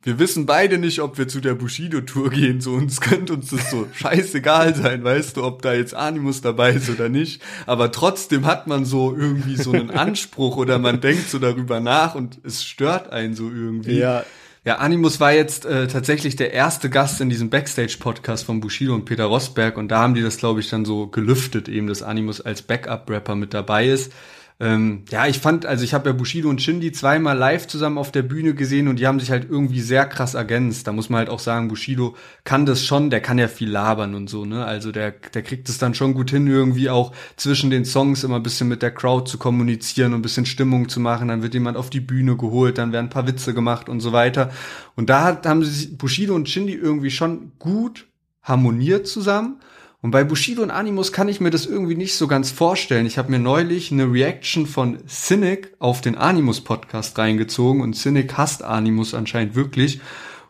[0.03, 3.71] wir wissen beide nicht, ob wir zu der Bushido-Tour gehen, so uns könnte uns das
[3.71, 7.41] so scheißegal sein, weißt du, ob da jetzt Animus dabei ist oder nicht.
[7.65, 12.15] Aber trotzdem hat man so irgendwie so einen Anspruch oder man denkt so darüber nach
[12.15, 13.97] und es stört einen so irgendwie.
[13.97, 14.23] Ja.
[14.65, 19.03] Ja, Animus war jetzt äh, tatsächlich der erste Gast in diesem Backstage-Podcast von Bushido und
[19.03, 22.39] Peter Rosberg und da haben die das, glaube ich, dann so gelüftet, eben, dass Animus
[22.39, 24.13] als Backup-Rapper mit dabei ist.
[24.59, 28.11] Ähm, ja, ich fand, also ich habe ja Bushido und Shindy zweimal live zusammen auf
[28.11, 30.87] der Bühne gesehen und die haben sich halt irgendwie sehr krass ergänzt.
[30.87, 34.13] Da muss man halt auch sagen, Bushido kann das schon, der kann ja viel labern
[34.15, 34.63] und so, ne?
[34.65, 38.35] Also der, der kriegt es dann schon gut hin, irgendwie auch zwischen den Songs immer
[38.35, 41.29] ein bisschen mit der Crowd zu kommunizieren und ein bisschen Stimmung zu machen.
[41.29, 44.13] Dann wird jemand auf die Bühne geholt, dann werden ein paar Witze gemacht und so
[44.13, 44.51] weiter.
[44.95, 48.07] Und da hat, haben sich Bushido und Shindy irgendwie schon gut
[48.43, 49.59] harmoniert zusammen.
[50.03, 53.05] Und bei Bushido und Animus kann ich mir das irgendwie nicht so ganz vorstellen.
[53.05, 58.37] Ich habe mir neulich eine Reaction von Cynic auf den Animus Podcast reingezogen und Cynic
[58.37, 60.01] hasst Animus anscheinend wirklich.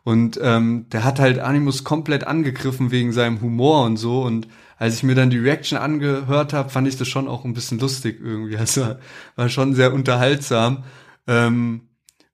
[0.03, 4.23] Und ähm, der hat halt Animus komplett angegriffen wegen seinem Humor und so.
[4.23, 4.47] Und
[4.79, 7.77] als ich mir dann die Reaction angehört habe, fand ich das schon auch ein bisschen
[7.77, 8.57] lustig irgendwie.
[8.57, 8.95] Also
[9.35, 10.83] war schon sehr unterhaltsam.
[11.27, 11.89] Ähm,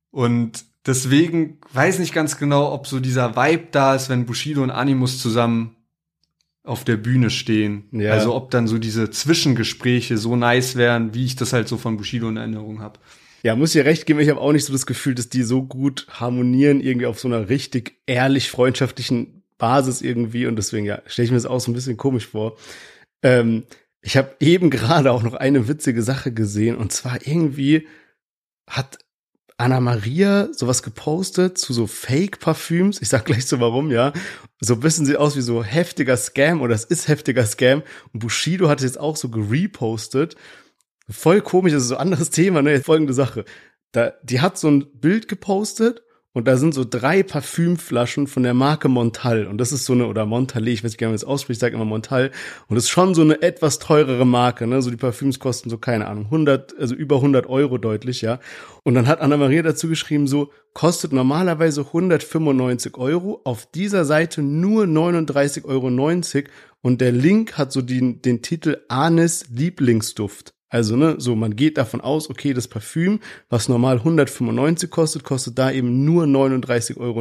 [0.09, 4.71] und deswegen weiß nicht ganz genau, ob so dieser Vibe da ist, wenn Bushido und
[4.71, 5.75] Animus zusammen
[6.63, 7.85] auf der Bühne stehen.
[7.91, 8.13] Ja.
[8.13, 11.97] Also ob dann so diese Zwischengespräche so nice wären, wie ich das halt so von
[11.97, 12.99] Bushido in Erinnerung habe.
[13.43, 15.63] Ja, muss dir recht geben, ich habe auch nicht so das Gefühl, dass die so
[15.63, 20.45] gut harmonieren, irgendwie auf so einer richtig ehrlich freundschaftlichen Basis irgendwie.
[20.45, 22.57] Und deswegen, ja, stelle ich mir das auch so ein bisschen komisch vor.
[23.23, 23.63] Ähm,
[24.01, 26.75] ich habe eben gerade auch noch eine witzige Sache gesehen.
[26.75, 27.87] Und zwar irgendwie
[28.67, 28.99] hat
[29.57, 33.01] Anna Maria sowas gepostet zu so Fake-Parfüms.
[33.01, 34.13] Ich sag gleich so warum, ja.
[34.61, 37.83] So ein bisschen sieht aus wie so heftiger Scam oder es ist heftiger Scam.
[38.13, 40.35] Und Bushido hat es jetzt auch so gerepostet.
[41.09, 42.81] Voll komisch, das ist so ein anderes Thema, ne?
[42.81, 43.45] Folgende Sache.
[43.91, 46.03] Da, die hat so ein Bild gepostet
[46.39, 49.45] und da sind so drei Parfümflaschen von der Marke Montal.
[49.45, 51.59] Und das ist so eine, oder Montalé, ich weiß nicht, wie man das ausspricht, ich
[51.59, 52.31] sage immer Montal.
[52.69, 54.81] Und das ist schon so eine etwas teurere Marke, ne?
[54.81, 58.39] So die Parfüms kosten so, keine Ahnung, 100, also über 100 Euro deutlich, ja.
[58.83, 64.85] Und dann hat Anna-Maria dazu geschrieben, so, kostet normalerweise 195 Euro, auf dieser Seite nur
[64.85, 66.47] 39,90 Euro.
[66.81, 70.53] Und der Link hat so den, den Titel Anis Lieblingsduft.
[70.69, 73.19] Also, ne, so, man geht davon aus, okay, das Parfüm,
[73.49, 77.19] was normal 195 kostet, kostet da eben nur 39,90 Euro.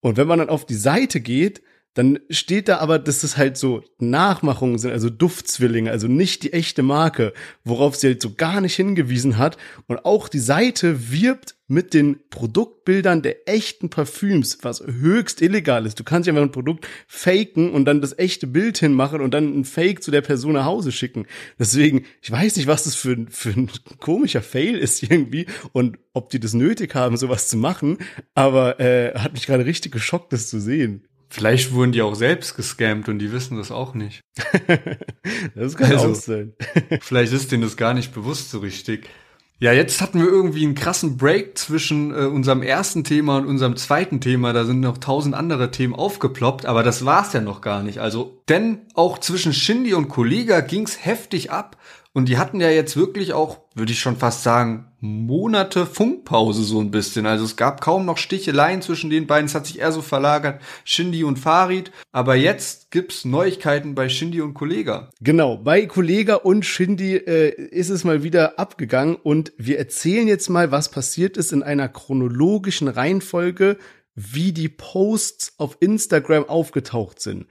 [0.00, 1.62] Und wenn man dann auf die Seite geht,
[1.94, 6.52] dann steht da aber, dass das halt so Nachmachungen sind, also Duftzwillinge, also nicht die
[6.52, 7.32] echte Marke,
[7.64, 9.56] worauf sie halt so gar nicht hingewiesen hat.
[9.86, 15.98] Und auch die Seite wirbt mit den Produktbildern der echten Parfüms, was höchst illegal ist.
[15.98, 19.58] Du kannst ja einfach ein Produkt faken und dann das echte Bild hinmachen und dann
[19.58, 21.26] ein Fake zu der Person nach Hause schicken.
[21.58, 26.30] Deswegen, ich weiß nicht, was das für, für ein komischer Fail ist irgendwie und ob
[26.30, 27.98] die das nötig haben, sowas zu machen,
[28.34, 31.06] aber äh, hat mich gerade richtig geschockt, das zu sehen.
[31.28, 34.20] Vielleicht wurden die auch selbst gescammt und die wissen das auch nicht.
[35.56, 36.54] das kann Also- auch sein.
[37.00, 39.08] Vielleicht ist denen das gar nicht bewusst so richtig.
[39.58, 43.76] Ja, jetzt hatten wir irgendwie einen krassen Break zwischen äh, unserem ersten Thema und unserem
[43.76, 44.52] zweiten Thema.
[44.52, 47.98] Da sind noch tausend andere Themen aufgeploppt, aber das war's ja noch gar nicht.
[47.98, 51.78] Also, denn auch zwischen Shindy und Kollega ging's heftig ab.
[52.12, 56.80] Und die hatten ja jetzt wirklich auch, würde ich schon fast sagen, Monate Funkpause so
[56.80, 57.26] ein bisschen.
[57.26, 59.46] Also es gab kaum noch Sticheleien zwischen den beiden.
[59.46, 61.92] Es hat sich eher so verlagert, Shindy und Farid.
[62.12, 65.10] Aber jetzt gibt's Neuigkeiten bei Shindy und Kollega.
[65.20, 70.48] Genau, bei Kollega und Shindy äh, ist es mal wieder abgegangen und wir erzählen jetzt
[70.48, 73.78] mal, was passiert ist in einer chronologischen Reihenfolge,
[74.14, 77.46] wie die Posts auf Instagram aufgetaucht sind.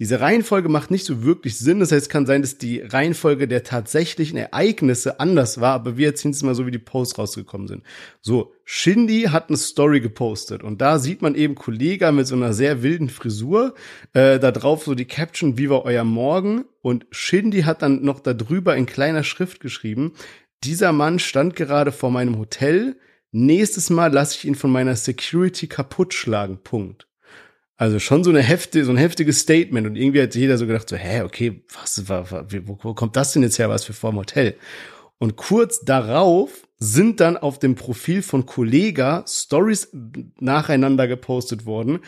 [0.00, 1.80] Diese Reihenfolge macht nicht so wirklich Sinn.
[1.80, 6.06] Das heißt, es kann sein, dass die Reihenfolge der tatsächlichen Ereignisse anders war, aber wir
[6.06, 7.82] erzählen es mal so, wie die Posts rausgekommen sind.
[8.20, 12.52] So, Shindy hat eine Story gepostet und da sieht man eben Kollega mit so einer
[12.52, 13.74] sehr wilden Frisur.
[14.12, 16.64] Äh, da drauf so die Caption, wie war euer Morgen?
[16.80, 20.12] Und Shindy hat dann noch darüber in kleiner Schrift geschrieben,
[20.62, 22.96] dieser Mann stand gerade vor meinem Hotel.
[23.30, 26.58] Nächstes Mal lasse ich ihn von meiner Security kaputt schlagen.
[26.62, 27.07] Punkt.
[27.80, 30.88] Also schon so eine heftige, so ein heftiges Statement und irgendwie hat jeder so gedacht
[30.88, 33.84] so, hä, okay, was, wa- wa- wie- wo, wo kommt das denn jetzt her, was
[33.84, 34.56] für vorm Hotel?
[35.18, 39.88] Und kurz darauf sind dann auf dem Profil von Kollega Stories
[40.40, 42.00] nacheinander gepostet worden,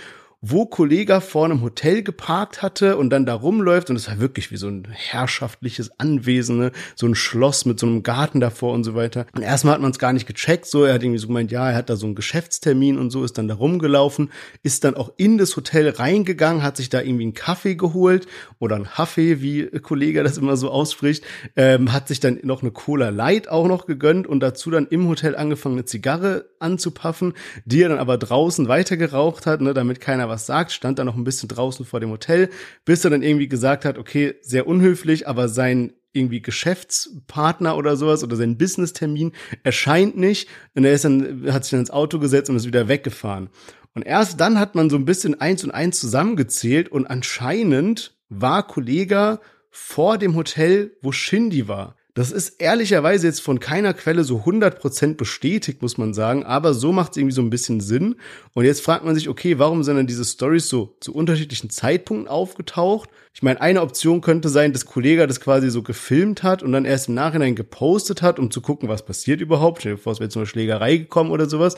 [0.42, 4.50] wo Kollega vor einem Hotel geparkt hatte und dann da rumläuft und es war wirklich
[4.50, 6.72] wie so ein herrschaftliches Anwesen, ne?
[6.96, 9.26] so ein Schloss mit so einem Garten davor und so weiter.
[9.34, 11.68] Und erstmal hat man es gar nicht gecheckt, so er hat irgendwie so gemeint, ja,
[11.68, 14.30] er hat da so einen Geschäftstermin und so, ist dann da rumgelaufen,
[14.62, 18.26] ist dann auch in das Hotel reingegangen, hat sich da irgendwie einen Kaffee geholt
[18.58, 21.22] oder einen Kaffee, wie Kollege das immer so ausspricht,
[21.54, 25.06] ähm, hat sich dann noch eine Cola Light auch noch gegönnt und dazu dann im
[25.06, 27.34] Hotel angefangen, eine Zigarre anzupaffen,
[27.66, 31.06] die er dann aber draußen weiter geraucht hat, ne, damit keiner was sagt, stand dann
[31.06, 32.48] noch ein bisschen draußen vor dem Hotel,
[32.86, 38.24] bis er dann irgendwie gesagt hat, okay, sehr unhöflich, aber sein irgendwie Geschäftspartner oder sowas
[38.24, 39.32] oder sein Business-Termin
[39.62, 42.88] erscheint nicht und er ist dann, hat sich dann ins Auto gesetzt und ist wieder
[42.88, 43.50] weggefahren.
[43.94, 48.66] Und erst dann hat man so ein bisschen eins und eins zusammengezählt und anscheinend war
[48.66, 49.40] Kollega
[49.70, 51.96] vor dem Hotel, wo Shindy war.
[52.14, 56.90] Das ist ehrlicherweise jetzt von keiner Quelle so 100% bestätigt, muss man sagen, aber so
[56.90, 58.16] macht es irgendwie so ein bisschen Sinn.
[58.52, 62.26] Und jetzt fragt man sich, okay, warum sind dann diese Stories so zu unterschiedlichen Zeitpunkten
[62.28, 63.10] aufgetaucht?
[63.32, 66.84] Ich meine, eine Option könnte sein, dass Kollege das quasi so gefilmt hat und dann
[66.84, 69.80] erst im Nachhinein gepostet hat, um zu gucken, was passiert überhaupt.
[69.80, 71.76] Stell dir vor, es wäre zu einer Schlägerei gekommen oder sowas.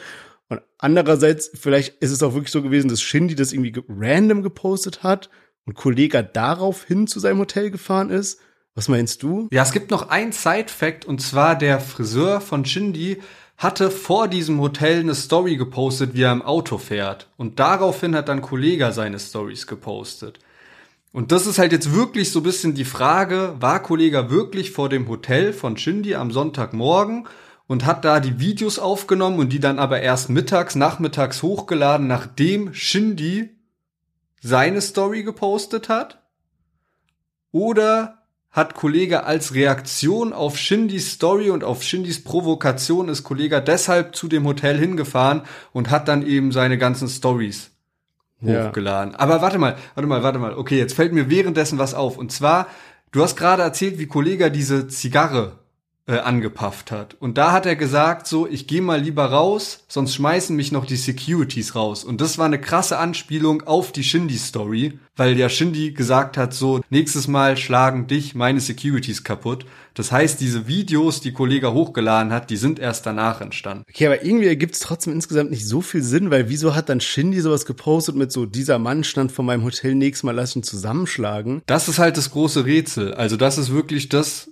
[0.48, 4.42] Und andererseits, vielleicht ist es auch wirklich so gewesen, dass Shindy das irgendwie ge- random
[4.42, 5.28] gepostet hat
[5.66, 8.40] und Kollega daraufhin zu seinem Hotel gefahren ist.
[8.74, 9.48] Was meinst du?
[9.50, 13.20] Ja, es gibt noch ein Side-Fact und zwar der Friseur von Shindy
[13.58, 17.28] hatte vor diesem Hotel eine Story gepostet, wie er im Auto fährt.
[17.36, 20.40] Und daraufhin hat dann Kollega seine Stories gepostet.
[21.12, 24.88] Und das ist halt jetzt wirklich so ein bisschen die Frage, war Kollega wirklich vor
[24.88, 27.28] dem Hotel von Shindy am Sonntagmorgen
[27.66, 32.72] und hat da die Videos aufgenommen und die dann aber erst mittags, nachmittags hochgeladen, nachdem
[32.72, 33.50] Shindy
[34.40, 36.22] seine Story gepostet hat?
[37.52, 38.21] Oder
[38.52, 44.28] hat Kollege als Reaktion auf Shindys Story und auf Shindys Provokation ist Kollege deshalb zu
[44.28, 45.42] dem Hotel hingefahren
[45.72, 47.70] und hat dann eben seine ganzen Stories
[48.42, 48.66] Ja.
[48.68, 49.14] hochgeladen.
[49.14, 50.54] Aber warte mal, warte mal, warte mal.
[50.54, 52.18] Okay, jetzt fällt mir währenddessen was auf.
[52.18, 52.66] Und zwar,
[53.10, 55.58] du hast gerade erzählt, wie Kollege diese Zigarre
[56.12, 57.16] äh, angepafft hat.
[57.18, 60.84] Und da hat er gesagt, so, ich gehe mal lieber raus, sonst schmeißen mich noch
[60.84, 62.04] die Securities raus.
[62.04, 66.80] Und das war eine krasse Anspielung auf die Shindy-Story, weil ja Shindy gesagt hat, so,
[66.90, 69.64] nächstes Mal schlagen dich meine Securities kaputt.
[69.94, 73.84] Das heißt, diese Videos, die Kollege hochgeladen hat, die sind erst danach entstanden.
[73.88, 77.00] Okay, aber irgendwie ergibt es trotzdem insgesamt nicht so viel Sinn, weil wieso hat dann
[77.00, 80.62] Shindy sowas gepostet mit so, dieser Mann stand vor meinem Hotel, nächstes Mal lass ihn
[80.62, 81.62] zusammenschlagen?
[81.66, 83.14] Das ist halt das große Rätsel.
[83.14, 84.50] Also das ist wirklich das,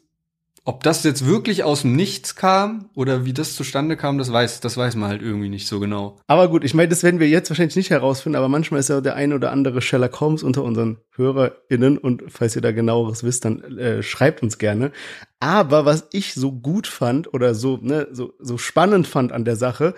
[0.64, 4.60] ob das jetzt wirklich aus dem Nichts kam oder wie das zustande kam, das weiß,
[4.60, 6.18] das weiß man halt irgendwie nicht so genau.
[6.26, 9.00] Aber gut, ich meine, das werden wir jetzt wahrscheinlich nicht herausfinden, aber manchmal ist ja
[9.00, 13.46] der ein oder andere Sherlock Holmes unter unseren HörerInnen und falls ihr da genaueres wisst,
[13.46, 14.92] dann äh, schreibt uns gerne.
[15.40, 19.56] Aber was ich so gut fand oder so, ne, so, so spannend fand an der
[19.56, 19.94] Sache,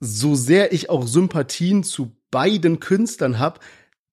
[0.00, 3.60] so sehr ich auch Sympathien zu beiden Künstlern habe,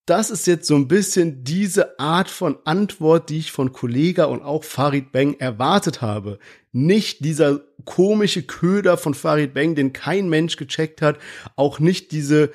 [0.09, 4.41] das ist jetzt so ein bisschen diese Art von Antwort, die ich von Kollega und
[4.41, 6.39] auch Farid Bang erwartet habe.
[6.71, 11.19] Nicht dieser komische Köder von Farid Bang, den kein Mensch gecheckt hat,
[11.55, 12.51] auch nicht diese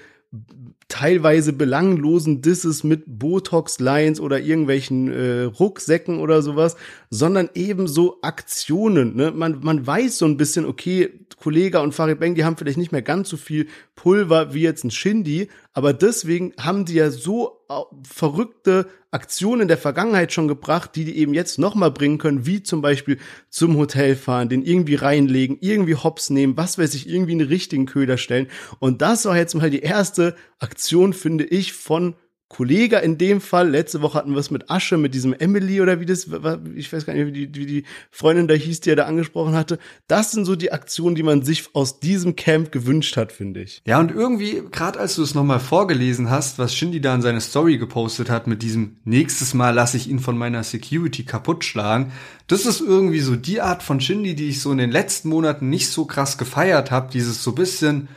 [0.89, 6.77] teilweise belanglosen Disses mit Botox-Lines oder irgendwelchen äh, Rucksäcken oder sowas,
[7.11, 9.17] sondern eben so Aktionen.
[9.17, 9.31] Ne?
[9.31, 12.93] Man, man weiß so ein bisschen, okay, Kollega und Farid Beng, die haben vielleicht nicht
[12.93, 13.67] mehr ganz so viel
[13.97, 17.65] Pulver wie jetzt ein Shindy, aber deswegen haben die ja so
[18.09, 22.63] verrückte Aktionen in der Vergangenheit schon gebracht, die die eben jetzt nochmal bringen können, wie
[22.63, 27.33] zum Beispiel zum Hotel fahren, den irgendwie reinlegen, irgendwie Hops nehmen, was weiß ich, irgendwie
[27.33, 28.49] einen richtigen Köder stellen.
[28.81, 30.74] Und das war jetzt mal die erste Aktion,
[31.13, 32.15] finde ich, von
[32.55, 33.69] Kollege in dem Fall.
[33.69, 36.29] Letzte Woche hatten wir es mit Asche, mit diesem Emily oder wie das,
[36.77, 39.55] ich weiß gar nicht, wie die, wie die Freundin da hieß, die er da angesprochen
[39.55, 39.81] hatte.
[40.07, 43.83] Das sind so die Aktionen, die man sich aus diesem Camp gewünscht hat, finde ich.
[43.87, 47.41] Ja, und irgendwie, gerade als du es nochmal vorgelesen hast, was Shindy da in seine
[47.41, 52.13] Story gepostet hat mit diesem nächstes Mal lasse ich ihn von meiner Security kaputt schlagen,
[52.47, 55.71] das ist irgendwie so die Art von Shindy, die ich so in den letzten Monaten
[55.71, 57.11] nicht so krass gefeiert habe.
[57.11, 58.09] Dieses so bisschen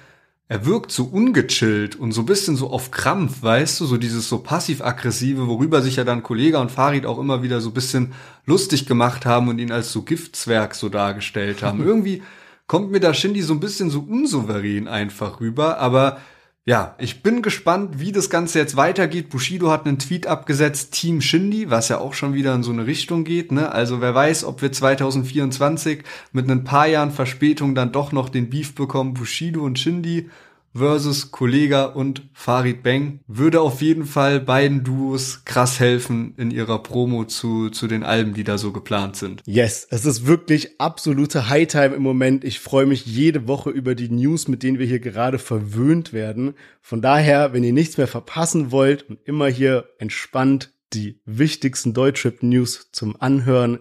[0.49, 4.40] er wirkt so ungechillt und so bisschen so auf Krampf, weißt du, so dieses so
[4.40, 8.14] passiv-aggressive, worüber sich ja dann Kollege und Farid auch immer wieder so bisschen
[8.45, 11.84] lustig gemacht haben und ihn als so Giftzwerg so dargestellt haben.
[11.86, 12.24] Irgendwie
[12.65, 16.19] kommt mir da Shindy so ein bisschen so unsouverän einfach rüber, aber
[16.68, 19.30] ja, ich bin gespannt, wie das Ganze jetzt weitergeht.
[19.30, 22.85] Bushido hat einen Tweet abgesetzt, Team Shindy, was ja auch schon wieder in so eine
[22.85, 23.53] Richtung geht.
[23.53, 23.72] Ne?
[23.72, 26.03] Also wer weiß, ob wir 2024
[26.34, 30.30] mit ein paar Jahren Verspätung dann doch noch den Beef bekommen, Bushido und Shindy
[30.76, 36.81] versus Kollega und Farid Bang würde auf jeden Fall beiden Duos krass helfen in ihrer
[36.84, 39.41] Promo zu, zu den Alben, die da so geplant sind.
[39.45, 42.44] Yes, es ist wirklich absolute Hightime im Moment.
[42.44, 46.53] Ich freue mich jede Woche über die News, mit denen wir hier gerade verwöhnt werden.
[46.81, 52.90] Von daher, wenn ihr nichts mehr verpassen wollt und immer hier entspannt die wichtigsten Deutschrap-News
[52.92, 53.80] zum Anhören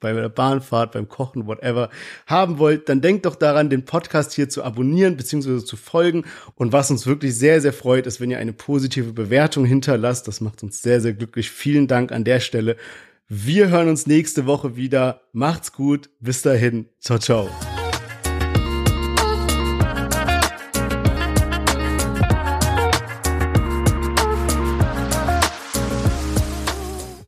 [0.00, 1.90] bei der Bahnfahrt, beim Kochen, whatever,
[2.26, 5.64] haben wollt, dann denkt doch daran, den Podcast hier zu abonnieren bzw.
[5.64, 6.24] zu folgen.
[6.54, 10.26] Und was uns wirklich sehr, sehr freut, ist, wenn ihr eine positive Bewertung hinterlasst.
[10.28, 11.50] Das macht uns sehr, sehr glücklich.
[11.50, 12.76] Vielen Dank an der Stelle.
[13.28, 15.22] Wir hören uns nächste Woche wieder.
[15.32, 16.10] Macht's gut.
[16.18, 16.86] Bis dahin.
[16.98, 17.48] Ciao, ciao.